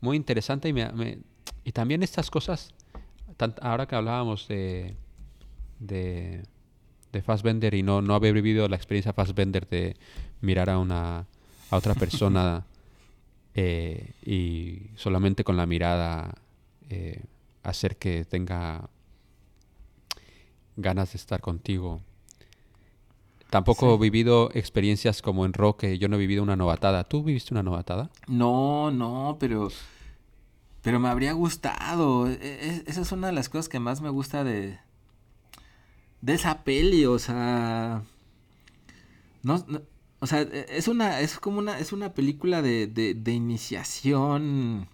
muy 0.01 0.15
interesante. 0.17 0.69
Y, 0.69 0.73
me, 0.73 1.19
y 1.63 1.71
también 1.71 2.03
estas 2.03 2.29
cosas, 2.29 2.69
tan- 3.37 3.55
ahora 3.61 3.87
que 3.87 3.95
hablábamos 3.95 4.47
de, 4.47 4.95
de, 5.79 6.43
de 7.11 7.21
Fassbender 7.21 7.73
y 7.73 7.83
no, 7.83 8.01
no 8.01 8.13
haber 8.13 8.33
vivido 8.33 8.67
la 8.67 8.75
experiencia 8.75 9.13
Fassbender 9.13 9.67
de 9.67 9.95
mirar 10.41 10.69
a 10.69 10.77
una 10.79 11.25
a 11.69 11.77
otra 11.77 11.95
persona 11.95 12.65
eh, 13.55 14.11
y 14.25 14.89
solamente 14.95 15.43
con 15.45 15.55
la 15.55 15.65
mirada 15.65 16.35
eh, 16.89 17.21
hacer 17.63 17.95
que 17.95 18.25
tenga 18.25 18.89
ganas 20.75 21.13
de 21.13 21.17
estar 21.17 21.39
contigo. 21.41 22.01
Tampoco 23.51 23.93
he 23.93 23.97
vivido 23.97 24.49
experiencias 24.53 25.21
como 25.21 25.45
en 25.45 25.51
rock, 25.51 25.81
que 25.81 25.99
yo 25.99 26.07
no 26.07 26.15
he 26.15 26.19
vivido 26.19 26.41
una 26.41 26.55
novatada. 26.55 27.03
¿Tú 27.03 27.21
viviste 27.21 27.53
una 27.53 27.63
novatada? 27.63 28.09
No, 28.27 28.91
no, 28.91 29.35
pero. 29.41 29.67
Pero 30.81 30.99
me 31.01 31.09
habría 31.09 31.33
gustado. 31.33 32.27
E- 32.29 32.39
e- 32.41 32.83
esa 32.87 33.01
es 33.01 33.11
una 33.11 33.27
de 33.27 33.33
las 33.33 33.49
cosas 33.49 33.67
que 33.67 33.79
más 33.81 33.99
me 34.01 34.09
gusta 34.09 34.45
de. 34.45 34.79
De 36.21 36.33
esa 36.33 36.63
peli, 36.63 37.05
o 37.05 37.19
sea. 37.19 38.03
No, 39.43 39.63
no- 39.67 39.81
o 40.21 40.27
sea, 40.27 40.43
e- 40.43 40.67
es 40.69 40.87
una. 40.87 41.19
Es 41.19 41.37
como 41.37 41.59
una. 41.59 41.77
Es 41.77 41.91
una 41.91 42.13
película 42.13 42.61
de, 42.61 42.87
de, 42.87 43.15
de 43.15 43.33
iniciación. 43.33 44.87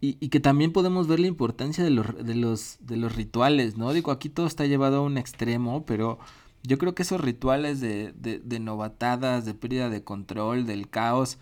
Y, 0.00 0.16
y 0.18 0.30
que 0.30 0.40
también 0.40 0.72
podemos 0.72 1.08
ver 1.08 1.20
la 1.20 1.26
importancia 1.26 1.84
de 1.84 1.90
los, 1.90 2.24
de 2.24 2.34
los, 2.34 2.78
de 2.80 2.96
los 2.96 3.14
rituales, 3.14 3.76
¿no? 3.76 3.92
Digo, 3.92 4.12
aquí 4.12 4.30
todo 4.30 4.46
está 4.46 4.64
llevado 4.64 4.96
a 4.96 5.02
un 5.02 5.18
extremo, 5.18 5.84
pero 5.84 6.18
yo 6.62 6.78
creo 6.78 6.94
que 6.94 7.02
esos 7.02 7.20
rituales 7.20 7.80
de, 7.80 8.12
de, 8.12 8.60
novatadas, 8.60 9.44
de 9.44 9.54
pérdida 9.54 9.88
de 9.88 10.04
control, 10.04 10.66
del 10.66 10.88
caos, 10.88 11.38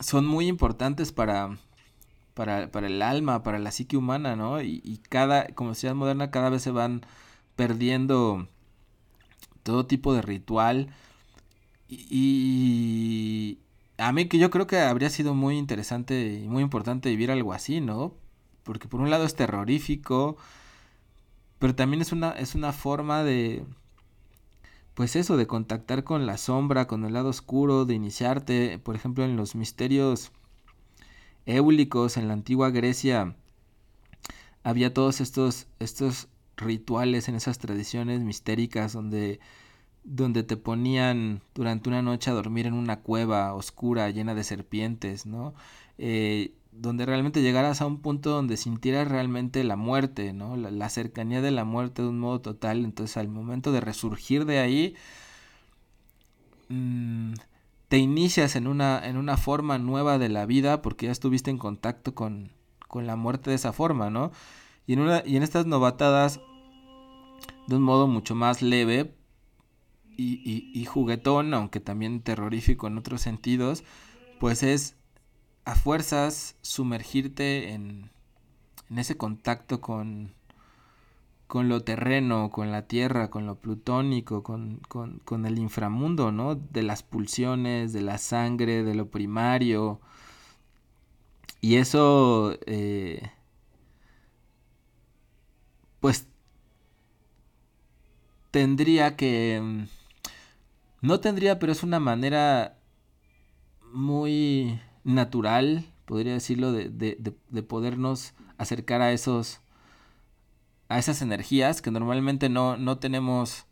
son 0.00 0.26
muy 0.26 0.48
importantes 0.48 1.12
para, 1.12 1.58
para, 2.34 2.70
para 2.70 2.86
el 2.86 3.02
alma, 3.02 3.42
para 3.42 3.58
la 3.58 3.72
psique 3.72 3.96
humana, 3.96 4.36
¿no? 4.36 4.62
Y, 4.62 4.80
y 4.84 4.98
cada, 5.08 5.48
como 5.48 5.74
sociedad 5.74 5.94
moderna, 5.94 6.30
cada 6.30 6.50
vez 6.50 6.62
se 6.62 6.70
van 6.70 7.02
perdiendo 7.56 8.48
todo 9.62 9.86
tipo 9.86 10.14
de 10.14 10.22
ritual. 10.22 10.88
Y, 11.88 12.06
y 12.10 13.58
a 13.98 14.12
mí 14.12 14.28
que 14.28 14.38
yo 14.38 14.50
creo 14.50 14.66
que 14.66 14.80
habría 14.80 15.10
sido 15.10 15.34
muy 15.34 15.58
interesante 15.58 16.40
y 16.42 16.48
muy 16.48 16.62
importante 16.62 17.10
vivir 17.10 17.30
algo 17.30 17.52
así, 17.52 17.80
¿no? 17.80 18.14
Porque 18.64 18.88
por 18.88 19.00
un 19.00 19.10
lado 19.10 19.24
es 19.24 19.34
terrorífico, 19.34 20.36
pero 21.58 21.74
también 21.74 22.02
es 22.02 22.12
una, 22.12 22.30
es 22.32 22.54
una 22.54 22.72
forma 22.72 23.22
de, 23.24 23.64
pues 24.94 25.16
eso, 25.16 25.36
de 25.36 25.46
contactar 25.46 26.04
con 26.04 26.26
la 26.26 26.38
sombra, 26.38 26.86
con 26.86 27.04
el 27.04 27.14
lado 27.14 27.30
oscuro, 27.30 27.84
de 27.84 27.94
iniciarte, 27.94 28.78
por 28.78 28.94
ejemplo, 28.94 29.24
en 29.24 29.36
los 29.36 29.54
misterios 29.54 30.32
éulicos 31.46 32.16
en 32.16 32.28
la 32.28 32.34
antigua 32.34 32.70
Grecia, 32.70 33.36
había 34.62 34.94
todos 34.94 35.20
estos, 35.20 35.66
estos 35.80 36.28
rituales 36.56 37.28
en 37.28 37.34
esas 37.34 37.58
tradiciones 37.58 38.20
mistéricas 38.20 38.92
donde, 38.92 39.40
donde 40.04 40.42
te 40.42 40.56
ponían 40.56 41.42
durante 41.54 41.88
una 41.88 42.02
noche 42.02 42.30
a 42.30 42.34
dormir 42.34 42.66
en 42.66 42.74
una 42.74 43.00
cueva 43.00 43.54
oscura 43.54 44.10
llena 44.10 44.34
de 44.34 44.44
serpientes, 44.44 45.26
¿no? 45.26 45.54
Eh, 45.98 46.54
donde 46.72 47.04
realmente 47.04 47.42
llegaras 47.42 47.82
a 47.82 47.86
un 47.86 48.00
punto 48.00 48.30
donde 48.30 48.56
sintieras 48.56 49.06
realmente 49.06 49.62
la 49.62 49.76
muerte, 49.76 50.32
¿no? 50.32 50.56
La, 50.56 50.88
cercanía 50.88 51.42
de 51.42 51.50
la 51.50 51.64
muerte 51.64 52.02
de 52.02 52.08
un 52.08 52.18
modo 52.18 52.40
total. 52.40 52.84
Entonces 52.84 53.18
al 53.18 53.28
momento 53.28 53.72
de 53.72 53.80
resurgir 53.82 54.46
de 54.46 54.58
ahí, 54.58 54.94
mm, 56.70 57.34
te 57.88 57.98
inicias 57.98 58.56
en 58.56 58.66
una, 58.66 59.06
en 59.06 59.18
una 59.18 59.36
forma 59.36 59.78
nueva 59.78 60.18
de 60.18 60.30
la 60.30 60.46
vida 60.46 60.80
porque 60.80 61.06
ya 61.06 61.12
estuviste 61.12 61.50
en 61.50 61.58
contacto 61.58 62.14
con, 62.14 62.52
con 62.88 63.06
la 63.06 63.16
muerte 63.16 63.50
de 63.50 63.56
esa 63.56 63.74
forma, 63.74 64.08
¿no? 64.08 64.32
Y 64.86 64.94
en, 64.94 65.00
una, 65.00 65.22
y 65.26 65.36
en 65.36 65.42
estas 65.42 65.66
novatadas, 65.66 66.40
de 67.66 67.76
un 67.76 67.82
modo 67.82 68.08
mucho 68.08 68.34
más 68.34 68.62
leve 68.62 69.14
y, 70.16 70.40
y, 70.50 70.72
y 70.74 70.84
juguetón, 70.86 71.52
aunque 71.52 71.80
también 71.80 72.22
terrorífico 72.22 72.86
en 72.86 72.96
otros 72.96 73.20
sentidos, 73.20 73.84
pues 74.40 74.62
es 74.62 74.96
a 75.64 75.74
fuerzas 75.74 76.56
sumergirte 76.62 77.72
en, 77.72 78.10
ese 78.96 79.16
contacto 79.16 79.80
con, 79.80 80.34
con 81.46 81.68
lo 81.68 81.82
terreno, 81.82 82.50
con 82.50 82.70
la 82.72 82.86
tierra, 82.86 83.30
con 83.30 83.46
lo 83.46 83.56
plutónico, 83.56 84.42
con, 84.42 84.80
con, 84.88 85.20
con, 85.20 85.46
el 85.46 85.58
inframundo, 85.58 86.32
¿no? 86.32 86.54
De 86.56 86.82
las 86.82 87.02
pulsiones, 87.02 87.92
de 87.92 88.02
la 88.02 88.18
sangre, 88.18 88.82
de 88.82 88.94
lo 88.94 89.10
primario. 89.10 90.00
Y 91.60 91.76
eso, 91.76 92.58
eh, 92.66 93.30
pues, 96.00 96.26
tendría 98.50 99.16
que... 99.16 99.60
Mm, 99.62 99.84
no 101.02 101.20
tendría, 101.20 101.58
pero 101.58 101.72
es 101.72 101.82
una 101.82 101.98
manera 102.00 102.78
muy 103.92 104.80
natural, 105.04 105.86
podría 106.04 106.32
decirlo, 106.32 106.72
de, 106.72 106.88
de, 106.88 107.34
de, 107.48 107.62
podernos 107.62 108.34
acercar 108.58 109.02
a 109.02 109.12
esos 109.12 109.60
a 110.88 110.98
esas 110.98 111.22
energías 111.22 111.80
que 111.80 111.90
normalmente 111.90 112.48
no, 112.48 112.76
no 112.76 112.98
tenemos 112.98 113.64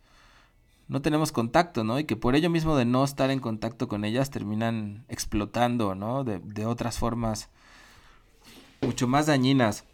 no 0.89 1.03
tenemos 1.03 1.31
contacto, 1.31 1.85
¿no? 1.85 1.99
Y 1.99 2.05
que 2.05 2.16
por 2.16 2.35
ello 2.35 2.51
mismo 2.51 2.76
de 2.76 2.85
no 2.85 3.05
estar 3.05 3.31
en 3.31 3.39
contacto 3.39 3.87
con 3.89 4.05
ellas 4.05 4.31
terminan 4.31 5.05
explotando, 5.09 5.95
¿no? 5.95 6.24
De, 6.24 6.41
de 6.41 6.66
otras 6.66 6.99
formas 6.99 7.49
mucho 8.81 9.07
más 9.07 9.26
dañinas. 9.26 9.85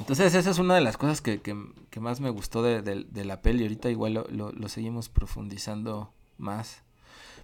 Entonces 0.00 0.34
esa 0.34 0.50
es 0.50 0.58
una 0.58 0.74
de 0.74 0.80
las 0.80 0.96
cosas 0.96 1.20
que, 1.20 1.40
que, 1.40 1.56
que 1.90 2.00
más 2.00 2.20
me 2.20 2.30
gustó 2.30 2.62
de, 2.62 2.82
de, 2.82 3.24
la 3.24 3.42
peli. 3.42 3.62
Ahorita 3.62 3.90
igual 3.90 4.14
lo, 4.14 4.26
lo, 4.30 4.50
lo 4.50 4.68
seguimos 4.68 5.08
profundizando 5.08 6.12
más. 6.38 6.82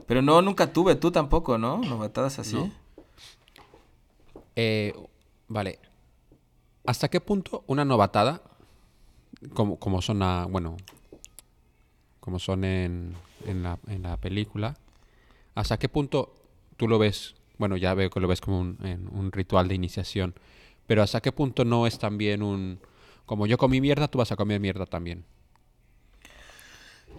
Pero 0.06 0.22
no, 0.22 0.42
nunca 0.42 0.72
tuve, 0.72 0.96
tú 0.96 1.12
tampoco, 1.12 1.58
¿no? 1.58 1.78
Novatadas 1.78 2.38
así. 2.38 2.72
Eh, 4.60 4.92
vale. 5.46 5.78
¿Hasta 6.84 7.08
qué 7.08 7.20
punto 7.20 7.62
una 7.68 7.84
novatada, 7.84 8.42
como, 9.54 9.78
como 9.78 10.02
son, 10.02 10.20
a, 10.20 10.46
bueno, 10.46 10.76
como 12.18 12.40
son 12.40 12.64
en, 12.64 13.14
en, 13.46 13.62
la, 13.62 13.78
en 13.86 14.02
la 14.02 14.16
película, 14.16 14.76
hasta 15.54 15.78
qué 15.78 15.88
punto 15.88 16.34
tú 16.76 16.88
lo 16.88 16.98
ves, 16.98 17.36
bueno, 17.56 17.76
ya 17.76 17.94
veo 17.94 18.10
que 18.10 18.18
lo 18.18 18.26
ves 18.26 18.40
como 18.40 18.58
un, 18.58 18.78
en 18.82 19.08
un 19.12 19.30
ritual 19.30 19.68
de 19.68 19.76
iniciación, 19.76 20.34
pero 20.88 21.04
hasta 21.04 21.20
qué 21.20 21.30
punto 21.30 21.64
no 21.64 21.86
es 21.86 22.00
también 22.00 22.42
un, 22.42 22.80
como 23.26 23.46
yo 23.46 23.58
comí 23.58 23.80
mierda, 23.80 24.08
tú 24.08 24.18
vas 24.18 24.32
a 24.32 24.36
comer 24.36 24.58
mierda 24.58 24.86
también? 24.86 25.24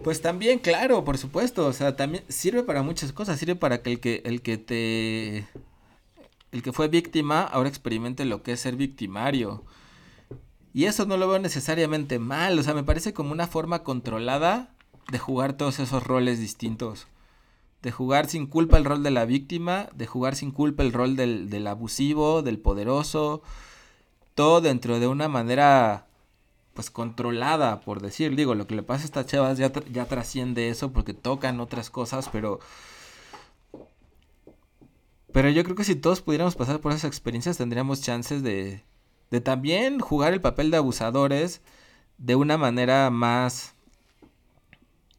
Pues 0.04 0.22
también, 0.22 0.60
claro, 0.60 1.06
por 1.06 1.18
supuesto. 1.18 1.68
O 1.68 1.74
sea, 1.74 1.96
también 1.96 2.24
sirve 2.28 2.64
para 2.64 2.84
muchas 2.84 3.12
cosas. 3.12 3.40
Sirve 3.40 3.56
para 3.56 3.82
que 3.82 3.92
el 3.92 4.00
que, 4.00 4.22
el 4.26 4.42
que 4.42 4.58
te. 4.58 5.46
El 6.52 6.64
que 6.64 6.74
fue 6.74 6.88
víctima 6.88 7.44
ahora 7.44 7.70
experimente 7.70 8.26
lo 8.26 8.42
que 8.42 8.54
es 8.54 8.60
ser 8.60 8.76
victimario. 8.76 9.64
Y 10.74 10.86
eso 10.86 11.06
no 11.06 11.18
lo 11.18 11.28
veo 11.28 11.40
necesariamente 11.40 12.20
mal. 12.20 12.58
O 12.58 12.64
sea, 12.64 12.74
me 12.74 12.84
parece 12.84 13.14
como 13.14 13.32
una 13.32 13.48
forma 13.48 13.84
controlada 13.84 14.74
de 15.12 15.20
jugar 15.20 15.54
todos 15.54 15.80
esos 15.80 16.04
roles 16.04 16.40
distintos. 16.40 17.08
De 17.82 17.92
jugar 17.92 18.28
sin 18.28 18.48
culpa 18.48 18.78
el 18.78 18.86
rol 18.86 19.04
de 19.04 19.12
la 19.12 19.26
víctima, 19.26 19.90
de 19.94 20.06
jugar 20.06 20.36
sin 20.36 20.52
culpa 20.52 20.84
el 20.84 20.94
rol 20.94 21.16
del, 21.16 21.50
del 21.50 21.68
abusivo, 21.68 22.42
del 22.42 22.60
poderoso. 22.60 23.42
Todo 24.36 24.62
dentro 24.62 25.00
de 25.00 25.08
una 25.08 25.28
manera 25.28 26.08
pues 26.74 26.90
controlada, 26.90 27.82
por 27.82 28.02
decir. 28.02 28.36
Digo, 28.36 28.56
lo 28.56 28.68
que 28.68 28.76
le 28.76 28.84
pasa 28.84 29.04
a 29.04 29.06
estas 29.06 29.26
chavas 29.28 29.58
ya, 29.58 29.72
ya 29.92 30.06
trasciende 30.06 30.70
eso 30.70 30.92
porque 30.92 31.14
tocan 31.14 31.60
otras 31.60 31.90
cosas, 31.90 32.30
pero... 32.32 32.60
Pero 35.34 35.50
yo 35.50 35.64
creo 35.64 35.76
que 35.76 35.84
si 35.84 35.96
todos 35.96 36.22
pudiéramos 36.22 36.56
pasar 36.56 36.80
por 36.80 36.92
esas 36.92 37.06
experiencias 37.06 37.58
tendríamos 37.58 38.02
chances 38.02 38.44
de, 38.44 38.84
de 39.32 39.42
también 39.42 40.00
jugar 40.00 40.34
el 40.34 40.42
papel 40.42 40.72
de 40.72 40.78
abusadores 40.78 41.62
de 42.18 42.36
una 42.36 42.58
manera 42.58 43.10
más 43.10 43.76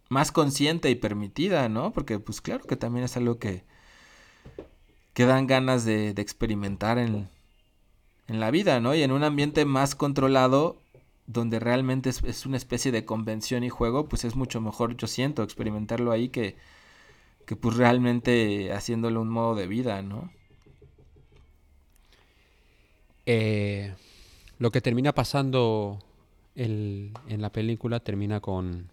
más 0.09 0.33
consciente 0.33 0.91
y 0.91 0.97
permitida, 0.97 1.69
¿no? 1.69 1.93
Porque 1.93 2.19
pues 2.19 2.41
claro 2.41 2.65
que 2.65 2.77
también 2.77 3.05
es 3.05 3.17
algo 3.17 3.39
que 3.39 3.65
que 5.15 5.27
dan 5.27 5.47
ganas 5.47 5.85
de, 5.85 6.15
de 6.15 6.23
experimentar 6.23 6.99
en, 6.99 7.29
en 8.29 8.41
la 8.41 8.51
vida, 8.51 8.81
¿no? 8.81 8.95
Y 8.95 9.03
en 9.03 9.13
un 9.13 9.25
ambiente 9.25 9.65
más 9.65 9.95
controlado 9.95 10.79
donde 11.33 11.61
realmente 11.61 12.11
es, 12.11 12.47
una 12.47 12.57
especie 12.57 12.91
de 12.91 13.05
convención 13.05 13.63
y 13.63 13.69
juego, 13.69 14.09
pues 14.09 14.25
es 14.25 14.35
mucho 14.35 14.61
mejor, 14.61 14.97
yo 14.97 15.07
siento, 15.07 15.43
experimentarlo 15.43 16.11
ahí 16.11 16.29
que, 16.29 16.57
que 17.51 17.57
pues 17.57 17.77
realmente 17.77 18.73
haciéndolo 18.73 19.21
un 19.21 19.29
modo 19.29 19.57
de 19.57 19.67
vida, 19.67 20.03
¿no? 20.03 20.31
Eh, 23.27 23.93
lo 24.61 24.71
que 24.71 24.81
termina 24.81 25.13
pasando 25.13 25.99
en 26.55 27.13
la 27.27 27.51
película 27.51 27.99
termina 27.99 28.39
con 28.39 28.89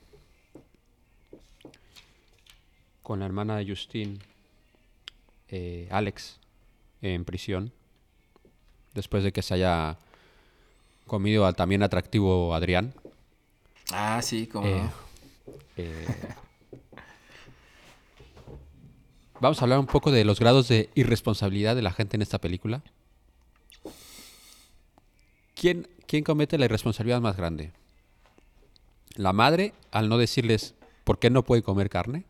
con 3.03 3.19
la 3.19 3.27
hermana 3.27 3.57
de 3.57 3.69
Justin, 3.69 4.17
eh, 5.49 5.87
Alex, 5.91 6.39
en 7.03 7.25
prisión, 7.25 7.71
después 8.95 9.23
de 9.23 9.31
que 9.31 9.43
se 9.43 9.53
haya 9.53 9.99
comido 11.05 11.45
al 11.45 11.55
también 11.55 11.83
atractivo 11.83 12.55
Adrián. 12.55 12.95
Ah, 13.91 14.19
sí, 14.23 14.47
como. 14.47 14.65
Eh, 14.65 14.89
eh, 15.77 16.07
vamos 19.39 19.59
a 19.59 19.65
hablar 19.65 19.79
un 19.79 19.85
poco 19.85 20.11
de 20.11 20.25
los 20.25 20.39
grados 20.39 20.67
de 20.67 20.89
irresponsabilidad 20.95 21.75
de 21.75 21.81
la 21.81 21.91
gente 21.91 22.17
en 22.17 22.21
esta 22.21 22.39
película. 22.39 22.83
¿Quién, 25.55 25.87
quién 26.05 26.23
comete 26.23 26.57
la 26.57 26.65
irresponsabilidad 26.65 27.21
más 27.21 27.37
grande? 27.37 27.71
¿La 29.15 29.33
madre 29.33 29.73
al 29.91 30.09
no 30.09 30.17
decirles 30.17 30.75
por 31.03 31.19
qué 31.19 31.29
no 31.29 31.43
puede 31.43 31.63
comer 31.63 31.89
carne? 31.89 32.25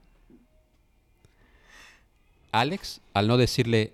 ¿Alex 2.51 3.01
al 3.13 3.27
no 3.27 3.37
decirle, 3.37 3.93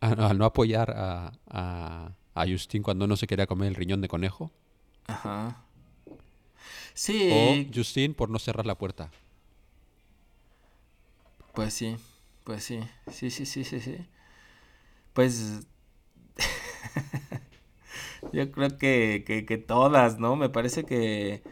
al 0.00 0.36
no 0.36 0.44
apoyar 0.44 0.90
a 0.96 2.12
a 2.34 2.46
Justin 2.46 2.82
cuando 2.82 3.06
no 3.06 3.16
se 3.16 3.26
quería 3.26 3.46
comer 3.46 3.68
el 3.68 3.74
riñón 3.74 4.00
de 4.00 4.08
conejo. 4.08 4.50
Ajá. 5.06 5.62
Sí. 6.92 7.30
O 7.32 7.74
Justin 7.74 8.14
por 8.14 8.30
no 8.30 8.38
cerrar 8.38 8.66
la 8.66 8.76
puerta. 8.76 9.10
Pues 11.54 11.72
sí, 11.74 11.96
pues 12.44 12.64
sí, 12.64 12.80
sí, 13.10 13.30
sí, 13.30 13.46
sí, 13.46 13.64
sí, 13.64 13.80
sí. 13.80 13.96
Pues 15.12 15.66
yo 18.32 18.50
creo 18.52 18.78
que, 18.78 19.24
que, 19.26 19.46
que 19.46 19.58
todas, 19.58 20.18
¿no? 20.18 20.36
Me 20.36 20.48
parece 20.48 20.84
que... 20.84 21.42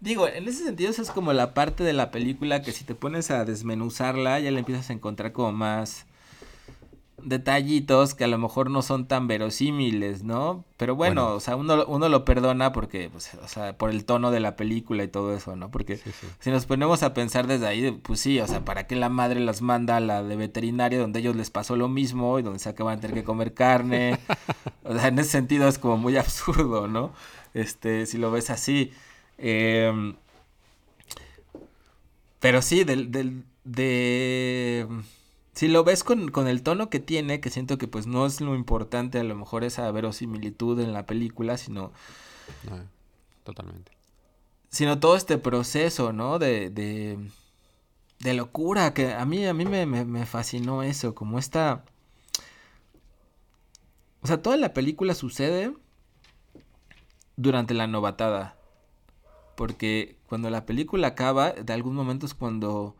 Digo, 0.00 0.28
en 0.28 0.48
ese 0.48 0.64
sentido 0.64 0.90
esa 0.90 1.02
es 1.02 1.12
como 1.12 1.34
la 1.34 1.54
parte 1.54 1.84
de 1.84 1.94
la 1.94 2.12
película 2.12 2.62
que 2.62 2.72
si 2.72 2.84
te 2.84 2.96
pones 2.96 3.32
a 3.32 3.46
desmenuzarla 3.46 4.40
ya 4.40 4.52
le 4.52 4.60
empiezas 4.60 4.90
a 4.90 4.94
encontrar 4.94 5.32
como 5.32 5.52
más 5.52 6.06
detallitos 7.22 8.14
que 8.14 8.24
a 8.24 8.28
lo 8.28 8.38
mejor 8.38 8.70
no 8.70 8.82
son 8.82 9.08
tan 9.08 9.26
verosímiles, 9.26 10.22
¿no? 10.22 10.64
Pero 10.76 10.94
bueno, 10.96 11.34
o 11.34 11.40
sea, 11.40 11.56
uno, 11.56 11.84
uno 11.86 12.08
lo 12.08 12.24
perdona 12.24 12.72
porque, 12.72 13.10
pues, 13.10 13.34
o 13.34 13.48
sea, 13.48 13.76
por 13.76 13.90
el 13.90 14.04
tono 14.04 14.30
de 14.30 14.40
la 14.40 14.56
película 14.56 15.04
y 15.04 15.08
todo 15.08 15.34
eso, 15.34 15.56
¿no? 15.56 15.70
Porque 15.70 16.00
si 16.40 16.50
nos 16.50 16.66
ponemos 16.66 17.02
a 17.02 17.14
pensar 17.14 17.46
desde 17.46 17.66
ahí, 17.66 17.90
pues 17.90 18.20
sí, 18.20 18.40
o 18.40 18.46
sea, 18.46 18.64
¿para 18.64 18.86
qué 18.86 18.96
la 18.96 19.08
madre 19.08 19.40
las 19.40 19.62
manda 19.62 19.96
a 19.96 20.00
la 20.00 20.22
de 20.22 20.36
veterinario 20.36 21.00
donde 21.00 21.20
ellos 21.20 21.36
les 21.36 21.50
pasó 21.50 21.76
lo 21.76 21.88
mismo 21.88 22.38
y 22.38 22.42
donde 22.42 22.58
se 22.60 22.68
acaban 22.68 22.96
de 22.96 23.02
tener 23.02 23.16
que 23.16 23.24
comer 23.24 23.54
carne? 23.54 24.18
o 24.84 24.94
sea, 24.94 25.08
en 25.08 25.18
ese 25.18 25.30
sentido 25.30 25.68
es 25.68 25.78
como 25.78 25.96
muy 25.96 26.16
absurdo, 26.16 26.88
¿no? 26.88 27.12
Este, 27.54 28.06
si 28.06 28.18
lo 28.18 28.30
ves 28.30 28.50
así. 28.50 28.92
Eh, 29.38 30.14
Pero 32.40 32.62
sí, 32.62 32.84
del, 32.84 33.10
del, 33.10 33.44
de... 33.64 34.86
Si 35.58 35.66
lo 35.66 35.82
ves 35.82 36.04
con, 36.04 36.28
con, 36.28 36.46
el 36.46 36.62
tono 36.62 36.88
que 36.88 37.00
tiene, 37.00 37.40
que 37.40 37.50
siento 37.50 37.78
que 37.78 37.88
pues 37.88 38.06
no 38.06 38.26
es 38.26 38.40
lo 38.40 38.54
importante 38.54 39.18
a 39.18 39.24
lo 39.24 39.34
mejor 39.34 39.64
esa 39.64 39.90
verosimilitud 39.90 40.78
en 40.78 40.92
la 40.92 41.04
película, 41.04 41.56
sino... 41.56 41.90
No, 42.62 42.84
totalmente. 43.42 43.90
Sino 44.68 45.00
todo 45.00 45.16
este 45.16 45.36
proceso, 45.36 46.12
¿no? 46.12 46.38
De, 46.38 46.70
de, 46.70 47.18
de 48.20 48.34
locura, 48.34 48.94
que 48.94 49.12
a 49.12 49.24
mí, 49.24 49.44
a 49.46 49.52
mí 49.52 49.64
me, 49.64 49.84
me, 49.84 50.04
me 50.04 50.26
fascinó 50.26 50.84
eso, 50.84 51.16
como 51.16 51.40
esta... 51.40 51.84
O 54.22 54.28
sea, 54.28 54.40
toda 54.40 54.56
la 54.58 54.72
película 54.72 55.12
sucede 55.14 55.74
durante 57.34 57.74
la 57.74 57.88
novatada. 57.88 58.56
Porque 59.56 60.18
cuando 60.28 60.50
la 60.50 60.66
película 60.66 61.08
acaba, 61.08 61.50
de 61.50 61.72
algún 61.72 61.96
momento 61.96 62.26
es 62.26 62.34
cuando 62.34 62.94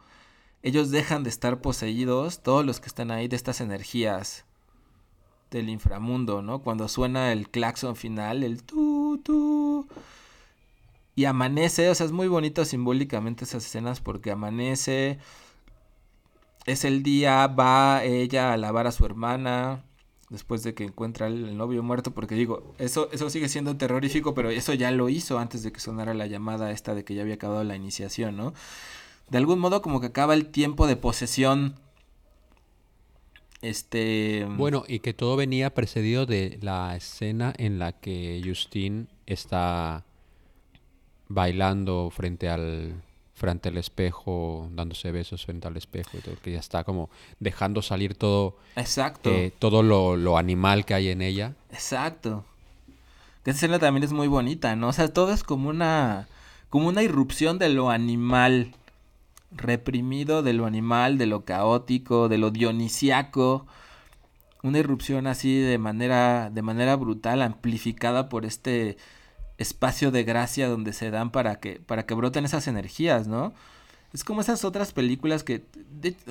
ellos 0.62 0.90
dejan 0.90 1.22
de 1.22 1.30
estar 1.30 1.61
poseídos, 1.61 2.42
todos 2.42 2.64
los 2.64 2.80
que 2.80 2.88
están 2.88 3.11
ahí, 3.11 3.28
de 3.28 3.36
estas 3.36 3.61
energías 3.61 4.44
del 5.50 5.68
inframundo, 5.68 6.42
¿no? 6.42 6.61
Cuando 6.61 6.88
suena 6.88 7.32
el 7.32 7.48
claxon 7.48 7.96
final, 7.96 8.42
el 8.42 8.62
tu, 8.62 9.18
tu. 9.24 9.86
Y 11.14 11.24
amanece, 11.24 11.88
o 11.90 11.94
sea, 11.94 12.06
es 12.06 12.12
muy 12.12 12.28
bonito 12.28 12.64
simbólicamente 12.64 13.44
esas 13.44 13.64
escenas 13.64 14.00
porque 14.00 14.30
amanece, 14.30 15.18
es 16.66 16.84
el 16.84 17.02
día, 17.02 17.46
va 17.48 18.04
ella 18.04 18.52
a 18.52 18.56
lavar 18.56 18.86
a 18.86 18.92
su 18.92 19.04
hermana, 19.04 19.84
después 20.30 20.62
de 20.62 20.74
que 20.74 20.84
encuentra 20.84 21.26
el 21.26 21.56
novio 21.56 21.82
muerto, 21.82 22.12
porque 22.12 22.34
digo, 22.34 22.74
eso, 22.78 23.09
eso 23.12 23.30
sigue 23.30 23.48
siendo 23.48 23.76
terrorífico, 23.76 24.34
pero 24.34 24.50
eso 24.50 24.74
ya 24.74 24.90
lo 24.90 25.09
hizo 25.09 25.38
antes 25.38 25.62
de 25.62 25.72
que 25.72 25.80
sonara 25.80 26.14
la 26.14 26.26
llamada 26.26 26.70
esta 26.70 26.94
de 26.94 27.04
que 27.04 27.14
ya 27.14 27.22
había 27.22 27.34
acabado 27.34 27.64
la 27.64 27.76
iniciación, 27.76 28.36
¿no? 28.36 28.54
De 29.31 29.39
algún 29.39 29.59
modo 29.59 29.83
como 29.83 30.01
que 30.01 30.07
acaba 30.07 30.35
el 30.35 30.47
tiempo 30.47 30.87
de 30.87 30.97
posesión. 30.97 31.74
Este... 33.61 34.47
Bueno, 34.57 34.85
y 34.87 35.01
que 35.01 35.14
todo 35.14 35.37
venía 35.37 35.74
precedido 35.74 36.26
de 36.26 36.59
la 36.62 36.97
escena 36.97 37.53
en 37.59 37.79
la 37.79 37.93
que 37.93 38.41
Justin 38.45 39.09
está 39.26 40.05
bailando 41.29 42.11
frente 42.11 42.49
al 42.49 43.03
frente 43.39 43.68
al 43.68 43.76
espejo, 43.79 44.68
dándose 44.72 45.12
besos 45.12 45.45
frente 45.45 45.68
al 45.68 45.76
espejo 45.76 46.18
y 46.18 46.20
todo, 46.20 46.35
que 46.43 46.53
ya 46.53 46.59
está 46.59 46.83
como 46.83 47.09
dejando 47.39 47.83
salir 47.83 48.16
todo. 48.16 48.57
Exacto. 48.74 49.31
Eh, 49.31 49.53
todo 49.57 49.83
lo, 49.83 50.16
lo, 50.16 50.37
animal 50.37 50.85
que 50.85 50.95
hay 50.95 51.09
en 51.09 51.22
ella. 51.22 51.55
Exacto. 51.70 52.45
Que 53.45 53.53
esa 53.53 53.59
escena 53.59 53.79
también 53.79 54.03
es 54.03 54.12
muy 54.12 54.26
bonita, 54.26 54.74
¿no? 54.74 54.89
O 54.89 54.93
sea, 54.93 55.12
todo 55.12 55.33
es 55.33 55.45
como 55.45 55.68
una. 55.68 56.26
como 56.68 56.89
una 56.89 57.03
irrupción 57.03 57.59
de 57.59 57.68
lo 57.68 57.91
animal. 57.91 58.74
Reprimido 59.51 60.42
de 60.42 60.53
lo 60.53 60.66
animal, 60.66 61.18
de 61.18 61.26
lo 61.26 61.44
caótico, 61.44 62.28
de 62.28 62.38
lo 62.38 62.51
dionisiaco. 62.51 63.66
Una 64.62 64.78
irrupción 64.78 65.26
así 65.26 65.59
de 65.59 65.78
manera. 65.78 66.51
de 66.51 66.62
manera 66.62 66.96
brutal, 66.96 67.42
amplificada 67.42 68.28
por 68.28 68.44
este 68.44 68.96
espacio 69.59 70.11
de 70.11 70.24
gracia 70.24 70.68
donde 70.68 70.92
se 70.92 71.11
dan 71.11 71.30
para 71.30 71.61
que, 71.61 71.80
para 71.80 72.07
que 72.07 72.14
broten 72.14 72.44
esas 72.44 72.68
energías, 72.68 73.26
¿no? 73.26 73.53
Es 74.14 74.24
como 74.24 74.40
esas 74.40 74.64
otras 74.64 74.92
películas 74.92 75.44
que, 75.44 75.64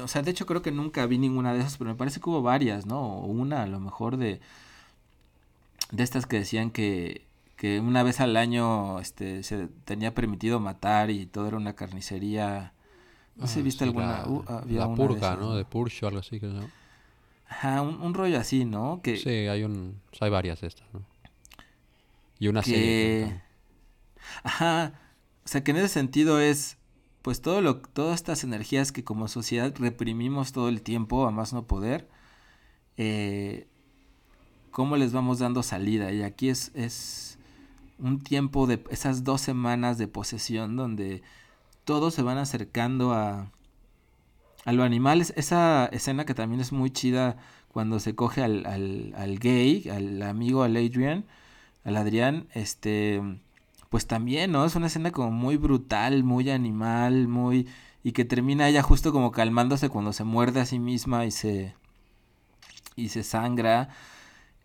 o 0.01 0.07
sea, 0.07 0.23
de 0.23 0.31
hecho 0.31 0.45
creo 0.47 0.61
que 0.63 0.71
nunca 0.71 1.05
vi 1.05 1.17
ninguna 1.19 1.53
de 1.53 1.59
esas, 1.59 1.77
pero 1.77 1.91
me 1.91 1.95
parece 1.95 2.19
que 2.19 2.29
hubo 2.29 2.41
varias, 2.41 2.85
¿no? 2.87 3.01
O 3.19 3.25
una 3.27 3.63
a 3.63 3.67
lo 3.67 3.79
mejor 3.79 4.17
de, 4.17 4.39
de 5.91 6.03
estas 6.03 6.25
que 6.25 6.39
decían 6.39 6.71
que, 6.71 7.25
que 7.55 7.79
una 7.79 8.03
vez 8.03 8.19
al 8.19 8.37
año 8.37 8.99
este, 8.99 9.43
se 9.43 9.67
tenía 9.85 10.13
permitido 10.15 10.59
matar 10.59 11.11
y 11.11 11.25
todo 11.27 11.47
era 11.47 11.57
una 11.57 11.75
carnicería. 11.75 12.73
No 13.37 13.47
sé, 13.47 13.61
Ah, 13.61 13.63
¿viste 13.63 13.85
sí, 13.85 13.85
alguna? 13.85 14.23
La, 14.23 14.27
Uh, 14.27 14.43
había 14.47 14.81
la 14.81 14.87
una 14.87 15.05
de 15.07 15.07
purga, 15.07 15.17
esas, 15.17 15.39
¿no? 15.39 15.55
De 15.55 15.65
Purge 15.65 16.05
o 16.05 16.07
algo 16.09 16.19
así. 16.19 16.39
Que, 16.39 16.47
¿no? 16.47 16.71
Ajá, 17.47 17.81
un, 17.81 18.01
un 18.01 18.13
rollo 18.13 18.39
así, 18.39 18.65
¿no? 18.65 19.01
Que, 19.03 19.17
Sí, 19.17 19.29
hay, 19.29 19.63
un, 19.63 20.01
hay 20.19 20.29
varias 20.29 20.61
de 20.61 20.67
estas, 20.67 20.87
¿no? 20.93 21.05
Y 22.39 22.47
una 22.47 22.63
que... 22.63 22.71
serie. 22.71 23.41
Ajá, 24.43 24.99
o 25.45 25.47
sea 25.47 25.63
que 25.63 25.71
en 25.71 25.77
ese 25.77 25.89
sentido 25.89 26.39
es, 26.39 26.77
pues 27.21 27.41
todo 27.41 27.61
lo, 27.61 27.77
todas 27.77 28.15
estas 28.15 28.43
energías 28.43 28.91
que 28.91 29.03
como 29.03 29.27
sociedad 29.27 29.73
reprimimos 29.77 30.51
todo 30.51 30.69
el 30.69 30.81
tiempo 30.81 31.25
a 31.27 31.31
más 31.31 31.53
no 31.53 31.65
poder, 31.67 32.09
eh, 32.97 33.67
cómo 34.71 34.97
les 34.97 35.13
vamos 35.13 35.39
dando 35.39 35.63
salida. 35.63 36.11
Y 36.11 36.23
aquí 36.23 36.49
es, 36.49 36.71
es 36.75 37.39
un 37.99 38.19
tiempo 38.21 38.67
de 38.67 38.83
esas 38.89 39.23
dos 39.23 39.41
semanas 39.41 39.97
de 39.97 40.07
posesión 40.07 40.75
donde 40.75 41.23
todos 41.87 42.13
se 42.15 42.23
van 42.23 42.37
acercando 42.39 43.13
a, 43.13 43.51
a 44.65 44.71
lo 44.73 44.83
animal. 44.83 45.21
Es- 45.21 45.33
Esa 45.35 45.87
escena 45.91 46.25
que 46.25 46.33
también 46.33 46.61
es 46.61 46.71
muy 46.71 46.91
chida 46.91 47.37
cuando 47.69 47.99
se 47.99 48.15
coge 48.15 48.43
al, 48.43 48.65
al, 48.65 49.13
al 49.17 49.39
gay, 49.39 49.89
al 49.89 50.21
amigo, 50.23 50.63
al 50.63 50.75
Adrian, 50.77 51.25
al 51.85 51.97
Adrián, 51.97 52.47
este, 52.53 53.21
pues 53.89 54.07
también, 54.07 54.51
¿no? 54.51 54.65
Es 54.65 54.75
una 54.75 54.87
escena 54.87 55.11
como 55.11 55.31
muy 55.31 55.57
brutal, 55.57 56.23
muy 56.23 56.49
animal, 56.49 57.27
muy... 57.27 57.67
Y 58.03 58.13
que 58.13 58.25
termina 58.25 58.69
ella 58.69 58.83
justo 58.83 59.11
como 59.13 59.31
calmándose 59.31 59.89
cuando 59.89 60.13
se 60.13 60.23
muerde 60.25 60.61
a 60.61 60.65
sí 60.65 60.79
misma 60.79 61.25
y 61.25 61.31
se... 61.31 61.75
y 62.95 63.09
se 63.09 63.23
sangra. 63.23 63.89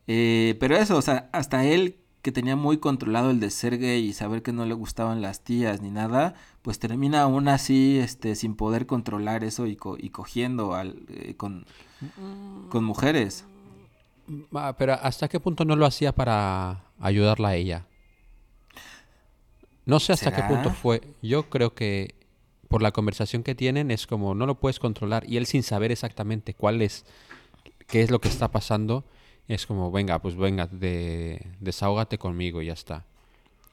Eh, 0.08 0.56
pero 0.60 0.76
eso, 0.76 0.96
o 0.98 1.02
sea, 1.02 1.30
hasta 1.32 1.64
él 1.64 1.98
que 2.22 2.32
tenía 2.32 2.54
muy 2.56 2.78
controlado 2.78 3.30
el 3.30 3.40
de 3.40 3.50
ser 3.50 3.78
gay 3.78 4.04
y 4.06 4.12
saber 4.12 4.42
que 4.42 4.52
no 4.52 4.64
le 4.64 4.74
gustaban 4.74 5.20
las 5.22 5.42
tías 5.42 5.82
ni 5.82 5.90
nada, 5.90 6.34
pues 6.62 6.78
termina 6.78 7.22
aún 7.22 7.48
así, 7.48 7.98
este, 7.98 8.36
sin 8.36 8.54
poder 8.54 8.86
controlar 8.86 9.42
eso 9.44 9.66
y, 9.66 9.74
co- 9.76 9.96
y 9.98 10.10
cogiendo 10.10 10.74
al, 10.74 11.02
eh, 11.08 11.34
con, 11.36 11.66
con 12.68 12.84
mujeres. 12.84 13.44
Ah, 14.54 14.74
pero 14.78 14.94
¿hasta 14.94 15.28
qué 15.28 15.40
punto 15.40 15.64
no 15.64 15.74
lo 15.74 15.84
hacía 15.84 16.12
para 16.14 16.84
ayudarla 17.00 17.48
a 17.48 17.54
ella? 17.56 17.86
No 19.84 19.98
sé 19.98 20.12
hasta 20.12 20.30
qué 20.30 20.42
punto 20.44 20.70
fue. 20.70 21.02
Yo 21.22 21.50
creo 21.50 21.74
que 21.74 22.14
por 22.68 22.82
la 22.82 22.92
conversación 22.92 23.42
que 23.42 23.54
tienen 23.56 23.90
es 23.90 24.06
como 24.06 24.34
no 24.34 24.46
lo 24.46 24.54
puedes 24.54 24.78
controlar 24.78 25.28
y 25.28 25.36
él 25.38 25.46
sin 25.46 25.62
saber 25.64 25.90
exactamente 25.90 26.54
cuál 26.54 26.80
es, 26.82 27.04
qué 27.88 28.02
es 28.02 28.10
lo 28.10 28.20
que 28.20 28.28
está 28.28 28.48
pasando, 28.48 29.04
es 29.48 29.66
como 29.66 29.90
venga, 29.90 30.18
pues 30.20 30.36
venga, 30.36 30.66
de, 30.66 31.46
desahógate 31.60 32.18
conmigo 32.18 32.62
y 32.62 32.66
ya 32.66 32.72
está. 32.72 33.04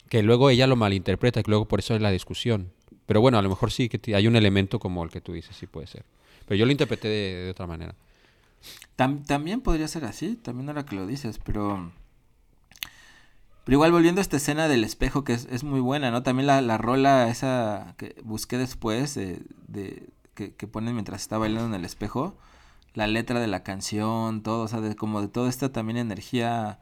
Que 0.09 0.23
luego 0.23 0.49
ella 0.49 0.67
lo 0.67 0.75
malinterpreta 0.75 1.43
que 1.43 1.51
luego 1.51 1.65
por 1.65 1.79
eso 1.79 1.95
es 1.95 2.01
la 2.01 2.11
discusión. 2.11 2.71
Pero 3.05 3.21
bueno, 3.21 3.37
a 3.37 3.41
lo 3.41 3.49
mejor 3.49 3.71
sí 3.71 3.89
que 3.89 4.15
hay 4.15 4.27
un 4.27 4.35
elemento 4.35 4.79
como 4.79 5.03
el 5.03 5.09
que 5.09 5.21
tú 5.21 5.33
dices, 5.33 5.55
sí 5.55 5.67
puede 5.67 5.87
ser. 5.87 6.03
Pero 6.47 6.57
yo 6.57 6.65
lo 6.65 6.71
interpreté 6.71 7.07
de, 7.07 7.49
otra 7.51 7.67
manera. 7.67 7.95
Tam- 8.97 9.25
también 9.25 9.61
podría 9.61 9.87
ser 9.87 10.05
así, 10.05 10.35
también 10.35 10.67
ahora 10.69 10.85
que 10.85 10.95
lo 10.95 11.05
dices, 11.07 11.39
pero... 11.43 11.91
Pero 13.65 13.75
igual 13.75 13.91
volviendo 13.91 14.19
a 14.19 14.23
esta 14.23 14.37
escena 14.37 14.67
del 14.67 14.83
espejo 14.83 15.23
que 15.23 15.33
es, 15.33 15.47
es 15.51 15.63
muy 15.63 15.79
buena, 15.79 16.09
¿no? 16.11 16.23
También 16.23 16.47
la, 16.47 16.61
la 16.61 16.77
rola 16.77 17.29
esa 17.29 17.93
que 17.97 18.15
busqué 18.23 18.57
después, 18.57 19.13
de, 19.15 19.39
de- 19.67 20.07
que, 20.33 20.53
que 20.55 20.67
ponen 20.67 20.93
mientras 20.95 21.21
está 21.21 21.37
bailando 21.37 21.67
en 21.67 21.75
el 21.75 21.85
espejo, 21.85 22.35
la 22.93 23.07
letra 23.07 23.39
de 23.39 23.47
la 23.47 23.63
canción, 23.63 24.41
todo, 24.41 24.63
o 24.63 24.67
sea, 24.67 24.81
de, 24.81 24.95
como 24.95 25.21
de 25.21 25.27
toda 25.27 25.49
esta 25.49 25.71
también 25.71 25.97
energía 25.97 26.79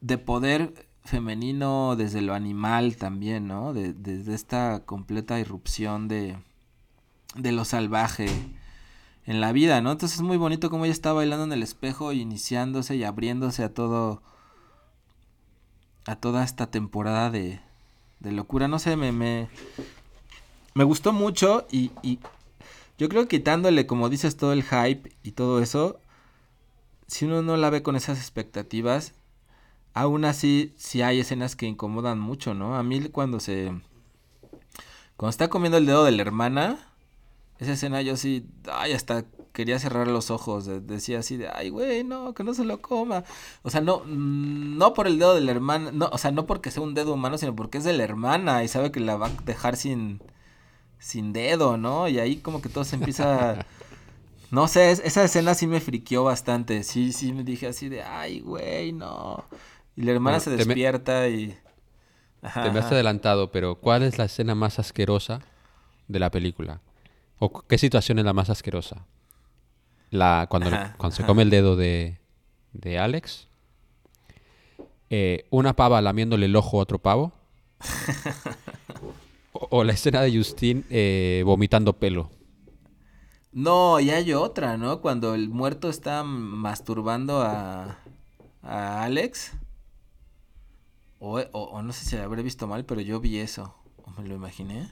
de 0.00 0.18
poder 0.18 0.88
femenino 1.04 1.96
desde 1.96 2.20
lo 2.20 2.34
animal 2.34 2.96
también, 2.96 3.48
¿no? 3.48 3.72
De, 3.72 3.92
desde 3.92 4.34
esta 4.34 4.84
completa 4.84 5.40
irrupción 5.40 6.08
de, 6.08 6.36
de 7.34 7.52
lo 7.52 7.64
salvaje 7.64 8.28
en 9.24 9.40
la 9.40 9.52
vida, 9.52 9.80
¿no? 9.80 9.92
Entonces 9.92 10.18
es 10.18 10.22
muy 10.22 10.36
bonito 10.36 10.68
como 10.68 10.84
ella 10.84 10.92
está 10.92 11.12
bailando 11.12 11.44
en 11.44 11.52
el 11.52 11.62
espejo, 11.62 12.12
y 12.12 12.20
iniciándose 12.20 12.96
y 12.96 13.04
abriéndose 13.04 13.64
a 13.64 13.72
todo, 13.72 14.22
a 16.06 16.16
toda 16.16 16.44
esta 16.44 16.70
temporada 16.70 17.30
de, 17.30 17.60
de 18.20 18.32
locura. 18.32 18.68
No 18.68 18.78
sé, 18.78 18.96
me, 18.96 19.12
me, 19.12 19.48
me 20.74 20.84
gustó 20.84 21.12
mucho 21.12 21.66
y 21.70 21.90
yo 23.02 23.08
creo 23.08 23.22
que 23.26 23.38
quitándole, 23.38 23.84
como 23.86 24.08
dices, 24.08 24.36
todo 24.36 24.52
el 24.52 24.62
hype 24.62 25.10
y 25.24 25.32
todo 25.32 25.60
eso, 25.60 25.98
si 27.08 27.24
uno 27.24 27.42
no 27.42 27.56
la 27.56 27.68
ve 27.68 27.82
con 27.82 27.96
esas 27.96 28.18
expectativas, 28.18 29.12
aún 29.92 30.24
así 30.24 30.72
sí 30.76 31.02
hay 31.02 31.18
escenas 31.18 31.56
que 31.56 31.66
incomodan 31.66 32.20
mucho, 32.20 32.54
¿no? 32.54 32.76
A 32.76 32.84
mí 32.84 33.00
cuando 33.08 33.40
se... 33.40 33.72
Cuando 35.16 35.30
está 35.30 35.48
comiendo 35.48 35.78
el 35.78 35.86
dedo 35.86 36.04
de 36.04 36.12
la 36.12 36.22
hermana, 36.22 36.78
esa 37.58 37.72
escena 37.72 38.02
yo 38.02 38.16
sí, 38.16 38.46
ay, 38.70 38.92
hasta 38.92 39.24
quería 39.52 39.80
cerrar 39.80 40.06
los 40.08 40.30
ojos, 40.30 40.64
de- 40.64 40.80
decía 40.80 41.18
así 41.18 41.36
de, 41.36 41.48
ay, 41.48 41.70
güey, 41.70 42.04
no, 42.04 42.34
que 42.34 42.44
no 42.44 42.54
se 42.54 42.64
lo 42.64 42.80
coma. 42.80 43.24
O 43.62 43.70
sea, 43.70 43.80
no, 43.80 44.02
mm, 44.06 44.78
no 44.78 44.94
por 44.94 45.08
el 45.08 45.18
dedo 45.18 45.34
de 45.34 45.40
la 45.42 45.50
hermana, 45.50 45.90
no, 45.92 46.08
o 46.12 46.18
sea, 46.18 46.30
no 46.30 46.46
porque 46.46 46.70
sea 46.70 46.82
un 46.84 46.94
dedo 46.94 47.14
humano, 47.14 47.36
sino 47.36 47.54
porque 47.56 47.78
es 47.78 47.84
de 47.84 47.94
la 47.94 48.04
hermana 48.04 48.62
y 48.64 48.68
sabe 48.68 48.92
que 48.92 49.00
la 49.00 49.16
va 49.16 49.26
a 49.26 49.30
dejar 49.44 49.76
sin, 49.76 50.20
sin 51.02 51.32
dedo, 51.34 51.76
¿no? 51.76 52.08
Y 52.08 52.18
ahí 52.20 52.36
como 52.38 52.62
que 52.62 52.70
todo 52.70 52.84
se 52.84 52.96
empieza... 52.96 53.66
No 54.50 54.68
sé, 54.68 54.90
es- 54.92 55.00
esa 55.04 55.24
escena 55.24 55.54
sí 55.54 55.66
me 55.66 55.80
friqueó 55.80 56.24
bastante, 56.24 56.82
sí, 56.84 57.12
sí 57.12 57.32
me 57.32 57.44
dije 57.44 57.66
así 57.68 57.88
de, 57.88 58.02
ay, 58.02 58.40
güey, 58.40 58.92
no. 58.92 59.44
Y 59.96 60.02
la 60.02 60.12
hermana 60.12 60.38
Bueno, 60.38 60.40
se 60.40 60.50
me- 60.50 60.56
despierta 60.58 61.28
y... 61.28 61.58
Ajá, 62.42 62.62
te 62.62 62.70
me 62.70 62.78
has 62.78 62.86
ajá. 62.86 62.94
adelantado, 62.94 63.50
pero 63.50 63.76
¿cuál 63.76 64.02
es 64.02 64.18
la 64.18 64.24
escena 64.26 64.54
más 64.54 64.78
asquerosa 64.78 65.40
de 66.08 66.18
la 66.20 66.30
película? 66.30 66.80
¿O 67.38 67.62
qué 67.62 67.78
situación 67.78 68.18
es 68.18 68.24
la 68.24 68.32
más 68.34 68.50
asquerosa? 68.50 69.06
La, 70.10 70.46
cuando, 70.50 70.70
le- 70.70 70.78
cuando 70.98 71.16
se 71.16 71.24
come 71.24 71.42
el 71.42 71.50
dedo 71.50 71.76
de, 71.76 72.18
de 72.72 72.98
Alex. 72.98 73.48
Eh, 75.10 75.46
una 75.50 75.74
pava 75.74 76.00
lamiéndole 76.00 76.46
el 76.46 76.56
ojo 76.56 76.78
a 76.78 76.82
otro 76.82 76.98
pavo. 76.98 77.32
o, 79.70 79.84
la 79.84 79.92
escena 79.92 80.20
de 80.22 80.36
Justin 80.36 80.84
eh, 80.90 81.42
vomitando 81.44 81.92
pelo. 81.98 82.30
No, 83.52 84.00
y 84.00 84.10
hay 84.10 84.32
otra, 84.32 84.76
¿no? 84.76 85.00
Cuando 85.00 85.34
el 85.34 85.48
muerto 85.50 85.88
está 85.90 86.24
masturbando 86.24 87.42
a, 87.42 87.98
a 88.62 89.02
Alex. 89.04 89.52
O, 91.18 91.38
o- 91.38 91.62
o 91.70 91.82
no 91.82 91.92
sé 91.92 92.04
si 92.04 92.16
lo 92.16 92.22
habré 92.22 92.42
visto 92.42 92.66
mal, 92.66 92.84
pero 92.84 93.00
yo 93.00 93.20
vi 93.20 93.38
eso. 93.38 93.74
O 94.04 94.10
me 94.20 94.26
lo 94.28 94.34
imaginé. 94.34 94.88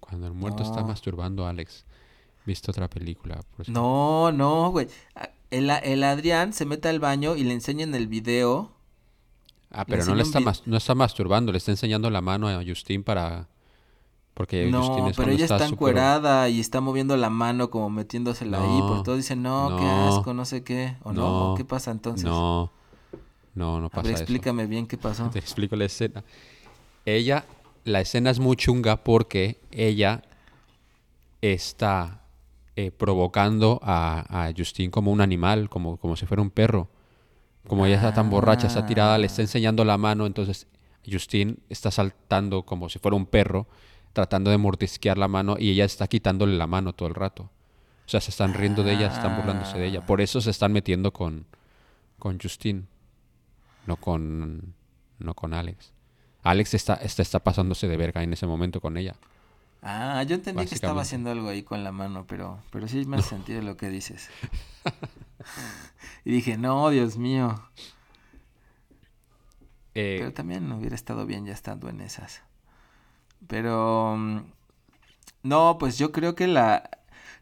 Cuando 0.00 0.26
el 0.26 0.32
muerto 0.34 0.62
está 0.62 0.82
masturbando 0.84 1.46
a 1.46 1.50
Alex. 1.50 1.84
¿Viste 2.46 2.70
otra 2.70 2.88
película? 2.88 3.40
por? 3.56 3.68
No, 3.68 4.32
no, 4.32 4.70
güey. 4.70 4.88
El, 5.50 5.70
el 5.70 6.02
Adrián 6.04 6.52
se 6.52 6.64
mete 6.64 6.88
al 6.88 6.98
baño 7.00 7.36
y 7.36 7.44
le 7.44 7.52
enseña 7.54 7.84
en 7.84 7.94
el 7.94 8.06
video. 8.08 8.72
Ah, 9.72 9.84
Le 9.86 9.96
pero 9.96 10.04
no 10.04 10.14
le 10.14 10.22
está, 10.22 10.40
mas- 10.40 10.62
no 10.66 10.76
está 10.76 10.94
masturbando, 10.94 11.50
le 11.50 11.58
está 11.58 11.70
enseñando 11.70 12.10
la 12.10 12.20
mano 12.20 12.48
a 12.48 12.62
Justin 12.64 13.02
para... 13.02 13.48
Porque 14.34 14.70
Justin 14.72 15.04
No, 15.04 15.08
es 15.08 15.16
pero 15.16 15.30
ella 15.30 15.44
está 15.44 15.58
súper- 15.58 15.72
encuerada 15.72 16.48
y 16.48 16.60
está 16.60 16.80
moviendo 16.80 17.16
la 17.16 17.28
mano 17.30 17.70
como 17.70 17.90
metiéndosela 17.90 18.58
ahí. 18.62 18.80
Por 18.82 18.96
No, 18.98 19.02
todo 19.02 19.16
dicen, 19.16 19.42
no, 19.42 19.76
qué 19.78 19.84
no, 19.84 20.08
asco, 20.08 20.32
no 20.34 20.44
sé 20.44 20.62
qué. 20.64 20.96
¿O 21.04 21.12
no? 21.12 21.50
no, 21.50 21.54
¿Qué 21.56 21.64
pasa 21.64 21.90
entonces? 21.90 22.24
No, 22.24 22.70
no, 23.54 23.80
no 23.80 23.86
A 23.86 23.90
pasa 23.90 24.02
ver, 24.04 24.14
eso. 24.14 24.22
explícame 24.22 24.66
bien 24.66 24.86
qué 24.86 24.96
pasó. 24.96 25.28
Te 25.32 25.38
explico 25.38 25.76
la 25.76 25.84
escena. 25.84 26.24
Ella, 27.04 27.44
la 27.84 28.00
escena 28.00 28.30
es 28.30 28.38
muy 28.40 28.56
chunga 28.56 28.96
porque 29.04 29.58
ella 29.70 30.22
está 31.40 32.22
eh, 32.76 32.90
provocando 32.90 33.80
a, 33.82 34.46
a 34.46 34.52
Justin 34.56 34.90
como 34.90 35.12
un 35.12 35.20
animal, 35.20 35.68
como, 35.68 35.96
como 35.98 36.16
si 36.16 36.26
fuera 36.26 36.42
un 36.42 36.50
perro. 36.50 36.88
Como 37.66 37.86
ella 37.86 37.96
está 37.96 38.12
tan 38.12 38.28
borracha, 38.30 38.66
está 38.66 38.84
tirada, 38.86 39.18
le 39.18 39.26
está 39.26 39.42
Ah. 39.42 39.44
enseñando 39.44 39.84
la 39.84 39.96
mano, 39.98 40.26
entonces 40.26 40.66
Justin 41.10 41.58
está 41.68 41.90
saltando 41.90 42.62
como 42.64 42.88
si 42.88 42.98
fuera 42.98 43.16
un 43.16 43.26
perro, 43.26 43.66
tratando 44.12 44.50
de 44.50 44.58
mordisquear 44.58 45.16
la 45.18 45.28
mano 45.28 45.56
y 45.58 45.70
ella 45.70 45.84
está 45.84 46.06
quitándole 46.08 46.56
la 46.56 46.66
mano 46.66 46.92
todo 46.92 47.08
el 47.08 47.14
rato. 47.14 47.44
O 48.04 48.08
sea, 48.12 48.20
se 48.20 48.30
están 48.30 48.52
riendo 48.54 48.82
de 48.82 48.92
ella, 48.94 49.10
se 49.10 49.16
están 49.16 49.36
burlándose 49.36 49.78
de 49.78 49.86
ella. 49.86 50.04
Por 50.04 50.20
eso 50.20 50.40
se 50.40 50.50
están 50.50 50.72
metiendo 50.72 51.12
con, 51.12 51.46
con 52.18 52.38
Justin, 52.38 52.88
no 53.86 53.96
con, 53.96 54.74
no 55.18 55.34
con 55.34 55.54
Alex. 55.54 55.92
Alex 56.42 56.74
está, 56.74 56.94
está, 56.94 57.22
está 57.22 57.38
pasándose 57.38 57.86
de 57.86 57.96
verga 57.96 58.22
en 58.22 58.32
ese 58.32 58.46
momento 58.46 58.80
con 58.80 58.96
ella. 58.96 59.14
Ah, 59.82 60.22
yo 60.24 60.34
entendí 60.34 60.66
que 60.66 60.74
estaba 60.74 61.02
haciendo 61.02 61.30
algo 61.30 61.48
ahí 61.48 61.62
con 61.62 61.82
la 61.82 61.90
mano, 61.92 62.24
pero, 62.28 62.58
pero 62.70 62.86
sí 62.88 63.04
me 63.06 63.16
hace 63.16 63.28
sentido 63.36 63.62
lo 63.62 63.76
que 63.76 63.88
dices. 63.88 64.28
y 66.24 66.32
dije, 66.32 66.56
no, 66.58 66.90
Dios 66.90 67.16
mío. 67.18 67.62
Eh, 69.94 70.16
Pero 70.20 70.32
también 70.32 70.70
hubiera 70.72 70.94
estado 70.94 71.26
bien 71.26 71.44
ya 71.46 71.52
estando 71.52 71.88
en 71.88 72.00
esas. 72.00 72.42
Pero... 73.46 74.16
mm, 74.16 74.38
No, 75.42 75.78
pues 75.78 75.98
yo 75.98 76.12
creo 76.12 76.34
que 76.34 76.46
la... 76.46 76.90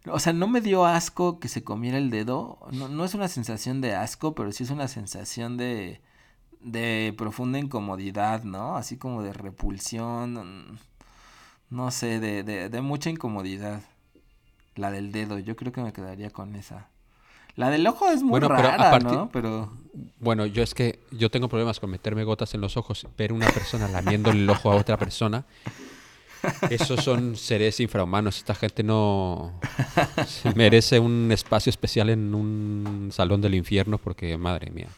O 0.06 0.20
sea, 0.20 0.32
no 0.32 0.48
me 0.48 0.60
dio 0.62 0.86
asco 0.86 1.40
que 1.40 1.48
se 1.48 1.64
comiera 1.64 1.98
el 1.98 2.10
dedo. 2.10 2.58
No, 2.72 2.88
no 2.88 3.04
es 3.04 3.14
una 3.14 3.28
sensación 3.28 3.80
de 3.80 3.94
asco, 3.96 4.34
pero 4.34 4.52
sí 4.52 4.64
es 4.64 4.70
una 4.70 4.88
sensación 4.88 5.56
de... 5.56 6.00
De 6.60 7.14
profunda 7.18 7.58
incomodidad, 7.58 8.44
¿no? 8.44 8.76
Así 8.76 8.96
como 8.98 9.22
de 9.22 9.32
repulsión. 9.34 10.34
mm, 10.34 10.78
No 11.70 11.90
sé, 11.92 12.20
de, 12.20 12.42
de, 12.44 12.68
de 12.70 12.80
mucha 12.82 13.10
incomodidad. 13.10 13.82
La 14.76 14.90
del 14.90 15.12
dedo, 15.12 15.38
yo 15.38 15.56
creo 15.56 15.72
que 15.72 15.82
me 15.82 15.92
quedaría 15.92 16.30
con 16.30 16.56
esa. 16.56 16.88
La 17.60 17.70
del 17.70 17.86
ojo 17.86 18.08
es 18.08 18.22
muy 18.22 18.30
Bueno, 18.30 18.48
pero 18.48 18.62
rara, 18.62 18.88
aparte- 18.88 19.14
¿no? 19.14 19.28
Pero... 19.30 19.70
Bueno, 20.18 20.46
yo 20.46 20.62
es 20.62 20.72
que 20.74 21.00
yo 21.10 21.30
tengo 21.30 21.48
problemas 21.48 21.78
con 21.80 21.90
meterme 21.90 22.24
gotas 22.24 22.54
en 22.54 22.60
los 22.60 22.76
ojos, 22.76 23.06
ver 23.18 23.32
una 23.32 23.48
persona 23.50 23.86
lamiendo 23.88 24.30
el 24.30 24.48
ojo 24.48 24.70
a 24.72 24.76
otra 24.76 24.96
persona. 24.96 25.44
Esos 26.70 27.04
son 27.04 27.36
seres 27.36 27.80
infrahumanos. 27.80 28.38
Esta 28.38 28.54
gente 28.54 28.82
no 28.82 29.52
se 30.26 30.54
merece 30.54 30.98
un 31.00 31.30
espacio 31.32 31.68
especial 31.68 32.08
en 32.08 32.34
un 32.34 33.10
salón 33.12 33.40
del 33.42 33.54
infierno 33.54 33.98
porque, 33.98 34.38
madre 34.38 34.70
mía. 34.70 34.88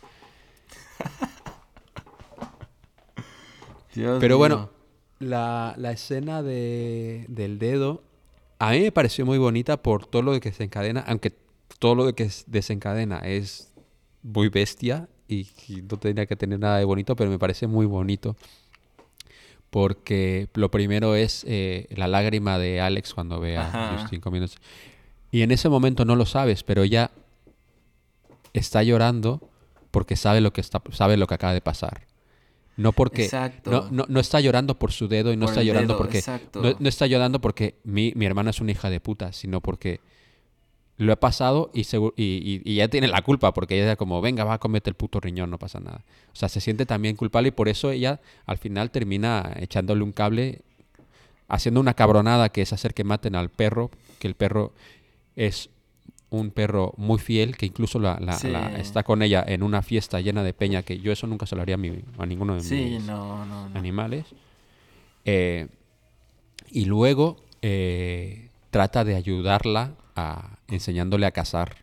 Dios 3.95 4.19
Pero 4.21 4.35
mío. 4.35 4.39
bueno, 4.39 4.71
la, 5.19 5.75
la 5.77 5.93
escena 5.93 6.43
de, 6.43 7.25
del 7.29 7.59
dedo 7.59 8.03
a 8.59 8.71
mí 8.71 8.81
me 8.81 8.93
pareció 8.93 9.27
muy 9.27 9.39
bonita 9.39 9.83
por 9.83 10.07
todo 10.07 10.23
lo 10.23 10.39
que 10.41 10.53
se 10.53 10.63
encadena, 10.63 11.03
aunque 11.09 11.33
todo 11.83 11.97
lo 11.97 12.14
que 12.14 12.30
desencadena 12.47 13.18
es 13.18 13.72
muy 14.22 14.49
bestia 14.51 15.09
y, 15.26 15.49
y 15.66 15.83
no 15.83 15.99
tendría 15.99 16.26
que 16.26 16.37
tener 16.37 16.61
nada 16.61 16.78
de 16.78 16.85
bonito, 16.85 17.16
pero 17.16 17.28
me 17.28 17.41
parece 17.41 17.66
muy 17.66 17.87
bonito 17.87 18.37
porque 19.68 20.49
lo 20.55 20.70
primero 20.70 21.16
es 21.16 21.45
eh, 21.49 21.89
la 21.97 22.07
lágrima 22.07 22.57
de 22.61 22.80
Alex 22.80 23.14
cuando 23.14 23.41
ve 23.41 23.57
a 23.57 23.66
Ajá. 23.66 23.99
Justin 23.99 24.20
comiéndose. 24.20 24.59
Y 25.33 25.43
en 25.43 25.51
ese 25.51 25.68
momento 25.68 26.05
no 26.05 26.14
lo 26.14 26.24
sabes, 26.24 26.62
pero 26.62 26.85
ella 26.85 27.11
está 28.53 28.85
llorando 28.85 29.51
porque 29.91 30.14
sabe 30.14 30.41
lo 30.41 30.53
que 30.53 30.61
está 30.61 30.80
sabe 30.93 31.16
lo 31.16 31.26
que 31.26 31.35
acaba 31.35 31.53
de 31.53 31.62
pasar. 31.62 32.07
No 32.76 32.93
porque 32.93 33.28
no, 33.64 33.89
no, 33.91 34.05
no 34.09 34.20
está 34.20 34.39
llorando 34.39 34.78
por 34.78 34.93
su 34.93 35.09
dedo 35.09 35.33
y 35.33 35.37
no 35.37 35.47
Por 35.47 35.53
está 35.53 35.64
llorando 35.64 35.95
dedo, 35.95 35.99
porque 35.99 36.22
no, 36.55 36.76
no 36.78 36.89
está 36.89 37.09
llorando 37.09 37.41
porque 37.41 37.80
mi, 37.83 38.12
mi 38.14 38.24
hermana 38.24 38.51
es 38.51 38.61
una 38.61 38.70
hija 38.70 38.89
de 38.89 39.01
puta, 39.01 39.33
sino 39.33 39.61
porque 39.61 39.99
lo 41.03 41.12
ha 41.12 41.16
pasado 41.20 41.70
y, 41.74 41.82
segu- 41.82 42.12
y, 42.16 42.22
y- 42.64 42.70
y 42.70 42.74
ella 42.74 42.88
tiene 42.88 43.09
la 43.09 43.22
culpa 43.22 43.53
porque 43.55 43.80
ella 43.82 43.96
como, 43.96 44.20
venga, 44.20 44.44
va, 44.44 44.59
comete 44.59 44.88
el 44.90 44.94
puto 44.96 45.20
riñón, 45.20 45.50
no 45.50 45.59
pasa 45.59 45.80
nada. 45.80 46.05
O 46.32 46.36
sea, 46.36 46.48
se 46.48 46.61
siente 46.61 46.86
también 46.86 47.16
culpable 47.16 47.48
y 47.48 47.53
por 47.53 47.68
eso 47.68 47.90
ella 47.90 48.20
al 48.46 48.59
final 48.59 48.90
termina 48.90 49.53
echándole 49.59 50.03
un 50.03 50.12
cable, 50.12 50.61
haciendo 51.48 51.80
una 51.80 51.94
cabronada 51.94 52.48
que 52.50 52.62
es 52.62 52.72
hacer 52.72 52.94
que 52.94 53.05
maten 53.05 53.34
al 53.34 53.50
perro, 53.50 53.90
que 54.18 54.28
el 54.28 54.34
perro 54.34 54.72
es 55.36 55.68
un 56.30 56.50
perro 56.50 56.94
muy 56.96 57.18
fiel, 57.18 57.57
que 57.59 57.66
incluso 57.66 57.98
la, 57.98 58.18
la- 58.18 58.38
Sí. 58.38 58.48
la- 58.48 58.78
está 58.78 59.03
con 59.03 59.22
ella 59.22 59.44
en 59.46 59.62
una 59.62 59.82
fiesta 59.82 60.20
llena 60.20 60.42
de 60.42 60.55
peña, 60.55 60.82
que 60.82 60.98
yo 60.98 61.12
eso 61.12 61.26
nunca 61.26 61.44
se 61.44 61.55
lo 61.57 61.62
haría 61.62 61.74
a, 61.74 61.78
mi- 61.78 62.03
a 62.18 62.24
ninguno 62.24 62.55
de 62.55 62.61
Sí, 62.62 62.74
mis 62.94 63.05
no, 63.05 63.44
no, 63.44 63.68
no. 63.68 63.78
animales. 63.78 64.24
Eh, 65.24 65.68
y 66.70 66.86
luego 66.86 67.36
eh, 67.61 68.48
trata 68.70 69.05
de 69.05 69.14
ayudarla 69.14 69.92
a, 70.16 70.57
enseñándole 70.73 71.27
a 71.27 71.31
cazar. 71.31 71.77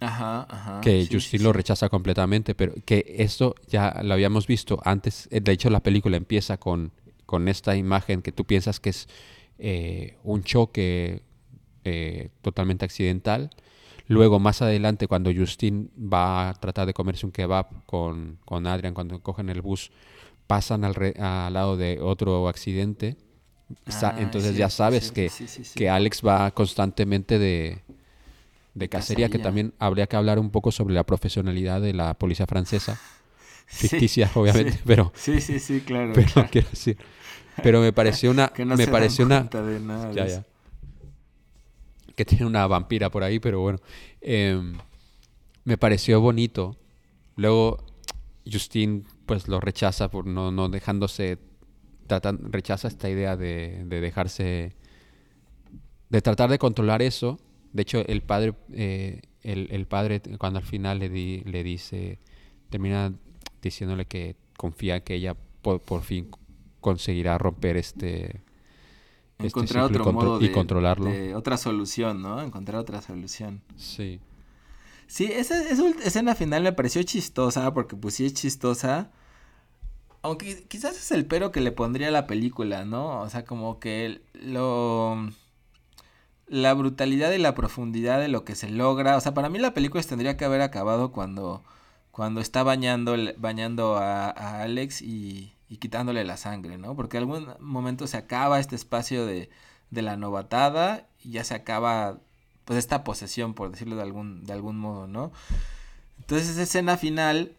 Ajá, 0.00 0.46
ajá. 0.48 0.80
que 0.80 1.02
sí, 1.02 1.08
Justin 1.12 1.40
sí, 1.40 1.44
lo 1.44 1.52
rechaza 1.52 1.88
completamente, 1.88 2.54
pero 2.54 2.72
que 2.84 3.04
esto 3.18 3.56
ya 3.66 4.00
lo 4.04 4.14
habíamos 4.14 4.46
visto 4.46 4.80
antes. 4.84 5.28
eh, 5.32 5.40
De 5.40 5.50
hecho, 5.52 5.70
la 5.70 5.80
película 5.80 6.16
empieza 6.16 6.56
con, 6.58 6.92
con 7.26 7.48
esta 7.48 7.74
imagen 7.74 8.22
que 8.22 8.30
tú 8.30 8.44
piensas 8.44 8.78
que 8.78 8.90
es 8.90 9.08
eh, 9.58 10.16
un 10.22 10.44
choque 10.44 11.22
eh, 11.84 12.28
totalmente 12.42 12.84
accidental. 12.84 13.50
Luego, 14.06 14.38
más 14.38 14.62
adelante, 14.62 15.08
cuando 15.08 15.32
Justin 15.34 15.90
va 15.98 16.48
a 16.50 16.54
tratar 16.54 16.86
de 16.86 16.94
comerse 16.94 17.26
un 17.26 17.32
kebab 17.32 17.84
con, 17.84 18.38
con 18.44 18.66
Adrian, 18.68 18.94
cuando 18.94 19.20
cogen 19.20 19.48
el 19.50 19.62
bus, 19.62 19.90
pasan 20.46 20.84
al, 20.84 20.94
re- 20.94 21.14
al 21.18 21.52
lado 21.54 21.76
de 21.76 21.98
otro 22.00 22.48
accidente. 22.48 23.16
Ah, 24.02 24.16
Entonces 24.18 24.52
es 24.52 24.56
ya 24.56 24.70
sabes 24.70 25.06
es 25.06 25.12
que, 25.12 25.28
sí, 25.28 25.46
que 25.74 25.90
Alex 25.90 26.22
va 26.26 26.50
constantemente 26.52 27.38
de, 27.38 27.82
de 28.74 28.88
cacería, 28.88 29.28
que 29.28 29.38
también 29.38 29.74
habría 29.78 30.06
que 30.06 30.16
hablar 30.16 30.38
un 30.38 30.50
poco 30.50 30.72
sobre 30.72 30.94
la 30.94 31.04
profesionalidad 31.04 31.80
de 31.80 31.92
la 31.92 32.14
policía 32.14 32.46
francesa. 32.46 32.98
Ficticia, 33.66 34.30
obviamente, 34.34 34.80
pero, 34.86 35.12
Sí, 35.14 35.42
sí, 35.42 35.58
sí, 35.58 35.82
claro. 35.82 36.12
pero 36.14 36.26
claro. 36.32 36.48
quiero 36.50 36.68
decir. 36.70 36.96
Pero 37.62 37.80
me 37.80 37.92
pareció 37.92 38.30
una. 38.30 38.48
Que 38.54 38.64
no 38.64 38.76
me 38.76 38.84
se 38.86 38.90
pareció 38.90 39.26
una. 39.26 39.42
de 39.42 39.80
nada 39.80 40.12
Ya, 40.12 40.26
ya. 40.26 40.44
Que 42.14 42.24
tiene 42.24 42.46
una 42.46 42.66
vampira 42.66 43.10
por 43.10 43.22
ahí, 43.22 43.38
pero 43.38 43.60
bueno. 43.60 43.78
Em, 44.20 44.78
me 45.64 45.76
pareció 45.76 46.20
bonito. 46.20 46.76
Luego, 47.36 47.84
Justin, 48.50 49.04
pues 49.26 49.48
lo 49.48 49.60
rechaza 49.60 50.08
por 50.10 50.26
no, 50.26 50.50
no 50.50 50.68
dejándose. 50.68 51.38
Rechaza 52.08 52.88
esta 52.88 53.08
idea 53.10 53.36
de, 53.36 53.84
de 53.86 54.00
dejarse. 54.00 54.74
de 56.10 56.22
tratar 56.22 56.50
de 56.50 56.58
controlar 56.58 57.02
eso. 57.02 57.38
De 57.72 57.82
hecho, 57.82 57.98
el 58.06 58.22
padre. 58.22 58.54
eh, 58.72 59.20
el, 59.42 59.68
el 59.70 59.86
padre, 59.86 60.20
cuando 60.38 60.58
al 60.58 60.64
final 60.64 60.98
le, 60.98 61.08
di- 61.08 61.42
le 61.44 61.62
dice. 61.62 62.18
termina 62.70 63.12
diciéndole 63.62 64.04
que 64.06 64.36
confía 64.56 65.00
que 65.04 65.14
ella 65.14 65.36
por, 65.62 65.80
por 65.80 66.02
fin 66.02 66.28
conseguirá 66.80 67.38
romper 67.38 67.76
este. 67.76 68.42
este 69.38 69.46
Encontrar 69.46 69.82
y 69.84 69.86
otro 69.86 70.04
contro- 70.04 70.28
modo 70.30 70.40
y 70.42 70.48
de, 70.48 70.52
controlarlo. 70.52 71.04
de 71.10 71.34
otra 71.34 71.56
solución, 71.56 72.22
¿no? 72.22 72.40
Encontrar 72.42 72.80
otra 72.80 73.00
solución. 73.02 73.62
Sí. 73.76 74.20
Sí, 75.06 75.24
esa, 75.24 75.62
esa 75.70 75.88
escena 76.04 76.34
final 76.34 76.62
me 76.64 76.72
pareció 76.72 77.02
chistosa, 77.02 77.72
porque 77.72 77.96
pues 77.96 78.14
sí 78.14 78.26
es 78.26 78.34
chistosa, 78.34 79.10
Aunque 80.22 80.64
quizás 80.68 80.96
es 80.96 81.10
el 81.12 81.26
pero 81.26 81.52
que 81.52 81.60
le 81.60 81.72
pondría 81.72 82.08
a 82.08 82.12
la 82.12 82.26
película, 82.26 82.84
¿no? 82.84 83.20
O 83.20 83.30
sea, 83.30 83.44
como 83.44 83.78
que 83.80 84.20
lo... 84.34 85.30
La 86.46 86.72
brutalidad 86.74 87.32
y 87.32 87.38
la 87.38 87.54
profundidad 87.54 88.20
de 88.20 88.28
lo 88.28 88.44
que 88.44 88.54
se 88.54 88.70
logra. 88.70 89.16
O 89.16 89.20
sea, 89.20 89.34
para 89.34 89.50
mí 89.50 89.58
la 89.58 89.74
película 89.74 90.02
tendría 90.02 90.36
que 90.36 90.46
haber 90.46 90.62
acabado 90.62 91.12
cuando, 91.12 91.62
cuando 92.10 92.40
está 92.40 92.62
bañando, 92.62 93.16
bañando 93.36 93.96
a, 93.96 94.30
Alex 94.62 95.02
y, 95.02 95.52
y 95.68 95.76
quitándole 95.76 96.24
la 96.24 96.38
sangre, 96.38 96.78
¿no? 96.78 96.96
Porque 96.96 97.18
en 97.18 97.24
algún 97.24 97.54
momento 97.60 98.06
se 98.06 98.16
acaba 98.16 98.60
este 98.60 98.76
espacio 98.76 99.26
de, 99.26 99.50
de 99.90 100.02
la 100.02 100.16
novatada 100.16 101.06
y 101.22 101.32
ya 101.32 101.44
se 101.44 101.54
acaba 101.54 102.18
pues 102.64 102.78
esta 102.78 103.04
posesión, 103.04 103.54
por 103.54 103.70
decirlo 103.70 103.96
de 103.96 104.02
algún, 104.02 104.44
de 104.44 104.52
algún 104.52 104.78
modo, 104.78 105.06
¿no? 105.06 105.32
Entonces 106.18 106.50
esa 106.50 106.62
escena 106.62 106.98
final, 106.98 107.52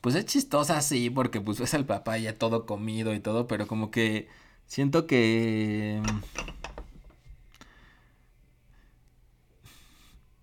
pues 0.00 0.14
es 0.14 0.26
chistosa, 0.26 0.80
sí, 0.82 1.10
porque 1.10 1.40
pues 1.40 1.60
ves 1.60 1.74
al 1.74 1.86
papá 1.86 2.18
ya 2.18 2.38
todo 2.38 2.66
comido 2.66 3.14
y 3.14 3.20
todo, 3.20 3.46
pero 3.46 3.66
como 3.66 3.90
que 3.90 4.28
siento 4.66 5.06
que... 5.06 6.02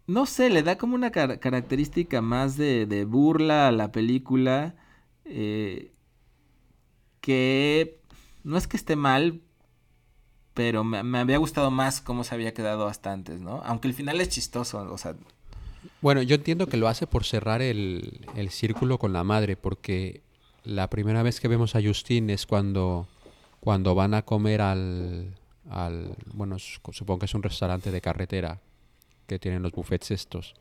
No 0.07 0.25
sé, 0.25 0.49
le 0.49 0.63
da 0.63 0.77
como 0.77 0.95
una 0.95 1.11
característica 1.11 2.21
más 2.21 2.55
de, 2.55 2.85
de, 2.85 3.03
burla 3.03 3.67
a 3.67 3.71
la 3.73 3.91
película. 3.91 4.75
Eh, 5.25 5.91
que 7.27 7.99
no 8.45 8.57
es 8.57 8.67
que 8.67 8.77
esté 8.77 8.95
mal, 8.95 9.41
pero 10.53 10.85
me, 10.85 11.19
había 11.19 11.37
gustado 11.37 11.71
más 11.71 11.99
cómo 11.99 12.23
se 12.23 12.33
había 12.33 12.53
quedado 12.53 12.87
hasta 12.87 13.11
antes, 13.11 13.41
¿no? 13.41 13.61
Aunque 13.65 13.89
el 13.89 13.93
final 13.93 14.21
es 14.21 14.29
chistoso, 14.29 14.79
o 14.91 14.97
sea... 14.97 15.15
Bueno, 16.01 16.21
yo 16.21 16.35
entiendo 16.35 16.67
que 16.67 16.77
lo 16.77 16.87
hace 16.87 17.07
por 17.07 17.23
cerrar 17.23 17.61
el, 17.61 18.25
el 18.35 18.49
círculo 18.49 18.99
con 18.99 19.13
la 19.13 19.23
madre, 19.23 19.55
porque 19.57 20.21
la 20.63 20.89
primera 20.89 21.23
vez 21.23 21.39
que 21.39 21.47
vemos 21.47 21.75
a 21.75 21.81
Justin 21.81 22.29
es 22.29 22.45
cuando, 22.45 23.07
cuando 23.59 23.95
van 23.95 24.13
a 24.13 24.23
comer 24.23 24.61
al, 24.61 25.33
al... 25.69 26.15
Bueno, 26.33 26.59
supongo 26.59 27.19
que 27.19 27.25
es 27.25 27.33
un 27.33 27.43
restaurante 27.43 27.91
de 27.91 28.01
carretera 28.01 28.59
que 29.27 29.39
tienen 29.39 29.63
los 29.63 29.71
buffets 29.71 30.11
estos 30.11 30.55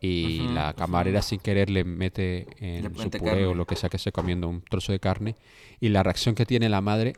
y 0.00 0.46
la 0.48 0.74
camarera 0.74 1.22
sin 1.22 1.40
querer 1.40 1.70
le 1.70 1.82
mete 1.82 2.46
en 2.60 2.94
su 2.96 3.10
puré 3.10 3.46
o 3.46 3.54
lo 3.54 3.66
que 3.66 3.74
sea 3.74 3.88
que 3.88 3.96
esté 3.96 4.12
comiendo 4.12 4.48
un 4.48 4.62
trozo 4.62 4.92
de 4.92 5.00
carne 5.00 5.34
y 5.80 5.88
la 5.88 6.04
reacción 6.04 6.36
que 6.36 6.46
tiene 6.46 6.68
la 6.68 6.80
madre 6.80 7.14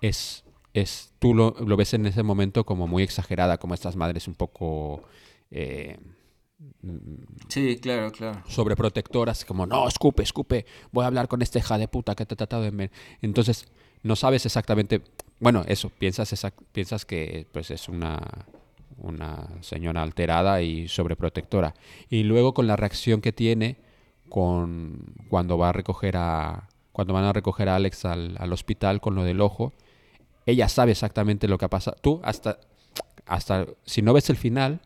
es, 0.00 0.44
es 0.74 1.12
tú 1.18 1.34
lo, 1.34 1.56
lo 1.58 1.76
ves 1.76 1.92
en 1.94 2.06
ese 2.06 2.22
momento 2.22 2.64
como 2.64 2.86
muy 2.86 3.02
exagerada, 3.02 3.58
como 3.58 3.74
estas 3.74 3.96
madres 3.96 4.28
un 4.28 4.34
poco... 4.34 5.02
Eh, 5.50 5.98
sí, 7.48 7.78
claro, 7.78 8.12
claro. 8.12 8.42
Sobreprotectoras, 8.46 9.44
como, 9.44 9.66
no, 9.66 9.88
escupe, 9.88 10.22
escupe, 10.22 10.66
voy 10.92 11.04
a 11.04 11.08
hablar 11.08 11.28
con 11.28 11.42
esta 11.42 11.58
hija 11.58 11.78
de 11.78 11.88
puta 11.88 12.14
que 12.14 12.26
te 12.26 12.34
ha 12.34 12.36
tratado 12.36 12.62
de... 12.62 12.90
Entonces, 13.22 13.66
no 14.02 14.16
sabes 14.16 14.46
exactamente... 14.46 15.02
Bueno, 15.40 15.64
eso, 15.66 15.90
piensas, 15.90 16.32
piensas 16.72 17.04
que 17.04 17.46
pues 17.52 17.70
es 17.70 17.88
una 17.88 18.46
una 18.98 19.48
señora 19.60 20.02
alterada 20.02 20.62
y 20.62 20.88
sobreprotectora. 20.88 21.74
Y 22.08 22.22
luego 22.22 22.54
con 22.54 22.66
la 22.66 22.76
reacción 22.76 23.20
que 23.20 23.32
tiene 23.32 23.76
con 24.28 25.14
cuando 25.28 25.58
va 25.58 25.70
a 25.70 25.72
recoger 25.72 26.16
a 26.16 26.68
cuando 26.92 27.12
van 27.12 27.24
a 27.24 27.32
recoger 27.32 27.68
a 27.68 27.76
Alex 27.76 28.04
al, 28.04 28.36
al 28.38 28.52
hospital 28.52 29.00
con 29.00 29.16
lo 29.16 29.24
del 29.24 29.40
ojo, 29.40 29.72
ella 30.46 30.68
sabe 30.68 30.92
exactamente 30.92 31.48
lo 31.48 31.58
que 31.58 31.64
ha 31.64 31.70
pasado. 31.70 31.96
Tú 32.00 32.20
hasta 32.22 32.58
hasta 33.26 33.66
si 33.84 34.02
no 34.02 34.12
ves 34.12 34.30
el 34.30 34.36
final, 34.36 34.80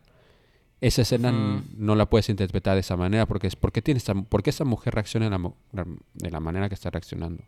esa 0.81 1.01
escena 1.01 1.31
no 1.75 1.95
la 1.95 2.09
puedes 2.09 2.29
interpretar 2.29 2.75
de 2.75 2.81
esa 2.81 2.95
manera 2.95 3.25
porque 3.25 3.47
es 3.47 3.55
porque 3.55 3.81
tiene 3.81 3.97
esta, 3.97 4.13
porque 4.13 4.49
esa 4.49 4.63
mujer 4.63 4.95
reacciona 4.95 5.29
de 5.29 6.31
la, 6.31 6.39
manera 6.39 6.69
que 6.69 6.75
está 6.75 6.89
reaccionando 6.89 7.43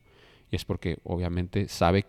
y 0.49 0.55
es 0.57 0.65
porque 0.65 0.99
obviamente 1.03 1.69
sabe 1.69 2.05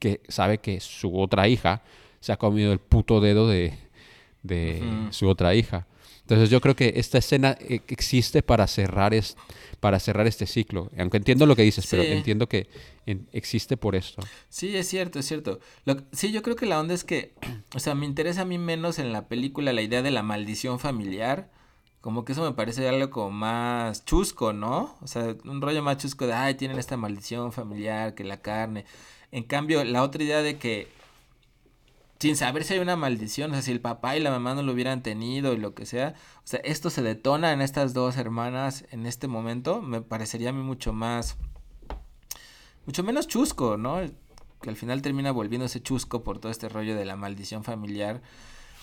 que 0.00 0.20
sabe 0.28 0.58
que 0.58 0.80
su 0.80 1.16
otra 1.18 1.46
hija 1.46 1.82
se 2.18 2.32
ha 2.32 2.36
comido 2.36 2.72
el 2.72 2.80
puto 2.80 3.20
dedo 3.20 3.48
de, 3.48 3.78
su 5.10 5.28
otra 5.28 5.54
hija. 5.54 5.86
Entonces 6.24 6.48
yo 6.48 6.62
creo 6.62 6.74
que 6.74 6.94
esta 6.96 7.18
escena 7.18 7.56
e, 7.60 7.82
existe 7.88 8.42
para 8.42 8.66
cerrar, 8.66 9.12
es, 9.12 9.36
para 9.80 10.00
cerrar 10.00 10.26
este 10.26 10.46
ciclo. 10.46 10.90
Aunque 10.98 11.18
entiendo 11.18 11.44
lo 11.44 11.54
que 11.54 11.62
dices, 11.62 11.86
pero 11.90 12.02
entiendo 12.02 12.48
que 12.48 12.66
existe 13.32 13.76
por 13.76 13.94
esto. 13.94 14.22
Sí, 14.48 14.74
es 14.74 14.88
cierto, 14.88 15.18
es 15.18 15.26
cierto. 15.26 15.60
sí, 16.12 16.32
yo 16.32 16.42
creo 16.42 16.56
que 16.56 16.64
la 16.64 16.80
onda 16.80 16.94
es 16.94 17.04
que, 17.04 17.34
o 17.74 17.78
sea, 17.78 17.94
me 17.94 18.06
interesa 18.06 18.42
a 18.42 18.46
mí 18.46 18.56
menos 18.56 18.98
en 18.98 19.12
la 19.12 19.28
película 19.28 19.74
la 19.74 19.82
idea 19.82 20.00
de 20.00 20.10
la 20.10 20.22
maldición 20.22 20.78
familiar. 20.78 21.50
Como 22.00 22.24
que 22.24 22.32
eso 22.32 22.42
me 22.42 22.52
parece 22.52 22.88
algo 22.88 23.10
como 23.10 23.30
más 23.30 24.04
chusco, 24.06 24.54
¿no? 24.54 24.96
O 25.02 25.06
sea, 25.06 25.36
un 25.44 25.60
rollo 25.60 25.82
más 25.82 25.98
chusco 25.98 26.26
de, 26.26 26.32
ay, 26.32 26.54
tienen 26.54 26.78
esta 26.78 26.96
maldición 26.96 27.52
familiar, 27.52 28.14
que 28.14 28.24
la 28.24 28.40
carne. 28.40 28.86
En 29.30 29.44
cambio, 29.44 29.84
la 29.84 30.02
otra 30.02 30.22
idea 30.22 30.42
de 30.42 30.58
que 30.58 30.88
sin 32.18 32.36
saber 32.36 32.64
si 32.64 32.74
hay 32.74 32.80
una 32.80 32.96
maldición, 32.96 33.50
o 33.50 33.54
sea, 33.54 33.62
si 33.62 33.72
el 33.72 33.80
papá 33.80 34.16
y 34.16 34.20
la 34.20 34.30
mamá 34.30 34.54
no 34.54 34.62
lo 34.62 34.72
hubieran 34.72 35.02
tenido 35.02 35.52
y 35.52 35.58
lo 35.58 35.74
que 35.74 35.86
sea, 35.86 36.14
o 36.38 36.46
sea, 36.46 36.60
esto 36.60 36.90
se 36.90 37.02
detona 37.02 37.52
en 37.52 37.60
estas 37.60 37.92
dos 37.92 38.16
hermanas 38.16 38.84
en 38.90 39.06
este 39.06 39.28
momento, 39.28 39.82
me 39.82 40.00
parecería 40.00 40.50
a 40.50 40.52
mí 40.52 40.62
mucho 40.62 40.92
más, 40.92 41.36
mucho 42.86 43.02
menos 43.02 43.28
chusco, 43.28 43.76
¿no? 43.76 44.00
Que 44.62 44.70
al 44.70 44.76
final 44.76 45.02
termina 45.02 45.32
volviéndose 45.32 45.82
chusco 45.82 46.22
por 46.22 46.38
todo 46.38 46.50
este 46.50 46.68
rollo 46.68 46.96
de 46.96 47.04
la 47.04 47.16
maldición 47.16 47.64
familiar. 47.64 48.22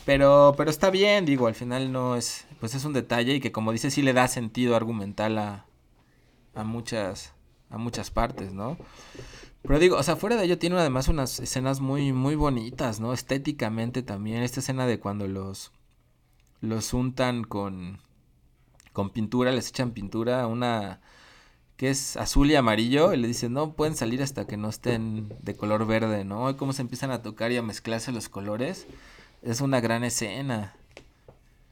Pero, 0.05 0.55
pero 0.57 0.69
está 0.69 0.89
bien, 0.89 1.25
digo, 1.25 1.47
al 1.47 1.55
final 1.55 1.91
no 1.91 2.15
es, 2.15 2.45
pues 2.59 2.73
es 2.73 2.85
un 2.85 2.93
detalle 2.93 3.35
y 3.35 3.39
que 3.39 3.51
como 3.51 3.71
dice 3.71 3.91
sí 3.91 4.01
le 4.01 4.13
da 4.13 4.27
sentido 4.27 4.75
argumental 4.75 5.37
a, 5.37 5.65
a 6.55 6.63
muchas, 6.63 7.33
a 7.69 7.77
muchas 7.77 8.09
partes, 8.09 8.51
¿no? 8.51 8.77
Pero 9.63 9.79
digo, 9.79 9.97
o 9.97 10.03
sea, 10.03 10.15
fuera 10.15 10.35
de 10.35 10.45
ello 10.45 10.57
tiene 10.57 10.77
además 10.77 11.07
unas 11.07 11.39
escenas 11.39 11.81
muy, 11.81 12.13
muy 12.13 12.35
bonitas, 12.35 12.99
¿no? 12.99 13.13
Estéticamente 13.13 14.01
también. 14.01 14.41
Esta 14.41 14.59
escena 14.59 14.87
de 14.87 14.99
cuando 14.99 15.27
los, 15.27 15.71
los 16.61 16.93
untan 16.93 17.43
con, 17.43 17.99
con 18.91 19.11
pintura, 19.11 19.51
les 19.51 19.69
echan 19.69 19.91
pintura, 19.91 20.47
una 20.47 20.99
que 21.77 21.89
es 21.89 22.15
azul 22.17 22.49
y 22.51 22.55
amarillo, 22.55 23.13
y 23.13 23.17
le 23.17 23.27
dicen, 23.27 23.53
no, 23.53 23.73
pueden 23.73 23.95
salir 23.95 24.21
hasta 24.21 24.45
que 24.45 24.55
no 24.55 24.69
estén 24.69 25.33
de 25.41 25.55
color 25.55 25.87
verde, 25.87 26.23
¿no? 26.25 26.49
Y 26.49 26.55
cómo 26.55 26.73
se 26.73 26.83
empiezan 26.83 27.09
a 27.11 27.23
tocar 27.23 27.51
y 27.51 27.57
a 27.57 27.63
mezclarse 27.63 28.11
los 28.11 28.29
colores. 28.29 28.85
Es 29.41 29.61
una 29.61 29.79
gran 29.79 30.03
escena. 30.03 30.75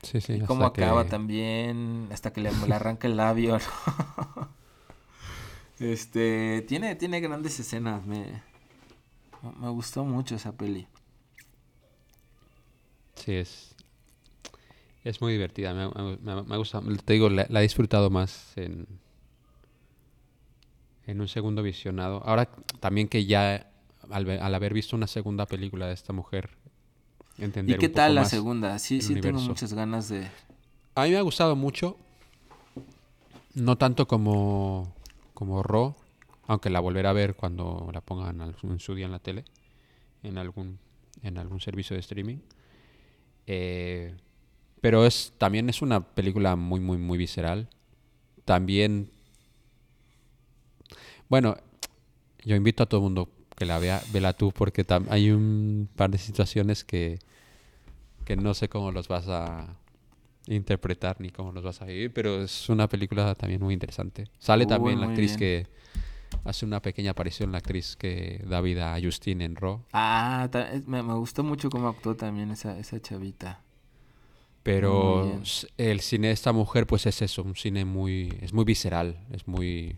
Sí, 0.02 0.20
sí. 0.22 0.34
Y 0.34 0.42
cómo 0.42 0.66
acaba 0.66 1.06
también, 1.06 2.08
hasta 2.12 2.34
que 2.34 2.42
le, 2.42 2.52
le 2.52 2.74
arranca 2.74 3.08
el 3.08 3.18
labio, 3.18 3.60
¿no? 3.60 4.50
Este, 5.80 6.66
tiene, 6.68 6.96
tiene 6.96 7.22
grandes 7.22 7.60
escenas, 7.60 8.06
me, 8.06 8.42
me 9.60 9.70
gustó 9.70 10.04
mucho 10.04 10.36
esa 10.36 10.52
peli. 10.52 10.88
Sí, 13.16 13.34
es, 13.34 13.76
es 15.04 15.22
muy 15.22 15.34
divertida, 15.34 15.74
me, 15.74 16.18
me, 16.22 16.44
me 16.44 16.58
gusta, 16.58 16.82
te 17.06 17.14
digo, 17.14 17.30
la, 17.30 17.48
he 17.48 17.62
disfrutado 17.62 18.10
más 18.10 18.54
en, 18.58 18.88
en 21.08 21.22
un 21.22 21.28
segundo 21.28 21.64
visionado. 21.64 22.22
Ahora 22.26 22.50
también 22.80 23.08
que 23.08 23.26
ya, 23.26 23.72
al, 24.10 24.30
al 24.30 24.56
haber 24.56 24.74
visto 24.74 24.96
una 24.98 25.08
segunda 25.08 25.46
película 25.46 25.88
de 25.88 25.94
esta 25.94 26.12
mujer, 26.12 26.50
entender 27.38 27.78
¿Y 27.78 27.80
qué 27.80 27.88
tal 27.88 28.16
la 28.16 28.26
segunda? 28.26 28.78
Sí, 28.80 29.02
sí, 29.02 29.16
tengo 29.16 29.40
muchas 29.40 29.74
ganas 29.74 30.10
de... 30.10 30.28
A 30.96 31.04
mí 31.04 31.12
me 31.12 31.18
ha 31.18 31.22
gustado 31.22 31.56
mucho, 31.56 31.98
no 33.54 33.78
tanto 33.78 34.08
como 34.08 34.94
como 35.40 35.64
Raw, 35.64 35.96
aunque 36.48 36.70
la 36.70 36.82
volverá 36.82 37.12
a 37.12 37.14
ver 37.14 37.34
cuando 37.34 37.90
la 37.94 38.02
pongan 38.02 38.42
en 38.62 38.80
su 38.80 38.94
día 38.94 39.06
en 39.06 39.14
la 39.14 39.20
tele, 39.20 39.46
en 40.22 40.38
algún, 40.38 40.80
en 41.24 41.38
algún 41.38 41.62
servicio 41.62 41.94
de 41.94 42.02
streaming. 42.02 42.40
Eh, 43.48 44.14
pero 44.82 45.06
es 45.06 45.32
también 45.38 45.70
es 45.70 45.82
una 45.82 46.02
película 46.02 46.58
muy, 46.58 46.82
muy, 46.82 46.98
muy 46.98 47.18
visceral. 47.18 47.70
También, 48.44 49.12
bueno, 51.30 51.56
yo 52.44 52.58
invito 52.58 52.84
a 52.84 52.86
todo 52.88 53.00
el 53.00 53.04
mundo 53.04 53.30
que 53.56 53.66
la 53.66 53.80
vea, 53.80 54.04
vela 54.12 54.34
tú, 54.34 54.52
porque 54.52 54.86
hay 55.08 55.32
un 55.32 55.88
par 55.96 56.10
de 56.10 56.18
situaciones 56.18 56.84
que, 56.84 57.20
que 58.26 58.36
no 58.36 58.54
sé 58.54 58.68
cómo 58.68 58.92
los 58.92 59.08
vas 59.08 59.30
a, 59.30 59.78
interpretar 60.48 61.20
ni 61.20 61.30
cómo 61.30 61.52
los 61.52 61.64
vas 61.64 61.82
a 61.82 61.86
vivir, 61.86 62.14
pero 62.14 62.44
es 62.44 62.70
una 62.70 62.88
película 62.88 63.36
también 63.36 63.62
muy 63.62 63.74
interesante. 63.74 64.26
Sale 64.40 64.66
también 64.66 65.00
la 65.00 65.08
actriz 65.08 65.38
que 65.38 65.68
hace 66.44 66.66
una 66.66 66.82
pequeña 66.82 67.12
aparición, 67.12 67.52
la 67.52 67.60
actriz 67.60 67.96
que 67.96 68.44
da 68.48 68.62
vida 68.62 68.94
a 68.96 69.02
Justine 69.02 69.46
en 69.46 69.56
Raw. 69.56 69.84
Ah, 69.94 70.50
me, 70.86 71.02
gustó 71.02 71.44
mucho 71.44 71.70
cómo 71.70 71.88
actuó 71.88 72.16
también 72.16 72.52
esa, 72.52 72.78
esa 72.78 73.00
chavita. 73.00 73.62
Pero 74.64 75.42
el 75.78 76.00
cine 76.02 76.28
de 76.28 76.34
esta 76.34 76.52
mujer, 76.52 76.86
pues 76.86 77.06
es 77.06 77.22
eso, 77.22 77.44
un 77.44 77.56
cine 77.56 77.86
muy, 77.86 78.38
es 78.42 78.54
muy 78.54 78.66
visceral, 78.66 79.26
es 79.32 79.48
muy... 79.48 79.96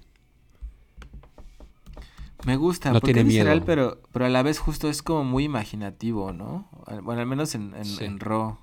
Me 2.46 2.56
gusta, 2.56 2.92
no 2.92 3.02
tiene 3.02 3.22
es 3.22 3.28
visceral, 3.28 3.64
pero, 3.64 4.02
pero 4.12 4.26
a 4.26 4.30
la 4.30 4.42
vez 4.42 4.60
justo 4.60 4.90
es 4.90 5.04
como 5.04 5.24
muy 5.24 5.44
imaginativo, 5.44 6.32
¿no? 6.32 6.70
Bueno, 7.04 7.22
al 7.22 7.28
menos 7.28 7.54
en, 7.54 7.76
en, 7.76 8.20
Raw. 8.20 8.58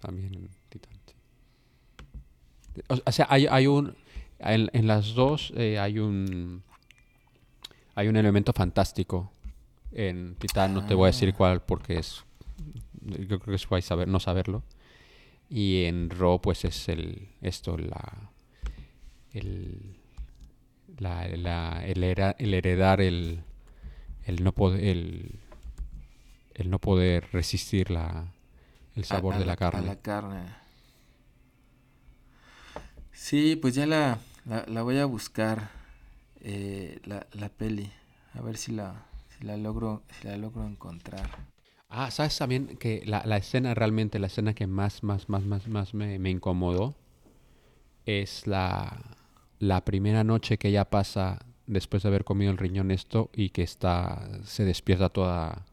También 0.00 0.48
o 2.88 3.12
sea, 3.12 3.26
hay, 3.30 3.46
hay 3.46 3.66
un... 3.66 3.94
En, 4.38 4.68
en 4.74 4.86
las 4.86 5.14
dos 5.14 5.52
eh, 5.56 5.78
hay 5.78 5.98
un 5.98 6.62
hay 7.94 8.08
un 8.08 8.16
elemento 8.16 8.52
fantástico. 8.52 9.32
En 9.92 10.34
Titán 10.34 10.74
no 10.74 10.84
te 10.86 10.92
voy 10.94 11.04
a 11.04 11.12
decir 11.12 11.30
Ah. 11.32 11.36
cuál 11.38 11.62
porque 11.62 11.98
es 11.98 12.22
yo 13.02 13.38
creo 13.38 13.40
que 13.40 13.54
es 13.54 13.66
guay 13.66 13.80
saber, 13.80 14.08
no 14.08 14.20
saberlo. 14.20 14.62
Y 15.48 15.84
en 15.84 16.10
Raw 16.10 16.38
pues 16.42 16.66
es 16.66 16.88
el 16.90 17.28
esto 17.40 17.78
la 17.78 18.30
el 19.32 19.96
la, 20.98 21.26
la- 21.28 21.82
el, 21.86 22.04
hera- 22.04 22.36
el 22.38 22.52
heredar 22.52 23.00
el 23.00 23.40
el 24.24 24.44
no 24.44 24.52
poder 24.52 24.84
el, 24.84 25.38
el 26.54 26.68
no 26.68 26.78
poder 26.78 27.28
resistir 27.32 27.90
la 27.90 28.34
el 28.96 29.04
sabor 29.04 29.34
a 29.34 29.38
de 29.38 29.44
la 29.44 29.56
carne. 29.56 29.86
la 29.86 29.96
carne. 29.96 30.44
Sí, 33.12 33.56
pues 33.56 33.74
ya 33.74 33.86
la, 33.86 34.18
la, 34.44 34.64
la 34.66 34.82
voy 34.82 34.98
a 34.98 35.04
buscar, 35.06 35.70
eh, 36.40 37.00
la, 37.04 37.26
la 37.32 37.48
peli, 37.48 37.90
a 38.34 38.40
ver 38.42 38.56
si 38.56 38.72
la, 38.72 39.06
si 39.38 39.44
la 39.44 39.56
logro, 39.56 40.02
si 40.20 40.26
la 40.28 40.36
logro 40.36 40.66
encontrar. 40.66 41.28
Ah, 41.88 42.10
¿sabes 42.10 42.36
también 42.36 42.76
que 42.78 43.02
la, 43.06 43.22
la 43.24 43.36
escena 43.36 43.74
realmente, 43.74 44.18
la 44.18 44.26
escena 44.26 44.54
que 44.54 44.66
más, 44.66 45.02
más, 45.02 45.28
más, 45.28 45.44
más, 45.44 45.68
más 45.68 45.94
me, 45.94 46.18
me 46.18 46.30
incomodó 46.30 46.94
es 48.04 48.46
la, 48.46 49.16
la 49.58 49.84
primera 49.84 50.24
noche 50.24 50.58
que 50.58 50.68
ella 50.68 50.90
pasa 50.90 51.46
después 51.66 52.02
de 52.02 52.08
haber 52.08 52.24
comido 52.24 52.50
el 52.50 52.58
riñón 52.58 52.90
esto 52.90 53.30
y 53.34 53.50
que 53.50 53.62
está, 53.62 54.28
se 54.44 54.64
despierta 54.64 55.08
toda, 55.08 55.64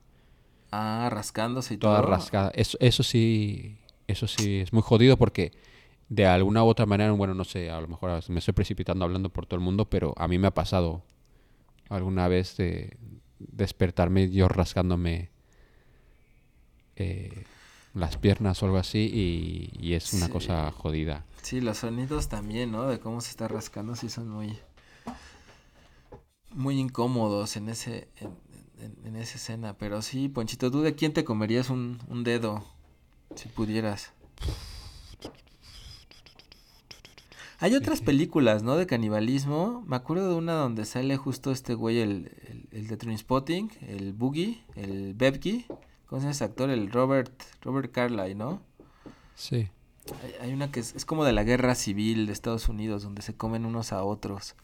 Ah, 0.75 1.07
rascándose 1.11 1.75
y 1.75 1.77
toda 1.77 2.01
todo. 2.01 2.09
rascada. 2.11 2.51
Eso, 2.55 2.77
eso 2.81 3.03
sí, 3.03 3.77
eso 4.07 4.27
sí 4.27 4.61
es 4.61 4.73
muy 4.73 4.81
jodido 4.81 5.17
porque 5.17 5.51
de 6.09 6.25
alguna 6.25 6.63
u 6.63 6.67
otra 6.67 6.87
manera, 6.87 7.11
bueno, 7.11 7.35
no 7.35 7.43
sé, 7.43 7.69
a 7.69 7.79
lo 7.79 7.87
mejor 7.87 8.09
me 8.29 8.39
estoy 8.39 8.55
precipitando 8.55 9.05
hablando 9.05 9.29
por 9.29 9.45
todo 9.45 9.59
el 9.59 9.63
mundo, 9.63 9.85
pero 9.89 10.15
a 10.17 10.27
mí 10.27 10.39
me 10.39 10.47
ha 10.47 10.53
pasado 10.53 11.03
alguna 11.89 12.27
vez 12.27 12.57
de 12.57 12.97
despertarme 13.37 14.31
yo 14.31 14.47
rascándome 14.47 15.29
eh, 16.95 17.43
las 17.93 18.17
piernas 18.17 18.63
o 18.63 18.65
algo 18.65 18.77
así 18.77 19.09
y, 19.13 19.71
y 19.79 19.93
es 19.93 20.11
una 20.13 20.25
Sí. 20.27 20.33
cosa 20.33 20.71
jodida. 20.71 21.23
Sí, 21.43 21.61
los 21.61 21.77
sonidos 21.77 22.29
también, 22.29 22.71
¿no? 22.71 22.87
De 22.87 22.99
cómo 22.99 23.21
se 23.21 23.29
está 23.29 23.47
rascando, 23.47 23.95
sí 23.95 24.09
son 24.09 24.29
muy, 24.29 24.57
muy 26.51 26.79
incómodos 26.79 27.57
en 27.57 27.69
ese, 27.69 28.07
en, 28.17 28.31
en- 28.79 28.97
en 29.05 29.15
esa 29.15 29.35
escena. 29.37 29.77
Pero 29.77 30.01
sí, 30.01 30.29
Ponchito, 30.29 30.69
¿tú 30.71 30.81
de 30.81 30.95
quién 30.95 31.13
te 31.13 31.23
comerías 31.23 31.69
un, 31.69 31.99
un 32.07 32.23
dedo? 32.23 32.63
Si 33.35 33.49
pudieras. 33.49 34.13
Hay 37.59 37.75
otras 37.75 38.01
películas, 38.01 38.61
¿no? 38.63 38.75
De 38.75 38.85
canibalismo. 38.87 39.83
Me 39.87 39.95
acuerdo 39.95 40.27
de 40.29 40.35
una 40.35 40.53
donde 40.53 40.83
sale 40.85 41.15
justo 41.15 41.51
este 41.51 41.75
güey, 41.75 41.99
el, 41.99 42.31
el, 42.47 42.67
el 42.71 42.87
de 42.87 42.97
Trainspotting, 42.97 43.71
el 43.87 44.11
Boogie, 44.13 44.61
el 44.75 45.13
Bebki. 45.13 45.65
¿Cómo 46.07 46.19
se 46.19 46.25
llama 46.25 46.31
ese 46.31 46.43
actor? 46.43 46.69
El 46.69 46.91
Robert, 46.91 47.31
Robert 47.61 47.91
Carlyle, 47.91 48.35
¿no? 48.35 48.61
Sí. 49.35 49.69
Hay, 50.21 50.33
hay 50.41 50.53
una 50.53 50.71
que 50.71 50.81
es, 50.81 50.93
es 50.95 51.05
como 51.05 51.23
de 51.23 51.31
la 51.31 51.43
guerra 51.45 51.75
civil 51.75 52.25
de 52.27 52.33
Estados 52.33 52.67
Unidos, 52.67 53.03
donde 53.03 53.21
se 53.21 53.33
comen 53.33 53.65
unos 53.65 53.93
a 53.93 54.03
otros. 54.03 54.55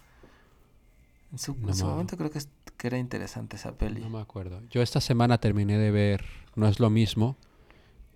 En 1.32 1.38
su, 1.40 1.56
No 1.56 1.70
en 1.70 1.76
su 1.76 1.86
momento 1.86 2.18
creo 2.18 2.30
que, 2.32 2.40
es- 2.40 2.50
que 2.80 2.88
era 2.88 2.98
interesante 2.98 3.58
esa 3.58 3.78
peli. 3.78 4.02
No 4.02 4.10
me 4.10 4.20
acuerdo. 4.20 4.62
Yo 4.72 4.82
esta 4.82 5.02
semana 5.02 5.38
terminé 5.38 5.78
de 5.78 5.92
ver, 5.92 6.26
no 6.56 6.68
es 6.68 6.80
lo 6.80 6.90
mismo, 6.90 7.36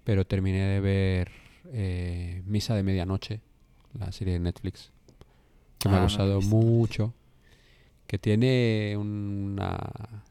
pero 0.03 0.25
terminé 0.25 0.61
de 0.65 0.79
ver 0.79 1.31
eh, 1.73 2.41
Misa 2.45 2.73
de 2.73 2.81
Medianoche, 2.83 3.41
la 3.99 4.11
serie 4.11 4.33
de 4.33 4.39
Netflix, 4.39 4.91
que 5.79 5.89
me 5.89 5.95
Ah, 5.95 5.97
ha 5.97 6.01
he 6.01 6.03
gustado 6.05 6.41
mucho, 6.41 7.13
que 8.07 8.17
tiene 8.17 8.95
una 8.97 10.23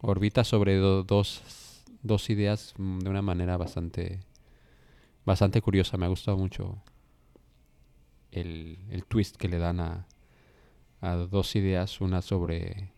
orbita 0.00 0.44
sobre 0.44 0.76
do- 0.76 1.04
dos, 1.04 1.84
dos 2.02 2.28
ideas 2.30 2.74
mm, 2.78 2.98
de 2.98 3.10
una 3.10 3.22
manera 3.22 3.56
bastante, 3.56 4.20
bastante 5.24 5.62
curiosa. 5.62 5.96
Me 5.96 6.06
ha 6.06 6.08
gustado 6.08 6.36
mucho 6.36 6.82
el, 8.32 8.78
el 8.90 9.04
twist 9.04 9.36
que 9.36 9.48
le 9.48 9.58
dan 9.58 9.80
a, 9.80 10.06
a 11.00 11.14
dos 11.14 11.54
ideas, 11.56 12.00
una 12.00 12.22
sobre 12.22 12.90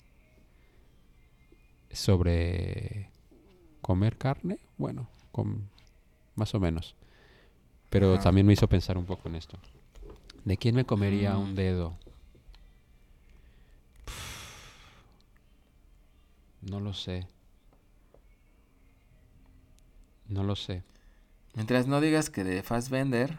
sobre 1.92 3.10
comer 3.82 4.16
carne, 4.18 4.58
bueno, 4.76 5.08
con, 5.32 5.68
más 6.34 6.54
o 6.54 6.60
menos. 6.60 6.94
Pero 7.90 8.14
Ajá. 8.14 8.24
también 8.24 8.46
me 8.46 8.52
hizo 8.52 8.68
pensar 8.68 8.98
un 8.98 9.06
poco 9.06 9.28
en 9.28 9.36
esto. 9.36 9.58
¿De 10.44 10.56
quién 10.56 10.74
me 10.74 10.84
comería 10.84 11.34
Mm. 11.34 11.40
un 11.40 11.54
dedo? 11.54 11.96
No 16.62 16.80
lo 16.80 16.92
sé. 16.92 17.26
No 20.26 20.42
lo 20.44 20.56
sé. 20.56 20.82
Mientras 21.54 21.86
no 21.86 22.00
digas 22.00 22.28
que 22.30 22.44
de 22.44 22.62
Fassbender, 22.62 23.38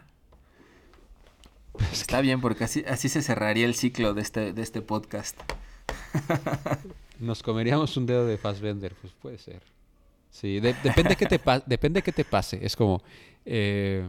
está 1.92 2.20
bien, 2.20 2.40
porque 2.40 2.64
así, 2.64 2.84
así 2.88 3.08
se 3.08 3.22
cerraría 3.22 3.66
el 3.66 3.74
ciclo 3.74 4.14
de 4.14 4.22
este, 4.22 4.52
de 4.52 4.62
este 4.62 4.82
podcast. 4.82 5.38
¿Nos 7.20 7.42
comeríamos 7.42 7.96
un 7.96 8.06
dedo 8.06 8.26
de 8.26 8.36
Fassbender? 8.38 8.94
Pues 9.00 9.12
puede 9.20 9.38
ser. 9.38 9.62
Sí, 10.30 10.60
de- 10.60 10.74
depende 10.82 11.16
que 11.16 11.26
te 11.26 11.38
depende 11.66 12.02
que 12.02 12.12
te 12.12 12.24
pase. 12.24 12.58
Es 12.64 12.76
como 12.76 13.02
eh, 13.44 14.08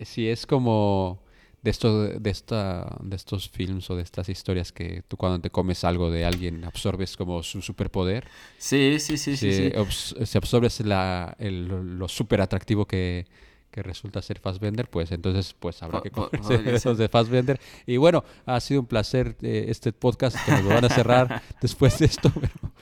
si 0.00 0.28
es 0.28 0.46
como 0.46 1.22
de 1.62 1.70
esto 1.70 2.04
de 2.08 2.30
esta 2.30 2.96
de 3.00 3.16
estos 3.16 3.48
films 3.48 3.88
o 3.90 3.96
de 3.96 4.02
estas 4.02 4.28
historias 4.28 4.70
que 4.72 5.02
tú 5.08 5.16
cuando 5.16 5.40
te 5.40 5.48
comes 5.50 5.82
algo 5.84 6.10
de 6.10 6.24
alguien 6.26 6.64
absorbes 6.64 7.16
como 7.16 7.42
su 7.42 7.62
superpoder. 7.62 8.26
Sí, 8.58 8.98
sí, 9.00 9.16
sí, 9.16 9.36
sí. 9.36 9.50
si, 9.52 9.70
sí. 9.70 9.72
obs- 9.76 10.36
absorbes 10.36 10.80
la, 10.80 11.34
el- 11.38 11.98
lo 11.98 12.08
súper 12.08 12.40
atractivo 12.42 12.86
que, 12.86 13.26
que 13.74 13.82
resulta 13.82 14.22
ser 14.22 14.38
Fassbender, 14.38 14.88
pues 14.88 15.10
entonces 15.10 15.52
pues 15.58 15.82
habrá 15.82 15.98
Po- 15.98 16.02
que 16.04 16.10
comerse 16.12 16.38
podría 16.38 16.78
ser. 16.78 16.82
dedos 16.84 16.98
de 16.98 17.08
Fassbender. 17.08 17.60
Y 17.86 17.96
bueno, 17.96 18.22
ha 18.46 18.60
sido 18.60 18.82
un 18.82 18.86
placer 18.86 19.36
eh, 19.42 19.64
este 19.68 19.92
podcast 19.92 20.36
que 20.44 20.52
nos 20.52 20.62
lo 20.62 20.68
van 20.70 20.84
a 20.84 20.88
cerrar 20.88 21.42
después 21.60 21.98
de 21.98 22.06
esto. 22.06 22.30
pero- 22.34 22.72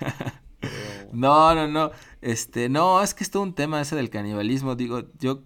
No, 1.12 1.54
no, 1.54 1.68
no. 1.68 1.90
Este, 2.20 2.68
no, 2.68 3.02
es 3.02 3.14
que 3.14 3.24
es 3.24 3.30
todo 3.30 3.42
un 3.42 3.54
tema 3.54 3.80
ese 3.80 3.94
del 3.94 4.10
canibalismo. 4.10 4.74
Digo, 4.74 5.02
yo 5.20 5.42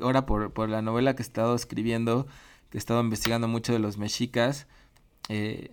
ahora 0.00 0.26
por, 0.26 0.52
por 0.52 0.68
la 0.68 0.82
novela 0.82 1.14
que 1.14 1.22
he 1.22 1.26
estado 1.26 1.54
escribiendo, 1.54 2.26
que 2.70 2.78
he 2.78 2.80
estado 2.80 3.00
investigando 3.00 3.48
mucho 3.48 3.72
de 3.72 3.78
los 3.78 3.96
mexicas, 3.98 4.66
eh, 5.28 5.70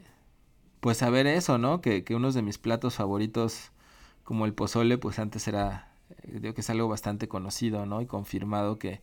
pues 0.80 0.98
saber 0.98 1.26
eso, 1.28 1.58
¿no? 1.58 1.82
Que, 1.82 2.04
que 2.04 2.16
unos 2.16 2.34
de 2.36 2.42
mis 2.42 2.58
platos 2.58 2.96
favoritos, 2.96 3.72
como 4.24 4.46
el 4.46 4.54
pozole, 4.54 4.98
pues 4.98 5.20
antes 5.20 5.48
era, 5.48 5.93
digo 6.24 6.54
que 6.54 6.62
es 6.62 6.70
algo 6.70 6.88
bastante 6.88 7.28
conocido, 7.28 7.86
¿no? 7.86 8.02
Y 8.02 8.06
confirmado 8.06 8.80
que, 8.80 9.02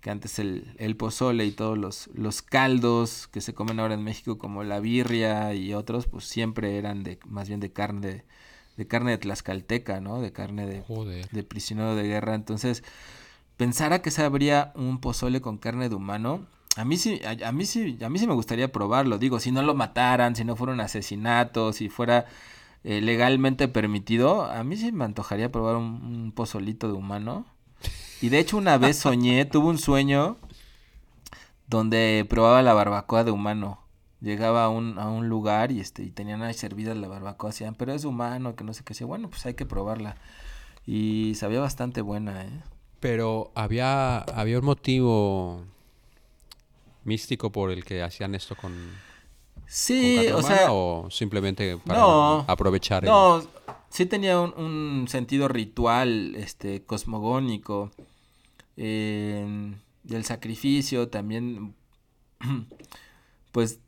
que 0.00 0.10
antes 0.10 0.38
el, 0.38 0.74
el 0.78 0.96
pozole 0.96 1.44
y 1.44 1.52
todos 1.52 1.76
los, 1.76 2.08
los 2.14 2.42
caldos 2.42 3.28
que 3.28 3.40
se 3.40 3.54
comen 3.54 3.80
ahora 3.80 3.94
en 3.94 4.02
México, 4.04 4.38
como 4.38 4.64
la 4.64 4.80
birria 4.80 5.54
y 5.54 5.74
otros, 5.74 6.06
pues 6.06 6.24
siempre 6.24 6.78
eran 6.78 7.02
de, 7.02 7.18
más 7.26 7.48
bien 7.48 7.60
de 7.60 7.72
carne 7.72 8.06
de, 8.08 8.24
de 8.76 8.86
carne 8.86 9.10
de 9.12 9.18
tlaxcalteca, 9.18 10.00
¿no? 10.00 10.20
De 10.20 10.32
carne 10.32 10.66
de, 10.66 10.80
Joder. 10.82 11.28
de 11.30 11.42
prisionero 11.42 11.94
de 11.96 12.04
guerra. 12.04 12.34
Entonces, 12.34 12.82
pensar 13.56 13.92
a 13.92 14.00
que 14.00 14.10
se 14.10 14.22
habría 14.22 14.72
un 14.74 15.00
pozole 15.00 15.40
con 15.40 15.58
carne 15.58 15.88
de 15.88 15.94
humano, 15.94 16.46
a 16.76 16.84
mí 16.84 16.96
sí, 16.96 17.20
a, 17.24 17.48
a 17.48 17.52
mí 17.52 17.66
sí, 17.66 17.98
a 18.00 18.08
mí 18.08 18.18
sí 18.18 18.26
me 18.26 18.34
gustaría 18.34 18.72
probarlo. 18.72 19.18
Digo, 19.18 19.40
si 19.40 19.50
no 19.52 19.60
lo 19.62 19.74
mataran, 19.74 20.34
si 20.36 20.44
no 20.44 20.56
fuera 20.56 20.72
un 20.72 20.80
asesinato, 20.80 21.72
si 21.72 21.88
fuera 21.88 22.26
eh, 22.84 23.00
legalmente 23.00 23.68
permitido, 23.68 24.44
a 24.44 24.64
mí 24.64 24.76
sí 24.76 24.92
me 24.92 25.04
antojaría 25.04 25.52
probar 25.52 25.76
un, 25.76 26.02
un 26.02 26.32
pozolito 26.32 26.88
de 26.88 26.94
humano. 26.94 27.46
Y 28.22 28.28
de 28.28 28.38
hecho 28.38 28.56
una 28.56 28.78
vez 28.78 28.98
soñé, 28.98 29.44
tuve 29.46 29.68
un 29.68 29.78
sueño 29.78 30.38
donde 31.66 32.26
probaba 32.28 32.62
la 32.62 32.74
barbacoa 32.74 33.24
de 33.24 33.30
humano. 33.30 33.80
Llegaba 34.20 34.64
a 34.64 34.68
un, 34.68 34.98
a 34.98 35.08
un 35.08 35.28
lugar 35.28 35.72
y 35.72 35.80
este 35.80 36.02
y 36.02 36.10
tenían 36.10 36.42
ahí 36.42 36.52
servida 36.52 36.94
la 36.94 37.08
barbacoa, 37.08 37.50
decían, 37.50 37.74
pero 37.74 37.92
es 37.92 38.04
humano, 38.04 38.54
que 38.54 38.64
no 38.64 38.74
sé 38.74 38.84
qué 38.84 38.92
sea. 38.92 39.06
Bueno, 39.06 39.30
pues 39.30 39.46
hay 39.46 39.54
que 39.54 39.64
probarla. 39.64 40.16
Y 40.86 41.34
sabía 41.36 41.60
bastante 41.60 42.02
buena, 42.02 42.44
¿eh? 42.44 42.50
Pero 42.98 43.50
había, 43.54 44.18
había 44.18 44.58
un 44.58 44.64
motivo 44.66 45.64
místico 47.04 47.50
por 47.50 47.70
el 47.70 47.84
que 47.84 48.02
hacían 48.02 48.34
esto 48.34 48.56
con 48.56 48.74
Sí, 49.72 50.26
o 50.34 50.42
sea, 50.42 50.72
o 50.72 51.08
simplemente 51.10 51.76
para 51.76 52.00
no, 52.00 52.44
aprovechar 52.48 53.04
el- 53.04 53.10
no, 53.10 53.42
sí 53.88 54.04
tenía 54.06 54.40
un, 54.40 54.52
un 54.58 55.08
sentido 55.08 55.46
ritual, 55.46 56.34
este, 56.34 56.82
cosmogónico, 56.84 57.92
eh, 58.76 59.74
del 60.02 60.24
sacrificio, 60.24 61.08
también, 61.08 61.74
pues, 63.52 63.80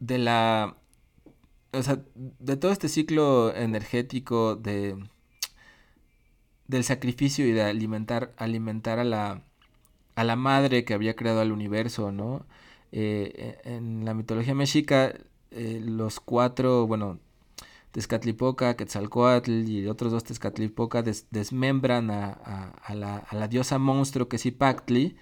de 0.00 0.18
la, 0.18 0.76
o 1.72 1.82
sea, 1.82 2.00
de 2.14 2.56
todo 2.56 2.72
este 2.72 2.88
ciclo 2.88 3.54
energético 3.54 4.56
de, 4.56 4.96
del 6.66 6.84
sacrificio 6.84 7.46
y 7.46 7.52
de 7.52 7.62
alimentar, 7.62 8.32
alimentar 8.36 8.98
a 8.98 9.04
la, 9.04 9.42
a 10.16 10.24
la 10.24 10.36
madre 10.36 10.84
que 10.84 10.94
había 10.94 11.16
creado 11.16 11.40
al 11.40 11.52
universo, 11.52 12.12
¿no? 12.12 12.46
Eh, 12.92 13.58
en 13.64 14.04
la 14.04 14.14
mitología 14.14 14.54
mexica, 14.54 15.14
eh, 15.50 15.80
los 15.84 16.20
cuatro, 16.20 16.86
bueno, 16.86 17.18
Tezcatlipoca, 17.92 18.76
Quetzalcoatl 18.76 19.50
y 19.68 19.86
otros 19.86 20.12
dos 20.12 20.24
Tezcatlipoca 20.24 21.02
desmembran 21.02 22.10
a, 22.10 22.72
la, 22.94 23.48
diosa 23.48 23.78
monstruo 23.78 24.28
que 24.28 24.36
es 24.36 24.46
Ipactli, 24.46 25.16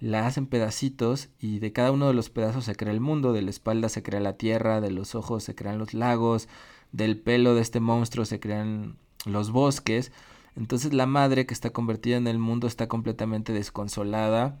la 0.00 0.26
hacen 0.26 0.46
pedacitos 0.46 1.28
y 1.40 1.58
de 1.58 1.72
cada 1.72 1.92
uno 1.92 2.08
de 2.08 2.14
los 2.14 2.30
pedazos 2.30 2.64
se 2.64 2.76
crea 2.76 2.92
el 2.92 3.00
mundo, 3.00 3.32
de 3.32 3.42
la 3.42 3.50
espalda 3.50 3.88
se 3.88 4.02
crea 4.02 4.20
la 4.20 4.36
tierra, 4.36 4.80
de 4.80 4.90
los 4.90 5.14
ojos 5.14 5.44
se 5.44 5.54
crean 5.54 5.78
los 5.78 5.94
lagos, 5.94 6.48
del 6.92 7.18
pelo 7.20 7.54
de 7.54 7.62
este 7.62 7.80
monstruo 7.80 8.24
se 8.24 8.40
crean 8.40 8.96
los 9.24 9.50
bosques. 9.50 10.12
Entonces 10.56 10.92
la 10.92 11.06
madre 11.06 11.46
que 11.46 11.54
está 11.54 11.70
convertida 11.70 12.16
en 12.16 12.26
el 12.26 12.38
mundo 12.38 12.66
está 12.66 12.88
completamente 12.88 13.52
desconsolada 13.52 14.60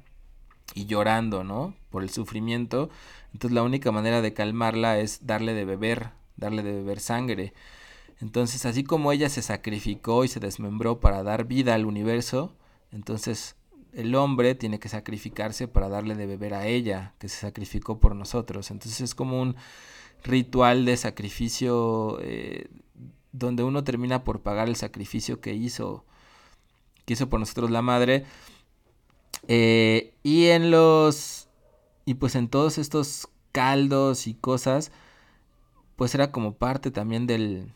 y 0.74 0.86
llorando, 0.86 1.44
¿no? 1.44 1.74
Por 1.90 2.02
el 2.02 2.10
sufrimiento. 2.10 2.90
Entonces 3.32 3.54
la 3.54 3.62
única 3.62 3.92
manera 3.92 4.22
de 4.22 4.34
calmarla 4.34 4.98
es 4.98 5.26
darle 5.26 5.54
de 5.54 5.64
beber, 5.64 6.10
darle 6.36 6.62
de 6.62 6.72
beber 6.72 7.00
sangre. 7.00 7.52
Entonces 8.20 8.66
así 8.66 8.84
como 8.84 9.12
ella 9.12 9.28
se 9.28 9.42
sacrificó 9.42 10.24
y 10.24 10.28
se 10.28 10.40
desmembró 10.40 11.00
para 11.00 11.22
dar 11.22 11.44
vida 11.44 11.74
al 11.74 11.86
universo, 11.86 12.56
entonces 12.90 13.56
el 13.92 14.14
hombre 14.14 14.54
tiene 14.54 14.78
que 14.78 14.88
sacrificarse 14.88 15.68
para 15.68 15.88
darle 15.88 16.14
de 16.14 16.26
beber 16.26 16.54
a 16.54 16.66
ella, 16.66 17.14
que 17.18 17.28
se 17.28 17.40
sacrificó 17.40 17.98
por 18.00 18.14
nosotros. 18.14 18.70
Entonces 18.70 19.00
es 19.00 19.14
como 19.14 19.40
un 19.40 19.56
ritual 20.24 20.84
de 20.84 20.96
sacrificio 20.96 22.18
eh, 22.20 22.68
donde 23.32 23.62
uno 23.62 23.84
termina 23.84 24.24
por 24.24 24.40
pagar 24.40 24.68
el 24.68 24.76
sacrificio 24.76 25.40
que 25.40 25.54
hizo, 25.54 26.04
que 27.04 27.14
hizo 27.14 27.28
por 27.28 27.40
nosotros 27.40 27.70
la 27.70 27.82
madre. 27.82 28.24
Eh, 29.46 30.14
y 30.22 30.46
en 30.46 30.70
los. 30.70 31.48
Y 32.04 32.14
pues 32.14 32.34
en 32.34 32.48
todos 32.48 32.78
estos 32.78 33.28
caldos 33.52 34.26
y 34.26 34.34
cosas. 34.34 34.92
Pues 35.96 36.14
era 36.14 36.32
como 36.32 36.54
parte 36.54 36.90
también 36.90 37.26
del. 37.26 37.72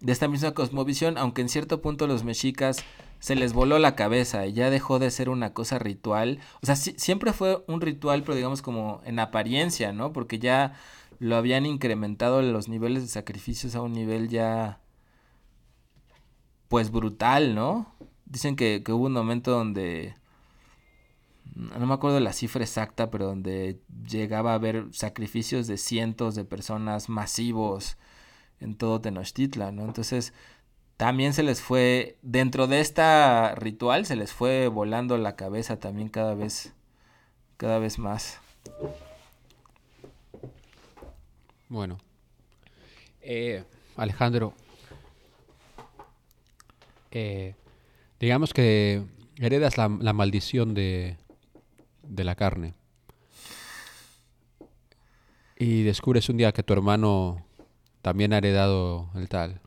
De 0.00 0.12
esta 0.12 0.28
misma 0.28 0.52
cosmovisión. 0.52 1.18
Aunque 1.18 1.42
en 1.42 1.48
cierto 1.48 1.80
punto 1.80 2.06
los 2.06 2.24
mexicas 2.24 2.84
se 3.20 3.36
les 3.36 3.52
voló 3.52 3.78
la 3.78 3.94
cabeza 3.94 4.46
y 4.46 4.54
ya 4.54 4.70
dejó 4.70 4.98
de 4.98 5.10
ser 5.10 5.28
una 5.28 5.52
cosa 5.52 5.78
ritual. 5.78 6.40
O 6.62 6.66
sea, 6.66 6.74
siempre 6.76 7.32
fue 7.32 7.62
un 7.68 7.80
ritual, 7.80 8.22
pero 8.22 8.34
digamos 8.34 8.62
como 8.62 9.02
en 9.04 9.18
apariencia, 9.18 9.92
¿no? 9.92 10.12
Porque 10.12 10.38
ya 10.38 10.74
lo 11.18 11.36
habían 11.36 11.66
incrementado 11.66 12.40
los 12.40 12.68
niveles 12.68 13.02
de 13.02 13.08
sacrificios 13.08 13.74
a 13.74 13.82
un 13.82 13.92
nivel 13.92 14.28
ya 14.30 14.80
pues 16.68 16.90
brutal, 16.90 17.54
¿no? 17.54 17.94
Dicen 18.26 18.56
que, 18.56 18.82
hubo 18.88 19.06
un 19.06 19.12
momento 19.12 19.50
donde 19.50 20.14
no 21.54 21.86
me 21.86 21.94
acuerdo 21.94 22.20
la 22.20 22.32
cifra 22.32 22.62
exacta, 22.62 23.10
pero 23.10 23.26
donde 23.26 23.80
llegaba 24.06 24.52
a 24.52 24.54
haber 24.54 24.86
sacrificios 24.92 25.66
de 25.66 25.76
cientos 25.78 26.34
de 26.34 26.44
personas 26.44 27.08
masivos 27.08 27.96
en 28.60 28.76
todo 28.76 29.00
Tenochtitlan, 29.00 29.76
¿no? 29.76 29.84
Entonces, 29.84 30.32
también 30.96 31.32
se 31.32 31.42
les 31.42 31.60
fue, 31.62 32.18
dentro 32.22 32.66
de 32.66 32.80
esta 32.80 33.54
ritual, 33.54 34.04
se 34.06 34.16
les 34.16 34.32
fue 34.32 34.68
volando 34.68 35.16
la 35.16 35.34
cabeza 35.34 35.78
también 35.78 36.08
cada 36.08 36.34
vez, 36.34 36.74
cada 37.56 37.78
vez 37.78 37.98
más. 37.98 38.38
Bueno. 41.68 41.98
Eh, 43.22 43.64
Alejandro, 43.96 44.54
eh, 47.10 47.54
digamos 48.18 48.52
que 48.52 49.02
heredas 49.38 49.76
la, 49.78 49.88
maldición 49.88 50.74
de, 50.74 51.16
de 52.10 52.24
la 52.24 52.34
carne. 52.34 52.74
Y 55.56 55.82
descubres 55.82 56.28
un 56.28 56.36
día 56.36 56.52
que 56.52 56.62
tu 56.62 56.72
hermano 56.72 57.44
también 58.02 58.32
ha 58.32 58.38
heredado 58.38 59.10
el 59.14 59.28
tal. 59.28 59.60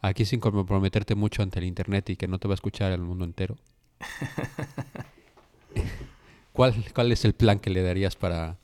Aquí 0.00 0.24
sin 0.24 0.40
comprometerte 0.40 1.14
mucho 1.14 1.42
ante 1.42 1.60
el 1.60 1.64
internet 1.64 2.10
y 2.10 2.16
que 2.16 2.26
no 2.26 2.38
te 2.38 2.48
va 2.48 2.54
a 2.54 2.56
escuchar 2.56 2.90
el 2.92 3.02
mundo 3.02 3.24
entero. 3.24 3.56
¿Cuál, 6.52 6.84
¿Cuál 6.92 7.12
es 7.12 7.24
el 7.24 7.34
plan 7.34 7.60
que 7.60 7.70
le 7.70 7.82
darías 7.82 8.16
para 8.16 8.58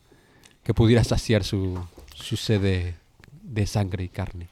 que 0.69 0.75
pudiera 0.75 1.03
saciar 1.03 1.45
su, 1.45 1.83
su 2.15 2.37
sed 2.37 2.95
de, 3.43 3.67
sangre 3.67 4.05
y 4.05 4.11
carne. 4.11 4.51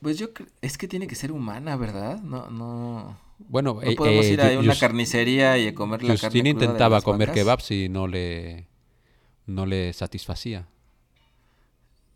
Pues 0.00 0.18
yo 0.18 0.28
es 0.62 0.78
que 0.78 0.88
tiene 0.88 1.06
que 1.06 1.14
ser 1.14 1.32
humana, 1.32 1.76
¿verdad? 1.76 2.22
No, 2.22 2.48
no. 2.48 3.18
Bueno, 3.38 3.74
no 3.74 3.82
eh, 3.82 3.96
podemos 3.96 4.26
ir 4.26 4.40
a 4.40 4.52
eh, 4.52 4.58
una 4.58 4.78
carnicería 4.78 5.58
y 5.58 5.68
a 5.68 5.74
comer 5.74 6.02
la 6.02 6.14
carne. 6.14 6.28
Justin 6.28 6.46
intentaba 6.46 7.02
comer 7.02 7.32
kebabs 7.32 7.70
y 7.70 7.88
no 7.88 8.06
le, 8.06 8.68
no 9.46 9.66
le 9.66 9.92
satisfacía. 9.92 10.68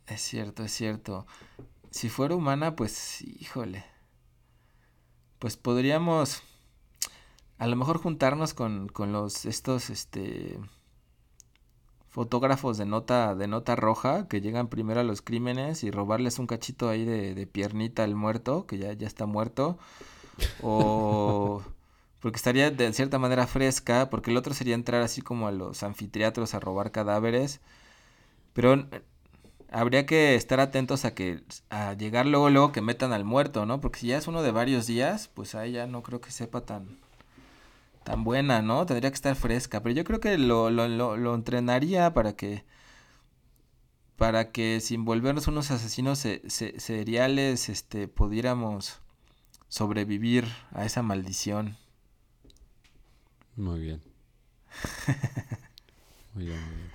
Es 0.06 0.22
cierto, 0.22 0.64
es 0.64 0.72
cierto. 0.72 1.26
Si 1.90 2.08
fuera 2.08 2.34
humana, 2.34 2.74
pues, 2.74 3.22
híjole. 3.22 3.84
Pues 5.38 5.56
podríamos, 5.56 6.42
a 7.58 7.66
lo 7.66 7.76
mejor 7.76 7.98
juntarnos 7.98 8.54
con, 8.54 8.88
con 8.88 9.12
los 9.12 9.44
estos, 9.44 9.88
este, 9.90 10.58
fotógrafos 12.10 12.76
de 12.76 12.86
nota, 12.86 13.34
de 13.36 13.46
nota 13.46 13.76
roja 13.76 14.26
que 14.28 14.40
llegan 14.40 14.68
primero 14.68 15.00
a 15.00 15.04
los 15.04 15.22
crímenes 15.22 15.84
y 15.84 15.90
robarles 15.90 16.38
un 16.38 16.46
cachito 16.48 16.88
ahí 16.88 17.04
de, 17.04 17.46
piernita 17.46 18.04
al 18.04 18.16
muerto, 18.16 18.66
que 18.66 18.78
ya, 18.78 18.92
ya 18.92 19.06
está 19.06 19.26
muerto. 19.26 19.78
O 20.62 21.62
porque 22.20 22.36
estaría 22.36 22.70
de 22.70 22.92
cierta 22.92 23.18
manera 23.18 23.46
fresca, 23.46 24.10
porque 24.10 24.30
el 24.30 24.36
otro 24.36 24.54
sería 24.54 24.74
entrar 24.74 25.02
así 25.02 25.22
como 25.22 25.48
a 25.48 25.52
los 25.52 25.82
anfiteatros 25.82 26.54
a 26.54 26.60
robar 26.60 26.92
cadáveres. 26.92 27.60
Pero 28.52 28.74
eh, 28.74 29.02
habría 29.70 30.06
que 30.06 30.34
estar 30.36 30.60
atentos 30.60 31.04
a 31.04 31.14
que 31.14 31.42
a 31.70 31.94
llegar 31.94 32.26
luego 32.26 32.50
luego 32.50 32.72
que 32.72 32.82
metan 32.82 33.12
al 33.12 33.24
muerto, 33.24 33.66
¿no? 33.66 33.80
Porque 33.80 34.00
si 34.00 34.08
ya 34.08 34.18
es 34.18 34.28
uno 34.28 34.42
de 34.42 34.52
varios 34.52 34.86
días, 34.86 35.28
pues 35.34 35.54
ahí 35.54 35.72
ya 35.72 35.86
no 35.86 36.02
creo 36.02 36.20
que 36.20 36.30
sepa 36.32 36.62
tan 36.62 36.98
tan 38.04 38.24
buena, 38.24 38.62
¿no? 38.62 38.86
Tendría 38.86 39.10
que 39.10 39.14
estar 39.16 39.36
fresca. 39.36 39.82
Pero 39.82 39.94
yo 39.94 40.04
creo 40.04 40.20
que 40.20 40.38
lo, 40.38 40.70
lo, 40.70 40.88
lo, 40.88 41.34
entrenaría 41.34 42.12
para 42.14 42.34
que. 42.36 42.64
Para 44.16 44.52
que 44.52 44.80
sin 44.80 45.04
volvernos 45.04 45.48
unos 45.48 45.70
asesinos 45.70 46.18
seriales, 46.46 47.68
este, 47.70 48.06
pudiéramos 48.08 49.00
sobrevivir 49.70 50.44
a 50.72 50.84
esa 50.84 51.02
maldición. 51.02 51.78
Muy 53.56 53.80
bien. 53.80 54.02
muy 56.34 56.44
bien, 56.44 56.60
muy 56.62 56.74
bien. 56.74 56.90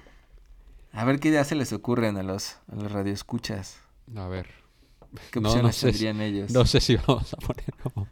A 0.91 1.03
ver 1.03 1.19
qué 1.19 1.29
ideas 1.29 1.47
se 1.47 1.55
les 1.55 1.73
ocurren 1.73 2.17
a 2.17 2.23
los, 2.23 2.57
a 2.71 2.75
los 2.75 2.91
radioescuchas. 2.91 3.79
A 4.15 4.27
ver. 4.27 4.47
¿Qué 5.31 5.39
opciones 5.39 5.79
tendrían 5.79 6.21
ellos? 6.21 6.51
No 6.51 6.65
sé 6.65 6.79
si 6.79 6.95
vamos 6.97 7.33
a 7.33 7.37
poner 7.37 7.73
como 7.81 8.07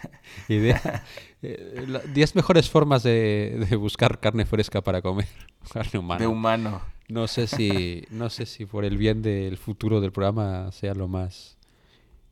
idea. 0.48 1.04
10 1.42 1.42
eh, 1.42 2.32
mejores 2.34 2.68
formas 2.68 3.02
de, 3.02 3.68
buscar 3.78 4.18
carne 4.18 4.46
fresca 4.46 4.82
para 4.82 5.02
comer. 5.02 5.28
Carne 5.72 5.98
humana. 5.98 6.20
De 6.20 6.26
humano. 6.26 6.82
No 7.08 7.28
sé 7.28 7.46
si, 7.46 8.04
no 8.10 8.30
sé 8.30 8.46
si 8.46 8.66
por 8.66 8.84
el 8.84 8.96
bien 8.96 9.22
del 9.22 9.56
futuro 9.58 10.00
del 10.00 10.12
programa 10.12 10.72
sea 10.72 10.94
lo 10.94 11.06
más 11.06 11.56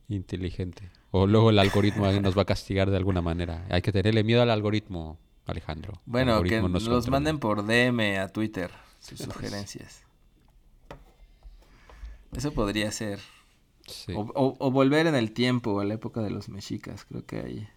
inteligente. 0.08 0.90
O 1.16 1.28
luego 1.28 1.50
el 1.50 1.60
algoritmo 1.60 2.10
nos 2.10 2.36
va 2.36 2.42
a 2.42 2.44
castigar 2.44 2.90
de 2.90 2.96
alguna 2.96 3.22
manera. 3.22 3.64
Hay 3.70 3.82
que 3.82 3.92
tenerle 3.92 4.24
miedo 4.24 4.42
al 4.42 4.50
algoritmo, 4.50 5.16
Alejandro. 5.46 6.00
Bueno, 6.06 6.42
que 6.42 6.60
nos 6.60 6.88
los 6.88 7.08
manden 7.08 7.38
por 7.38 7.64
DM 7.64 8.18
a 8.18 8.26
Twitter 8.30 8.72
sus 8.98 9.20
sugerencias. 9.20 10.02
Eso 12.32 12.52
podría 12.52 12.90
ser. 12.90 13.20
O, 14.12 14.56
o, 14.58 14.70
volver 14.72 15.06
en 15.06 15.14
el 15.14 15.30
tiempo, 15.30 15.78
a 15.78 15.84
la 15.84 15.94
época 15.94 16.20
de 16.20 16.30
los 16.30 16.48
mexicas. 16.48 17.04
Creo 17.04 17.24
que 17.24 17.38
ahí 17.38 17.68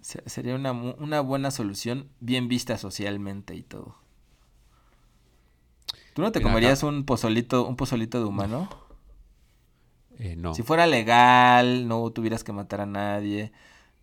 Sería 0.00 0.54
una, 0.54 0.70
una 0.70 1.20
buena 1.22 1.50
solución 1.50 2.10
bien 2.20 2.46
vista 2.46 2.78
socialmente 2.78 3.56
y 3.56 3.64
todo. 3.64 3.96
¿Tú 6.14 6.22
no 6.22 6.30
te 6.30 6.40
comerías 6.40 6.84
un 6.84 7.04
pozolito, 7.04 7.66
un 7.66 7.74
pozolito 7.74 8.20
de 8.20 8.26
humano? 8.26 8.68
Eh, 10.20 10.36
no. 10.36 10.54
Si 10.54 10.62
fuera 10.62 10.86
legal, 10.86 11.88
no 11.88 12.10
tuvieras 12.10 12.44
que 12.44 12.52
matar 12.52 12.82
a 12.82 12.86
nadie. 12.86 13.52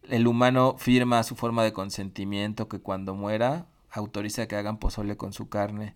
El 0.10 0.26
humano 0.26 0.76
firma 0.80 1.22
su 1.24 1.36
forma 1.36 1.64
de 1.64 1.74
consentimiento 1.74 2.68
que 2.68 2.80
cuando 2.80 3.14
muera 3.14 3.68
autoriza 3.92 4.48
que 4.48 4.56
hagan 4.56 4.78
pozole 4.78 5.16
con 5.16 5.32
su 5.32 5.48
carne. 5.48 5.96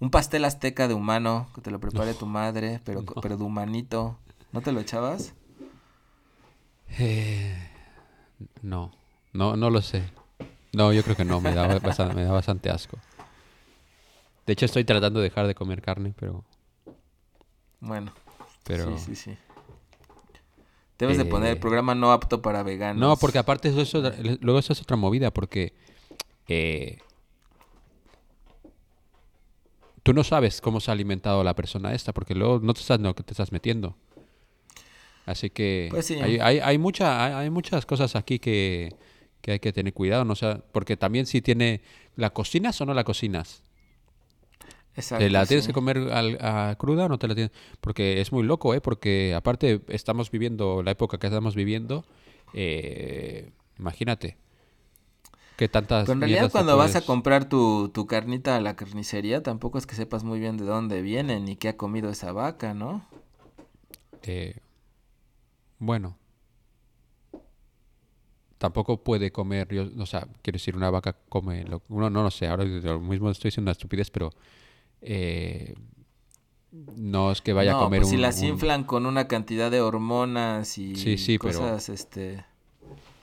Un 0.00 0.10
pastel 0.10 0.44
azteca 0.46 0.88
de 0.88 0.94
humano 0.94 1.46
que 1.54 1.60
te 1.60 1.70
lo 1.70 1.78
prepare 1.78 2.14
tu 2.14 2.26
madre, 2.26 2.80
pero, 2.84 3.04
pero 3.22 3.36
de 3.36 3.44
humanito. 3.44 4.18
¿No 4.52 4.62
te 4.62 4.72
lo 4.72 4.80
echabas? 4.80 5.34
Eh, 6.98 7.54
no. 8.62 8.92
No, 9.34 9.56
no 9.56 9.68
lo 9.68 9.82
sé. 9.82 10.04
No, 10.72 10.92
yo 10.92 11.02
creo 11.02 11.16
que 11.16 11.24
no, 11.24 11.40
me 11.40 11.54
da, 11.54 11.78
bastante, 11.78 12.14
me 12.14 12.24
da 12.24 12.32
bastante 12.32 12.70
asco. 12.70 12.98
De 14.46 14.54
hecho, 14.54 14.64
estoy 14.64 14.84
tratando 14.84 15.20
de 15.20 15.24
dejar 15.24 15.46
de 15.46 15.54
comer 15.54 15.82
carne, 15.82 16.14
pero... 16.18 16.44
Bueno. 17.80 18.12
Pero... 18.64 18.98
Sí, 18.98 19.14
sí, 19.14 19.16
sí. 19.16 19.36
Debes 20.98 21.18
de 21.18 21.24
poner 21.24 21.50
el 21.50 21.56
eh, 21.56 21.60
programa 21.60 21.94
no 21.94 22.12
apto 22.12 22.40
para 22.40 22.62
veganos. 22.62 23.00
No, 23.00 23.16
porque 23.16 23.38
aparte 23.38 23.68
eso, 23.68 24.00
luego 24.40 24.58
eso 24.58 24.72
es 24.72 24.80
otra 24.80 24.96
movida, 24.96 25.32
porque... 25.32 25.74
Eh, 26.46 26.98
tú 30.04 30.12
no 30.12 30.22
sabes 30.22 30.60
cómo 30.60 30.80
se 30.80 30.90
ha 30.90 30.94
alimentado 30.94 31.42
la 31.42 31.54
persona 31.56 31.94
esta, 31.94 32.12
porque 32.12 32.34
luego 32.34 32.60
no 32.62 32.74
te 32.74 32.98
lo 32.98 33.14
que 33.14 33.22
te 33.24 33.32
estás 33.32 33.50
metiendo. 33.50 33.96
Así 35.26 35.50
que 35.50 35.88
Pues 35.90 36.06
sí. 36.06 36.20
hay, 36.20 36.38
hay, 36.38 36.60
hay, 36.60 36.78
mucha, 36.78 37.24
hay, 37.24 37.32
hay 37.44 37.50
muchas 37.50 37.86
cosas 37.86 38.14
aquí 38.14 38.38
que, 38.38 38.94
que 39.40 39.52
hay 39.52 39.58
que 39.58 39.72
tener 39.72 39.92
cuidado, 39.92 40.24
no 40.24 40.36
sea, 40.36 40.62
porque 40.70 40.96
también 40.96 41.26
si 41.26 41.42
tiene, 41.42 41.80
¿la 42.14 42.30
cocinas 42.30 42.80
o 42.80 42.86
no 42.86 42.94
la 42.94 43.04
cocinas? 43.04 43.63
Exacto. 44.96 45.24
¿Te 45.24 45.30
la 45.30 45.44
tienes 45.46 45.64
sí. 45.64 45.68
que 45.68 45.74
comer 45.74 45.98
al- 45.98 46.38
a 46.40 46.76
cruda 46.78 47.06
o 47.06 47.08
no 47.08 47.18
te 47.18 47.26
la 47.28 47.34
tienes? 47.34 47.52
Porque 47.80 48.20
es 48.20 48.32
muy 48.32 48.44
loco, 48.44 48.74
¿eh? 48.74 48.80
Porque 48.80 49.34
aparte 49.34 49.80
estamos 49.88 50.30
viviendo 50.30 50.82
la 50.82 50.92
época 50.92 51.18
que 51.18 51.26
estamos 51.26 51.54
viviendo, 51.54 52.04
eh, 52.52 53.50
imagínate. 53.78 54.36
Que 55.56 55.68
tantas 55.68 56.02
Pero 56.04 56.14
en 56.14 56.20
realidad 56.20 56.50
cuando 56.50 56.76
vas 56.76 56.96
a 56.96 57.00
comprar 57.02 57.48
tu, 57.48 57.88
tu 57.90 58.06
carnita 58.06 58.56
a 58.56 58.60
la 58.60 58.74
carnicería, 58.76 59.42
tampoco 59.42 59.78
es 59.78 59.86
que 59.86 59.94
sepas 59.94 60.24
muy 60.24 60.40
bien 60.40 60.56
de 60.56 60.64
dónde 60.64 61.00
viene 61.00 61.38
ni 61.40 61.54
qué 61.56 61.68
ha 61.70 61.76
comido 61.76 62.10
esa 62.10 62.32
vaca, 62.32 62.74
¿no? 62.74 63.04
Eh, 64.22 64.56
bueno. 65.78 66.16
Tampoco 68.58 69.02
puede 69.02 69.30
comer, 69.30 69.68
yo, 69.74 69.84
o 69.98 70.06
sea, 70.06 70.26
quiero 70.40 70.56
decir, 70.56 70.76
una 70.76 70.88
vaca 70.90 71.14
come, 71.28 71.64
lo- 71.64 71.82
uno 71.88 72.08
no 72.08 72.22
lo 72.22 72.30
sé, 72.30 72.46
ahora 72.46 72.64
lo 72.64 73.00
mismo 73.00 73.30
estoy 73.30 73.48
diciendo 73.50 73.68
una 73.68 73.72
estupidez, 73.72 74.10
pero 74.10 74.30
eh, 75.04 75.74
no 76.96 77.30
es 77.30 77.40
que 77.40 77.52
vaya 77.52 77.72
no, 77.72 77.80
a 77.80 77.84
comer 77.84 78.00
pues 78.00 78.10
si 78.10 78.16
un- 78.16 78.22
las 78.22 78.40
un- 78.40 78.46
inflan 78.48 78.84
con 78.84 79.06
una 79.06 79.28
cantidad 79.28 79.70
de 79.70 79.80
hormonas 79.80 80.76
y 80.78 80.96
Sí, 80.96 81.16
sí, 81.18 81.38
pero- 81.38 81.60
cosas, 81.60 81.88
este... 81.88 82.44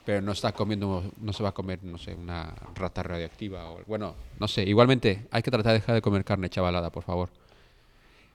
Pero 0.04 0.20
no 0.20 0.32
está 0.32 0.50
comiendo, 0.52 1.04
no 1.20 1.32
se 1.32 1.44
va 1.44 1.50
a 1.50 1.54
comer, 1.54 1.84
no 1.84 1.96
sé, 1.96 2.14
una 2.14 2.52
rata 2.74 3.04
radioactiva 3.04 3.70
o... 3.70 3.84
Bueno, 3.86 4.16
no 4.40 4.48
sé, 4.48 4.64
igualmente 4.64 5.28
hay 5.30 5.42
que 5.42 5.50
tratar 5.52 5.74
de 5.74 5.78
dejar 5.78 5.94
de 5.94 6.02
comer 6.02 6.24
carne 6.24 6.50
chavalada, 6.50 6.90
por 6.90 7.04
favor. 7.04 7.30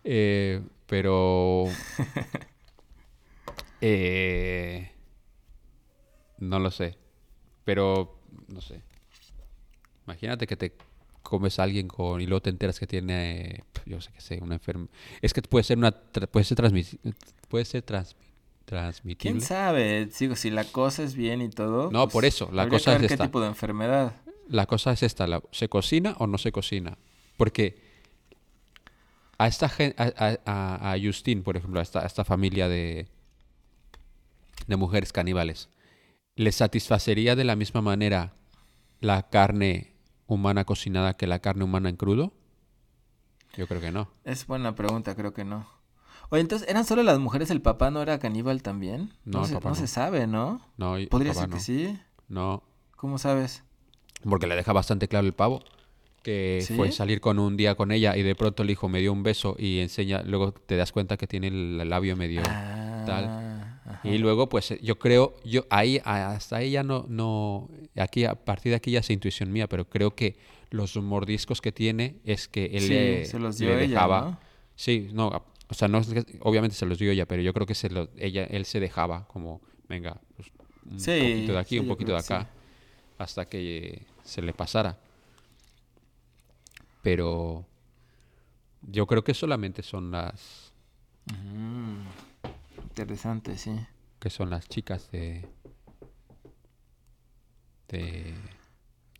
Eh, 0.05 0.61
pero... 0.85 1.65
eh, 3.81 4.91
no 6.39 6.59
lo 6.59 6.71
sé. 6.71 6.95
Pero, 7.65 8.17
no 8.47 8.61
sé. 8.61 8.81
Imagínate 10.05 10.47
que 10.47 10.55
te 10.55 10.73
comes 11.27 11.59
a 11.59 11.63
alguien 11.63 11.87
con 11.89 12.21
y 12.21 12.25
luego 12.25 12.41
te 12.41 12.49
enteras 12.49 12.79
que 12.79 12.87
tiene, 12.87 13.63
yo 13.85 13.99
sé 13.99 14.11
que 14.13 14.21
sé, 14.21 14.39
una 14.41 14.55
enfermedad. 14.55 14.89
Es 15.21 15.33
que 15.33 15.41
puede 15.41 15.63
ser 15.63 15.77
una, 15.77 15.91
puede 15.91 16.45
ser 16.45 16.57
transmisi- 16.57 16.99
puede 17.49 17.65
ser 17.65 17.81
trans- 17.83 18.15
transmitible. 18.65 19.39
¿Quién 19.39 19.41
sabe? 19.45 20.05
Digo, 20.19 20.35
si 20.37 20.49
la 20.49 20.63
cosa 20.63 21.03
es 21.03 21.15
bien 21.15 21.41
y 21.41 21.49
todo. 21.49 21.91
No, 21.91 22.05
pues, 22.05 22.13
por 22.13 22.25
eso, 22.25 22.49
la 22.53 22.63
que 22.65 22.69
cosa 22.71 22.91
ver 22.91 23.01
es 23.01 23.07
qué 23.07 23.13
esta. 23.15 23.25
tipo 23.25 23.41
de 23.41 23.47
enfermedad. 23.47 24.15
La 24.47 24.65
cosa 24.65 24.93
es 24.93 25.03
esta, 25.03 25.27
la- 25.27 25.43
¿se 25.51 25.67
cocina 25.67 26.15
o 26.19 26.27
no 26.27 26.37
se 26.37 26.51
cocina? 26.53 26.97
Porque 27.35 27.77
a 29.37 29.47
esta 29.47 29.65
a, 29.67 30.03
a- 30.03 30.37
a- 30.45 30.93
a 30.93 30.99
Justin, 31.01 31.43
por 31.43 31.57
ejemplo, 31.57 31.79
a 31.79 31.83
esta, 31.83 31.99
a 32.03 32.05
esta 32.05 32.23
familia 32.23 32.67
de, 32.69 33.07
de 34.67 34.75
mujeres 34.77 35.11
caníbales, 35.11 35.69
¿les 36.35 36.55
satisfacería 36.55 37.35
de 37.35 37.43
la 37.43 37.55
misma 37.57 37.81
manera 37.81 38.33
la 39.01 39.29
carne 39.29 39.93
humana 40.27 40.65
cocinada 40.65 41.13
que 41.15 41.27
la 41.27 41.39
carne 41.39 41.63
humana 41.63 41.89
en 41.89 41.95
crudo? 41.95 42.33
Yo 43.55 43.67
creo 43.67 43.81
que 43.81 43.91
no. 43.91 44.09
Es 44.23 44.45
buena 44.45 44.75
pregunta, 44.75 45.15
creo 45.15 45.33
que 45.33 45.43
no. 45.43 45.67
Oye, 46.29 46.41
entonces, 46.41 46.67
¿eran 46.69 46.85
solo 46.85 47.03
las 47.03 47.19
mujeres? 47.19 47.49
¿El 47.49 47.61
papá 47.61 47.89
no 47.89 48.01
era 48.01 48.19
caníbal 48.19 48.61
también? 48.61 49.13
No, 49.23 49.41
el 49.41 49.45
se, 49.47 49.53
papá 49.53 49.69
no 49.69 49.75
no. 49.75 49.81
se 49.81 49.87
sabe, 49.87 50.27
¿no? 50.27 50.61
No, 50.77 50.95
Podría 51.09 51.33
ser 51.33 51.49
no. 51.49 51.55
que 51.55 51.61
sí. 51.61 51.97
No, 52.27 52.63
¿Cómo 52.95 53.17
sabes? 53.17 53.63
porque 54.27 54.47
le 54.47 54.55
deja 54.55 54.73
bastante 54.73 55.07
claro 55.07 55.27
el 55.27 55.33
pavo 55.33 55.63
que 56.23 56.59
¿Sí? 56.65 56.75
fue 56.75 56.91
salir 56.91 57.21
con 57.21 57.37
un 57.39 57.55
día 57.55 57.75
con 57.75 57.91
ella 57.91 58.17
y 58.17 58.23
de 58.23 58.35
pronto 58.35 58.63
el 58.63 58.69
hijo 58.71 58.89
me 58.89 58.99
dio 58.99 59.13
un 59.13 59.23
beso 59.23 59.55
y 59.57 59.79
enseña, 59.79 60.23
luego 60.23 60.51
te 60.51 60.75
das 60.75 60.91
cuenta 60.91 61.15
que 61.15 61.27
tiene 61.27 61.47
el 61.47 61.87
labio 61.89 62.17
medio 62.17 62.41
tal. 63.05 63.56
Ajá. 64.03 64.09
Y 64.09 64.17
luego, 64.17 64.49
pues 64.49 64.71
eh, 64.71 64.79
yo 64.81 64.97
creo, 64.99 65.35
yo 65.43 65.65
ahí, 65.69 66.01
hasta 66.03 66.57
ahí 66.57 66.71
ya 66.71 66.83
no, 66.83 67.05
no, 67.07 67.69
aquí 67.95 68.25
a 68.25 68.35
partir 68.35 68.71
de 68.71 68.75
aquí 68.77 68.91
ya 68.91 68.99
es 68.99 69.09
intuición 69.09 69.51
mía, 69.51 69.67
pero 69.67 69.85
creo 69.89 70.15
que 70.15 70.35
los 70.69 70.95
mordiscos 70.97 71.61
que 71.61 71.71
tiene 71.71 72.15
es 72.25 72.47
que 72.47 72.65
él 72.65 72.81
Sí, 72.81 72.89
le, 72.89 73.25
se 73.25 73.39
los 73.39 73.59
le 73.59 73.65
dio 73.67 73.77
ella, 73.77 73.87
dejaba. 73.89 74.21
¿no? 74.21 74.39
Sí, 74.75 75.09
no, 75.13 75.27
o 75.69 75.73
sea, 75.73 75.87
no, 75.87 76.01
obviamente 76.41 76.75
se 76.75 76.85
los 76.85 76.97
dio 76.99 77.11
ella, 77.11 77.25
pero 77.25 77.41
yo 77.41 77.53
creo 77.53 77.65
que 77.65 77.75
se 77.75 77.89
lo, 77.89 78.09
ella, 78.17 78.43
él 78.45 78.65
se 78.65 78.79
dejaba 78.79 79.27
como, 79.27 79.61
venga, 79.89 80.19
pues, 80.35 80.49
un 80.89 80.99
Sí, 80.99 81.19
poquito 81.19 81.53
de 81.53 81.59
aquí, 81.59 81.75
sí, 81.75 81.79
un 81.79 81.87
poquito 81.87 82.11
de 82.13 82.19
acá, 82.19 82.49
hasta 83.17 83.45
que 83.45 84.03
se 84.23 84.41
le 84.41 84.53
pasara. 84.53 84.97
Pero 87.01 87.65
yo 88.81 89.05
creo 89.07 89.23
que 89.23 89.33
solamente 89.33 89.81
son 89.83 90.11
las, 90.11 90.73
interesante, 92.97 93.57
sí. 93.57 93.77
que 94.19 94.31
son 94.31 94.49
las 94.49 94.67
chicas 94.67 95.11
de 95.11 95.47
de, 97.89 98.33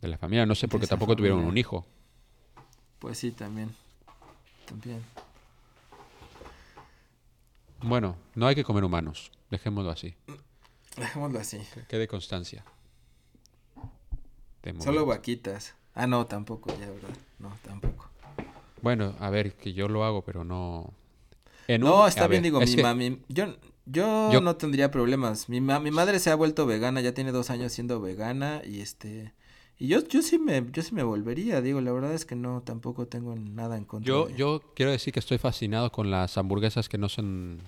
de 0.00 0.08
la 0.08 0.18
familia. 0.18 0.46
No 0.46 0.54
sé, 0.56 0.66
porque 0.66 0.88
tampoco 0.88 1.14
tuvieron 1.14 1.44
un 1.44 1.56
hijo. 1.56 1.86
Pues 2.98 3.18
sí, 3.18 3.30
también. 3.30 3.74
También. 4.66 5.04
Bueno, 7.80 8.16
no 8.34 8.48
hay 8.48 8.56
que 8.56 8.64
comer 8.64 8.82
humanos. 8.82 9.30
Dejémoslo 9.50 9.90
así. 9.90 10.16
Dejémoslo 10.96 11.38
así. 11.38 11.60
Que 11.74 11.86
quede 11.86 12.08
constancia. 12.08 12.64
Solo 14.80 15.06
vaquitas. 15.06 15.76
Ah, 15.94 16.08
no, 16.08 16.26
tampoco, 16.26 16.70
ya, 16.78 16.90
¿verdad? 16.90 17.16
No, 17.38 17.56
tampoco. 17.62 18.10
Bueno, 18.82 19.14
a 19.20 19.30
ver, 19.30 19.54
que 19.54 19.72
yo 19.72 19.88
lo 19.88 20.04
hago, 20.04 20.22
pero 20.22 20.42
no. 20.42 20.92
En 21.68 21.82
No, 21.82 22.06
está 22.08 22.24
a 22.24 22.28
bien, 22.28 22.42
ver, 22.42 22.50
digo, 22.50 22.60
es 22.62 22.70
mi 22.70 22.76
que- 22.76 22.82
mami. 22.82 23.18
Yo, 23.28 23.46
yo, 23.86 24.32
Yo- 24.32 24.40
no 24.40 24.56
tendría 24.56 24.90
problemas. 24.90 25.48
Mi, 25.48 25.60
ma- 25.60 25.78
mi 25.80 25.90
madre 25.90 26.18
se 26.18 26.30
ha 26.30 26.34
vuelto 26.34 26.66
vegana, 26.66 27.00
ya 27.00 27.14
tiene 27.14 27.30
dos 27.30 27.50
años 27.50 27.72
siendo 27.72 28.00
vegana 28.00 28.62
y 28.66 28.80
este. 28.80 29.32
Y 29.78 29.86
yo, 29.86 30.02
yo 30.08 30.22
sí 30.22 30.38
me, 30.38 30.66
yo 30.72 30.82
sí 30.82 30.92
me 30.94 31.04
volvería, 31.04 31.60
digo, 31.60 31.80
la 31.80 31.92
verdad 31.92 32.12
es 32.12 32.24
que 32.24 32.34
no, 32.34 32.62
tampoco 32.62 33.06
tengo 33.06 33.36
nada 33.36 33.76
en 33.76 33.84
contra. 33.84 34.08
Yo, 34.08 34.26
de- 34.26 34.34
yo 34.36 34.60
quiero 34.74 34.90
decir 34.90 35.12
que 35.12 35.20
estoy 35.20 35.38
fascinado 35.38 35.92
con 35.92 36.10
las 36.10 36.36
hamburguesas 36.36 36.88
que 36.88 36.98
no 36.98 37.08
son 37.08 37.60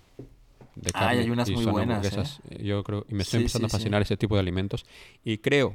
de 0.75 0.91
carne. 0.93 1.21
hay 1.21 1.31
unas 1.31 1.49
y 1.49 1.55
muy 1.55 1.65
son 1.65 1.73
buenas, 1.75 1.99
hamburguesas. 1.99 2.41
Eh, 2.51 2.65
Yo 2.65 2.83
creo, 2.83 3.05
y 3.09 3.15
me 3.15 3.23
estoy 3.23 3.39
Sí, 3.39 3.43
empezando 3.43 3.69
sí, 3.69 3.75
a 3.75 3.79
sí. 3.79 3.83
fascinar 3.83 4.03
ese 4.03 4.17
tipo 4.17 4.35
de 4.35 4.41
alimentos. 4.41 4.85
Y 5.25 5.39
creo, 5.39 5.75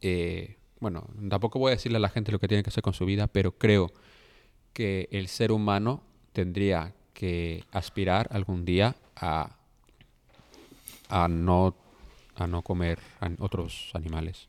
eh, 0.00 0.56
bueno, 0.80 1.08
tampoco 1.28 1.58
voy 1.58 1.70
a 1.72 1.74
decirle 1.74 1.96
a 1.96 2.00
la 2.00 2.08
gente 2.08 2.32
lo 2.32 2.38
que 2.38 2.48
tiene 2.48 2.62
que 2.62 2.70
hacer 2.70 2.82
con 2.82 2.92
su 2.92 3.04
vida, 3.06 3.26
pero 3.28 3.52
creo 3.56 3.92
que 4.72 5.08
el 5.10 5.28
ser 5.28 5.52
humano 5.52 6.02
tendría 6.32 6.94
que 7.14 7.64
aspirar 7.72 8.28
algún 8.30 8.64
día 8.64 8.96
a, 9.16 9.56
a 11.08 11.28
no 11.28 11.74
a 12.34 12.46
no 12.46 12.62
comer 12.62 12.98
otros 13.38 13.90
animales. 13.94 14.48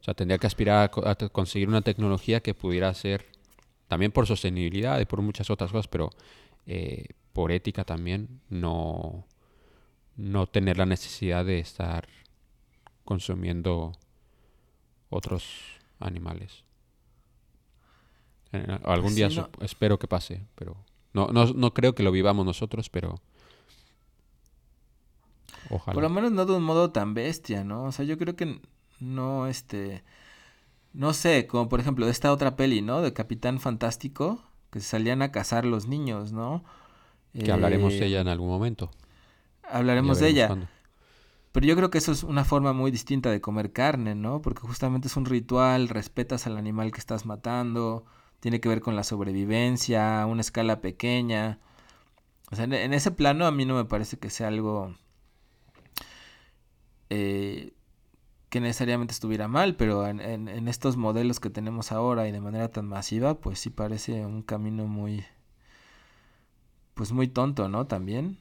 O 0.00 0.04
sea, 0.04 0.14
tendría 0.14 0.38
que 0.38 0.46
aspirar 0.46 0.90
a, 1.04 1.14
conseguir 1.28 1.68
una 1.68 1.82
tecnología 1.82 2.40
que 2.40 2.54
pudiera 2.54 2.92
ser, 2.94 3.26
también 3.88 4.12
por 4.12 4.26
sostenibilidad 4.26 5.00
y 5.00 5.04
por 5.04 5.22
muchas 5.22 5.50
otras 5.50 5.70
cosas, 5.70 5.88
pero 5.88 6.10
eh, 6.66 7.06
por 7.32 7.52
ética 7.52 7.84
también, 7.84 8.40
no, 8.50 9.24
no 10.16 10.46
tener 10.46 10.78
la 10.78 10.86
necesidad 10.86 11.44
de 11.44 11.58
estar 11.58 12.08
consumiendo 13.04 13.92
otros 15.08 15.60
animales. 16.00 16.61
Eh, 18.52 18.78
algún 18.84 19.14
Pues 19.14 19.14
día 19.14 19.28
sí, 19.28 19.34
no- 19.36 19.50
sup- 19.50 19.62
espero 19.62 19.98
que 19.98 20.08
pase, 20.08 20.46
pero 20.54 20.76
no, 21.14 21.28
no, 21.28 21.46
no 21.46 21.74
creo 21.74 21.94
que 21.94 22.02
lo 22.02 22.12
vivamos 22.12 22.44
nosotros, 22.46 22.88
pero 22.90 23.20
ojalá. 25.70 25.94
Por 25.94 26.02
lo 26.02 26.10
menos 26.10 26.32
no 26.32 26.46
de 26.46 26.54
un 26.56 26.62
modo 26.64 26.90
tan 26.92 27.14
bestia, 27.14 27.64
¿no? 27.64 27.84
O 27.84 27.92
sea, 27.92 28.04
yo 28.04 28.18
creo 28.18 28.36
que 28.36 28.60
no, 29.00 29.46
este, 29.46 30.04
no 30.94 31.14
sé, 31.14 31.46
como 31.46 31.68
por 31.68 31.80
ejemplo 31.80 32.06
de 32.06 32.12
esta 32.12 32.32
otra 32.32 32.56
peli, 32.56 32.82
¿no? 32.82 33.02
De 33.02 33.12
Capitán 33.14 33.60
Fantástico, 33.60 34.42
que 34.70 34.80
salían 34.80 35.22
a 35.22 35.32
cazar 35.32 35.64
los 35.66 35.86
niños, 35.88 36.32
¿no? 36.32 36.64
que 37.42 37.52
hablaremos 37.52 37.92
Eh, 37.92 37.98
de 37.98 38.06
ella 38.06 38.20
en 38.20 38.28
algún 38.28 38.48
momento. 38.48 38.90
Hablaremos 39.64 40.18
de 40.20 40.28
ella. 40.28 40.46
cuándo. 40.46 40.68
Pero 41.52 41.66
yo 41.66 41.76
creo 41.76 41.90
que 41.90 41.98
eso 41.98 42.12
es 42.12 42.22
una 42.24 42.44
forma 42.44 42.72
muy 42.72 42.90
distinta 42.90 43.30
de 43.30 43.40
comer 43.40 43.72
carne, 43.72 44.14
¿no? 44.14 44.42
Porque 44.42 44.62
justamente 44.62 45.08
es 45.08 45.16
un 45.16 45.26
ritual, 45.26 45.88
respetas 45.88 46.46
al 46.46 46.56
animal 46.56 46.92
que 46.92 47.00
estás 47.00 47.26
matando, 47.26 48.06
tiene 48.42 48.60
que 48.60 48.68
ver 48.68 48.82
con 48.82 48.96
la 48.96 49.04
sobrevivencia, 49.04 50.26
una 50.28 50.42
escala 50.42 50.82
pequeña. 50.82 51.60
O 52.52 52.56
sea, 52.56 52.66
en, 52.66 52.92
ese 52.94 53.10
plano 53.12 53.46
a 53.46 53.52
mí 53.52 53.64
no 53.66 53.76
me 53.76 53.86
parece 53.86 54.18
que 54.18 54.30
sea 54.30 54.48
algo 54.48 54.94
eh, 57.10 57.72
que 58.50 58.60
necesariamente 58.60 59.12
estuviera 59.12 59.48
mal, 59.48 59.76
pero 59.76 60.06
en, 60.06 60.20
en- 60.20 60.48
en 60.48 60.68
estos 60.68 60.96
modelos 60.96 61.40
que 61.40 61.50
tenemos 61.50 61.92
ahora 61.92 62.28
y 62.28 62.32
de 62.32 62.40
manera 62.40 62.70
tan 62.70 62.86
masiva, 62.86 63.40
pues 63.40 63.58
sí 63.60 63.70
parece 63.70 64.26
un 64.26 64.42
camino 64.42 64.86
muy, 64.86 65.24
pues 66.94 67.12
muy 67.12 67.28
tonto, 67.28 67.68
¿no? 67.68 67.86
También. 67.86 68.38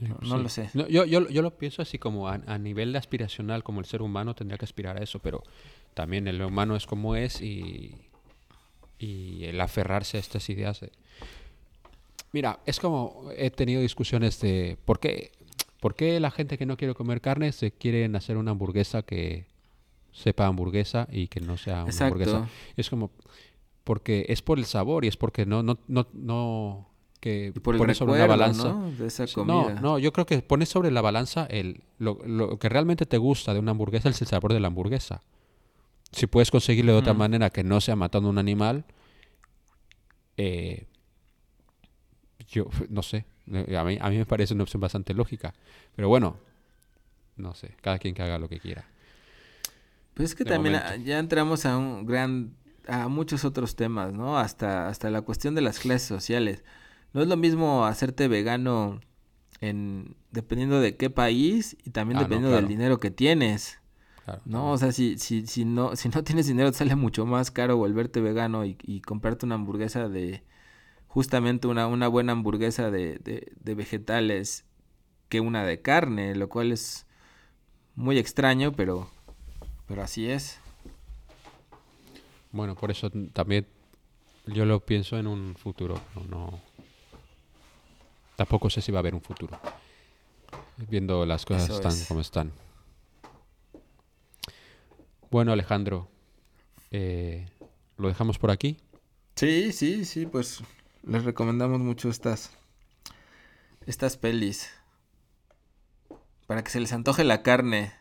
No- 0.00 0.16
no 0.22 0.38
lo 0.38 0.48
sé. 0.48 0.70
No, 0.74 0.86
yo, 0.86 1.04
yo, 1.04 1.28
yo 1.28 1.42
lo 1.42 1.58
pienso 1.58 1.82
así 1.82 1.98
como 1.98 2.28
a, 2.28 2.34
a 2.46 2.58
nivel 2.58 2.94
aspiracional, 2.94 3.64
como 3.64 3.80
el 3.80 3.86
ser 3.86 4.00
humano 4.00 4.34
tendría 4.34 4.56
que 4.58 4.64
aspirar 4.64 4.96
a 4.96 5.02
eso, 5.02 5.18
pero 5.18 5.42
también 5.94 6.28
el 6.28 6.40
humano 6.40 6.76
es 6.76 6.86
como 6.86 7.16
es 7.16 7.42
y, 7.42 7.96
y 8.98 9.44
el 9.44 9.60
aferrarse 9.60 10.16
a 10.16 10.20
estas 10.20 10.48
ideas. 10.50 10.80
de- 10.80 10.90
Mira, 12.32 12.60
es 12.66 12.78
como 12.78 13.30
he 13.36 13.50
tenido 13.50 13.80
discusiones 13.80 14.40
de 14.40 14.76
por 14.84 15.00
qué, 15.00 15.32
por 15.80 15.94
qué 15.94 16.20
la 16.20 16.30
gente 16.30 16.58
que 16.58 16.66
no 16.66 16.76
quiere 16.76 16.94
comer 16.94 17.20
carne 17.20 17.52
se 17.52 17.70
quieren 17.72 18.16
hacer 18.16 18.36
una 18.36 18.50
hamburguesa 18.50 19.02
que 19.02 19.46
sepa 20.12 20.46
hamburguesa 20.46 21.08
y 21.10 21.28
que 21.28 21.40
no 21.40 21.56
sea 21.56 21.82
una 21.82 21.90
Exacto. 21.90 22.14
hamburguesa. 22.14 22.48
Es 22.76 22.90
como 22.90 23.10
porque 23.84 24.26
es 24.28 24.42
por 24.42 24.58
el 24.58 24.66
sabor 24.66 25.04
y 25.04 25.08
es 25.08 25.16
porque 25.16 25.46
no 25.46 25.62
no 25.62 25.78
no 25.88 26.06
no 26.12 26.88
que 27.20 27.52
por 27.62 27.74
el 27.74 27.78
pones 27.78 27.96
sobre 27.96 28.12
una 28.14 28.26
balanza. 28.26 28.68
¿no? 28.72 28.90
De 28.92 29.06
esa 29.06 29.26
comida. 29.26 29.74
No, 29.74 29.80
no, 29.80 29.98
yo 29.98 30.12
creo 30.12 30.26
que 30.26 30.40
pones 30.42 30.68
sobre 30.68 30.90
la 30.90 31.00
balanza 31.00 31.46
el, 31.50 31.80
lo, 31.98 32.18
lo 32.26 32.58
que 32.58 32.68
realmente 32.68 33.06
te 33.06 33.16
gusta 33.16 33.54
de 33.54 33.60
una 33.60 33.70
hamburguesa 33.70 34.08
es 34.10 34.20
el 34.20 34.28
sabor 34.28 34.52
de 34.52 34.60
la 34.60 34.68
hamburguesa. 34.68 35.22
Si 36.12 36.26
puedes 36.26 36.50
conseguirlo 36.50 36.92
de 36.92 36.98
otra 36.98 37.14
manera 37.14 37.50
que 37.50 37.62
no 37.62 37.80
sea 37.80 37.96
matando 37.96 38.28
a 38.28 38.32
un 38.32 38.38
animal, 38.38 38.84
eh, 40.36 40.86
yo 42.48 42.68
no 42.88 43.02
sé. 43.02 43.26
A 43.76 43.84
mí, 43.84 43.98
a 44.00 44.10
mí 44.10 44.18
me 44.18 44.26
parece 44.26 44.54
una 44.54 44.62
opción 44.62 44.80
bastante 44.80 45.14
lógica. 45.14 45.54
Pero 45.96 46.08
bueno, 46.08 46.36
no 47.36 47.54
sé, 47.54 47.74
cada 47.80 47.98
quien 47.98 48.14
que 48.14 48.22
haga 48.22 48.38
lo 48.38 48.48
que 48.48 48.58
quiera. 48.58 48.84
Pues 50.14 50.30
es 50.30 50.34
que 50.34 50.44
de 50.44 50.50
también 50.50 50.80
ya 51.04 51.18
entramos 51.18 51.64
a 51.64 51.76
un 51.78 52.04
gran 52.04 52.54
a 52.86 53.08
muchos 53.08 53.44
otros 53.44 53.76
temas, 53.76 54.12
¿no? 54.12 54.38
Hasta 54.38 54.88
hasta 54.88 55.10
la 55.10 55.22
cuestión 55.22 55.54
de 55.54 55.60
las 55.60 55.78
clases 55.78 56.08
sociales. 56.08 56.64
No 57.12 57.22
es 57.22 57.28
lo 57.28 57.36
mismo 57.36 57.86
hacerte 57.86 58.28
vegano 58.28 59.00
en 59.60 60.16
dependiendo 60.30 60.80
de 60.80 60.96
qué 60.96 61.10
país 61.10 61.76
y 61.84 61.90
también 61.90 62.18
Ah, 62.18 62.22
no, 62.22 62.28
dependiendo 62.28 62.56
del 62.56 62.68
dinero 62.68 62.98
que 62.98 63.10
tienes. 63.10 63.77
Claro. 64.28 64.42
No, 64.44 64.72
o 64.72 64.78
sea, 64.78 64.92
si, 64.92 65.16
si, 65.18 65.46
si 65.46 65.64
no, 65.64 65.96
si 65.96 66.08
no 66.10 66.22
tienes 66.24 66.46
dinero, 66.46 66.70
te 66.70 66.78
sale 66.78 66.96
mucho 66.96 67.24
más 67.26 67.50
caro 67.50 67.76
volverte 67.76 68.20
vegano 68.20 68.64
y, 68.64 68.76
y 68.82 69.00
comprarte 69.00 69.46
una 69.46 69.54
hamburguesa 69.54 70.08
de, 70.08 70.42
justamente 71.06 71.68
una, 71.68 71.86
una 71.86 72.08
buena 72.08 72.32
hamburguesa 72.32 72.90
de, 72.90 73.18
de, 73.18 73.52
de 73.60 73.74
vegetales 73.74 74.66
que 75.28 75.40
una 75.40 75.64
de 75.64 75.80
carne, 75.82 76.34
lo 76.34 76.48
cual 76.48 76.72
es 76.72 77.06
muy 77.94 78.18
extraño, 78.18 78.72
pero, 78.72 79.10
pero 79.86 80.02
así 80.02 80.28
es. 80.30 80.60
Bueno, 82.52 82.74
por 82.74 82.90
eso 82.90 83.10
también 83.32 83.66
yo 84.46 84.64
lo 84.64 84.80
pienso 84.80 85.18
en 85.18 85.26
un 85.26 85.54
futuro. 85.56 86.00
No, 86.14 86.24
no- 86.24 86.60
tampoco 88.36 88.70
sé 88.70 88.80
si 88.80 88.92
va 88.92 88.98
a 88.98 89.00
haber 89.00 89.14
un 89.14 89.20
futuro. 89.20 89.58
Viendo 90.88 91.26
las 91.26 91.44
cosas 91.44 91.64
Eso 91.68 91.74
están 91.76 91.92
es. 91.92 92.08
como 92.08 92.20
están. 92.20 92.52
Bueno, 95.30 95.52
Alejandro, 95.52 96.08
eh, 96.90 97.46
lo 97.96 98.08
dejamos 98.08 98.38
por 98.38 98.50
aquí. 98.50 98.78
Sí, 99.36 99.72
sí, 99.72 100.04
sí, 100.04 100.26
pues 100.26 100.62
les 101.02 101.24
recomendamos 101.24 101.80
mucho 101.80 102.08
estas, 102.08 102.50
estas 103.86 104.16
pelis. 104.16 104.70
Para 106.46 106.64
que 106.64 106.70
se 106.70 106.80
les 106.80 106.92
antoje 106.92 107.24
la 107.24 107.42
carne. 107.42 107.92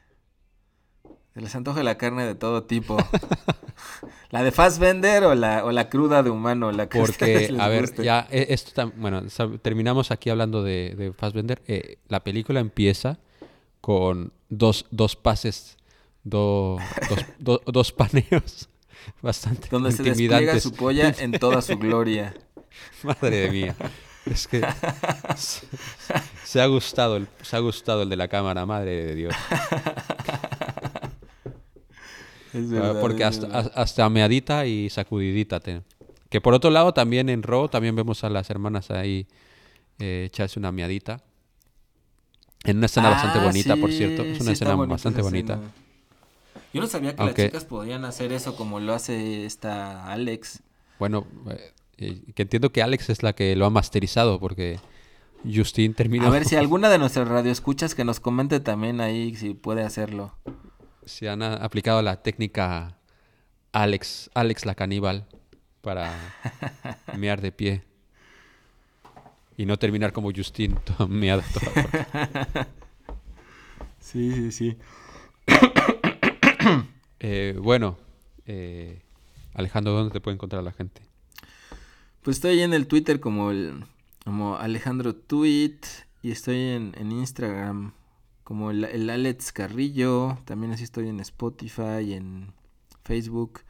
Se 1.34 1.42
les 1.42 1.54
antoje 1.56 1.84
la 1.84 1.98
carne 1.98 2.26
de 2.26 2.34
todo 2.34 2.64
tipo. 2.64 2.98
la 4.32 4.42
de 4.42 4.52
Fassbender 4.52 5.26
o 5.26 5.36
la, 5.36 5.66
o 5.66 5.72
la 5.72 5.90
cruda 5.90 6.24
de 6.24 6.30
humano, 6.30 6.72
la 6.72 6.88
que 6.90 7.00
a 7.00 7.02
Porque, 7.02 7.50
les 7.52 7.60
a 7.60 7.68
ver, 7.68 7.82
guste. 7.82 8.04
ya, 8.04 8.28
eh, 8.32 8.48
esto 8.50 8.92
bueno, 8.96 9.24
terminamos 9.62 10.12
aquí 10.12 10.30
hablando 10.30 10.64
de, 10.64 10.96
de 10.98 11.14
Fassbender. 11.14 11.62
Eh, 11.68 12.00
la 12.08 12.24
película 12.24 12.60
empieza 12.60 13.20
con 13.82 14.32
dos, 14.50 14.86
dos 14.92 15.16
pases, 15.16 15.77
do- 16.30 16.78
dos, 17.10 17.26
do- 17.40 17.62
dos 17.66 17.92
paneos 17.92 18.70
bastante 19.22 19.68
Donde 19.72 19.92
se 19.92 20.04
despliega 20.04 20.60
su 20.60 20.74
polla 20.74 21.14
en 21.20 21.32
toda 21.34 21.62
su 21.62 21.78
gloria. 21.78 22.34
Madre 23.04 23.50
mía. 23.52 23.76
Es 24.26 24.48
que 24.48 24.62
se, 25.38 25.66
se 26.44 26.62
ha 26.62 26.66
gustado 26.68 27.16
el, 27.18 27.28
se 27.42 27.56
ha 27.56 27.60
gustado 27.60 28.04
el 28.04 28.10
de 28.10 28.18
la 28.18 28.28
cámara, 28.28 28.66
madre 28.66 29.06
de 29.06 29.16
Dios. 29.16 29.34
Es 32.54 32.66
Ah, 32.66 32.70
verdad, 32.72 33.02
Porque 33.02 33.24
es 33.24 33.30
hasta, 33.30 33.48
verdad. 33.48 33.72
hasta 33.76 34.10
meadita 34.10 34.66
y 34.66 34.90
sacudidita. 34.90 35.60
te- 35.60 35.82
Que 36.30 36.42
por 36.42 36.54
otro 36.54 36.70
lado, 36.70 36.94
también 36.94 37.30
en 37.30 37.44
Raw, 37.44 37.68
también 37.70 37.96
vemos 37.96 38.24
a 38.24 38.30
las 38.30 38.50
hermanas 38.50 38.92
ahí 38.92 39.28
eh, 40.00 40.26
echarse 40.28 40.60
una 40.60 40.72
meadita. 40.72 41.22
En 42.64 42.78
una 42.78 42.88
escena 42.88 43.10
bastante 43.10 43.40
Ah, 43.40 43.44
bonita, 43.46 43.76
por 43.78 43.92
cierto. 43.92 44.24
Es 44.24 44.42
una 44.42 44.52
escena 44.52 44.76
bonita 44.76 44.94
bastante 44.94 45.22
bonita. 45.22 45.54
escena. 45.54 45.72
Yo 46.78 46.84
no 46.84 46.88
sabía 46.88 47.16
que 47.16 47.24
las 47.24 47.34
chicas 47.34 47.66
podían 47.66 48.06
hacer 48.06 48.32
eso 48.32 48.56
como 48.56 48.80
lo 48.80 48.94
hace 48.94 49.46
esta 49.46 50.12
Alex. 50.12 50.62
Bueno, 51.00 51.26
eh, 51.50 51.74
eh, 51.98 52.22
que 52.36 52.44
entiendo 52.44 52.72
que 52.72 52.84
Alex 52.84 53.10
es 53.10 53.24
la 53.24 53.34
que 53.34 53.56
lo 53.56 53.66
ha 53.66 53.72
masterizado, 53.72 54.40
porque 54.40 54.80
Justin 55.44 55.96
terminó. 55.96 56.28
A 56.28 56.30
ver 56.30 56.46
si 56.46 56.56
alguna 56.58 56.90
de 56.90 57.00
nuestras 57.00 57.28
radioescuchas 57.28 57.96
que 57.96 58.04
nos 58.04 58.20
comente 58.20 58.60
también 58.60 59.02
ahí 59.02 59.36
si 59.36 59.56
puede 59.56 59.84
hacerlo. 59.84 60.36
Se 61.06 61.30
han 61.30 61.42
aplicado 61.42 62.04
la 62.04 62.22
técnica 62.22 63.00
Alex, 63.72 64.30
Alex 64.36 64.66
la 64.68 64.76
caníbal 64.76 65.26
para 65.82 66.14
mear 67.18 67.42
de 67.42 67.52
pie. 67.52 67.84
Y 69.58 69.66
no 69.66 69.78
terminar 69.78 70.14
como 70.14 70.32
Justin, 70.32 70.78
meada 71.10 71.44
toda. 71.52 72.68
Sí, 74.00 74.32
sí, 74.32 74.52
sí. 74.52 74.78
Eh, 77.20 77.58
bueno, 77.60 77.98
eh, 78.46 79.02
Alejandro, 79.56 79.92
¿dónde 79.92 80.14
te 80.14 80.22
puede 80.22 80.36
encontrar 80.36 80.62
la 80.64 80.72
gente? 80.72 81.02
Pues 82.22 82.38
estoy 82.38 82.60
en 82.62 82.76
el 82.76 82.86
Twitter 82.86 83.20
como 83.20 83.50
el 83.50 83.86
como 84.24 84.58
Alejandro 84.58 85.16
Tweet 85.16 85.80
y 86.22 86.30
estoy 86.30 86.58
en, 86.58 86.94
en 86.96 87.12
Instagram 87.12 87.94
como 88.44 88.70
el, 88.70 88.84
el 88.84 89.10
Alex 89.10 89.52
Carrillo, 89.52 90.38
también 90.46 90.74
así 90.74 90.84
estoy 90.84 91.10
en 91.10 91.20
Spotify, 91.22 92.14
en 92.14 92.54
Facebook 93.04 93.62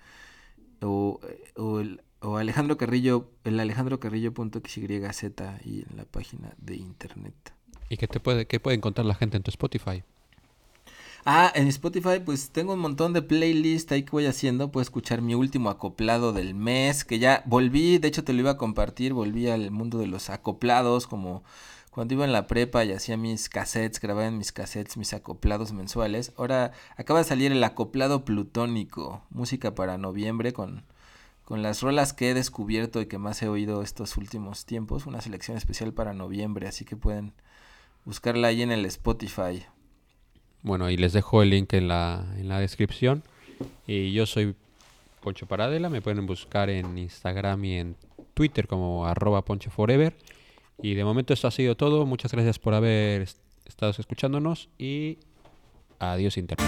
o, 0.81 1.21
o 1.55 1.79
el 1.79 2.01
o 2.19 2.37
Alejandro 2.37 2.77
Carrillo, 2.77 3.29
el 3.43 3.59
Alejandro 3.59 3.99
Carrillo.xyz 3.99 4.83
y 5.63 5.85
en 5.89 5.97
la 5.97 6.05
página 6.05 6.53
de 6.57 6.75
internet. 6.75 7.35
¿Y 7.89 7.97
qué, 7.97 8.07
te 8.07 8.19
puede, 8.19 8.47
qué 8.47 8.59
puede 8.59 8.75
encontrar 8.75 9.05
la 9.05 9.15
gente 9.15 9.37
en 9.37 9.43
tu 9.43 9.51
Spotify? 9.51 10.03
Ah, 11.29 11.51
en 11.55 11.67
Spotify 11.67 12.21
pues 12.23 12.51
tengo 12.51 12.71
un 12.73 12.79
montón 12.79 13.11
de 13.11 13.21
playlists 13.21 13.91
ahí 13.91 14.03
que 14.03 14.11
voy 14.11 14.27
haciendo. 14.27 14.71
Puedes 14.71 14.85
escuchar 14.87 15.21
mi 15.21 15.35
último 15.35 15.69
acoplado 15.69 16.31
del 16.31 16.55
mes, 16.55 17.03
que 17.03 17.19
ya 17.19 17.43
volví, 17.45 17.97
de 17.97 18.07
hecho 18.07 18.23
te 18.23 18.31
lo 18.31 18.39
iba 18.39 18.51
a 18.51 18.57
compartir, 18.57 19.11
volví 19.13 19.49
al 19.49 19.69
mundo 19.71 19.97
de 19.97 20.07
los 20.07 20.29
acoplados, 20.29 21.05
como 21.05 21.43
cuando 21.91 22.13
iba 22.13 22.23
en 22.23 22.31
la 22.31 22.47
prepa 22.47 22.85
y 22.85 22.93
hacía 22.93 23.17
mis 23.17 23.49
cassettes, 23.49 23.99
grababa 23.99 24.27
en 24.27 24.37
mis 24.37 24.53
cassettes 24.53 24.95
mis 24.95 25.13
acoplados 25.13 25.73
mensuales. 25.73 26.31
Ahora 26.37 26.71
acaba 26.95 27.19
de 27.19 27.25
salir 27.25 27.51
el 27.51 27.63
acoplado 27.65 28.23
plutónico, 28.23 29.21
música 29.29 29.75
para 29.75 29.97
noviembre 29.97 30.53
con, 30.53 30.85
con 31.43 31.61
las 31.61 31.81
rolas 31.81 32.13
que 32.13 32.29
he 32.29 32.33
descubierto 32.35 33.01
y 33.01 33.07
que 33.07 33.17
más 33.17 33.41
he 33.41 33.49
oído 33.49 33.81
estos 33.81 34.15
últimos 34.15 34.65
tiempos. 34.65 35.05
Una 35.05 35.19
selección 35.19 35.57
especial 35.57 35.93
para 35.93 36.13
noviembre, 36.13 36.69
así 36.69 36.85
que 36.85 36.95
pueden 36.95 37.33
buscarla 38.05 38.47
ahí 38.47 38.61
en 38.61 38.71
el 38.71 38.85
Spotify. 38.85 39.65
Bueno, 40.63 40.89
y 40.89 40.97
les 40.97 41.13
dejo 41.13 41.41
el 41.43 41.49
link 41.51 41.73
en 41.73 41.88
la, 41.88 42.25
en 42.38 42.49
la 42.49 42.59
descripción. 42.59 43.23
Y 43.85 44.11
yo 44.11 44.25
soy 44.25 44.55
Poncho 45.21 45.45
Paradela, 45.45 45.89
me 45.89 46.01
pueden 46.01 46.25
buscar 46.25 46.69
en 46.69 46.97
Instagram 46.97 47.63
y 47.65 47.77
en 47.77 47.95
Twitter 48.34 48.67
como 48.67 49.05
arroba 49.05 49.43
ponchoforever. 49.43 50.15
Y 50.81 50.93
de 50.93 51.03
momento 51.03 51.34
esto 51.34 51.47
ha 51.47 51.51
sido 51.51 51.75
todo. 51.75 52.05
Muchas 52.05 52.31
gracias 52.31 52.59
por 52.59 52.73
haber 52.73 53.21
est- 53.23 53.39
estado 53.65 53.91
escuchándonos 53.97 54.69
y 54.77 55.17
adiós 55.99 56.38
Internet. 56.38 56.67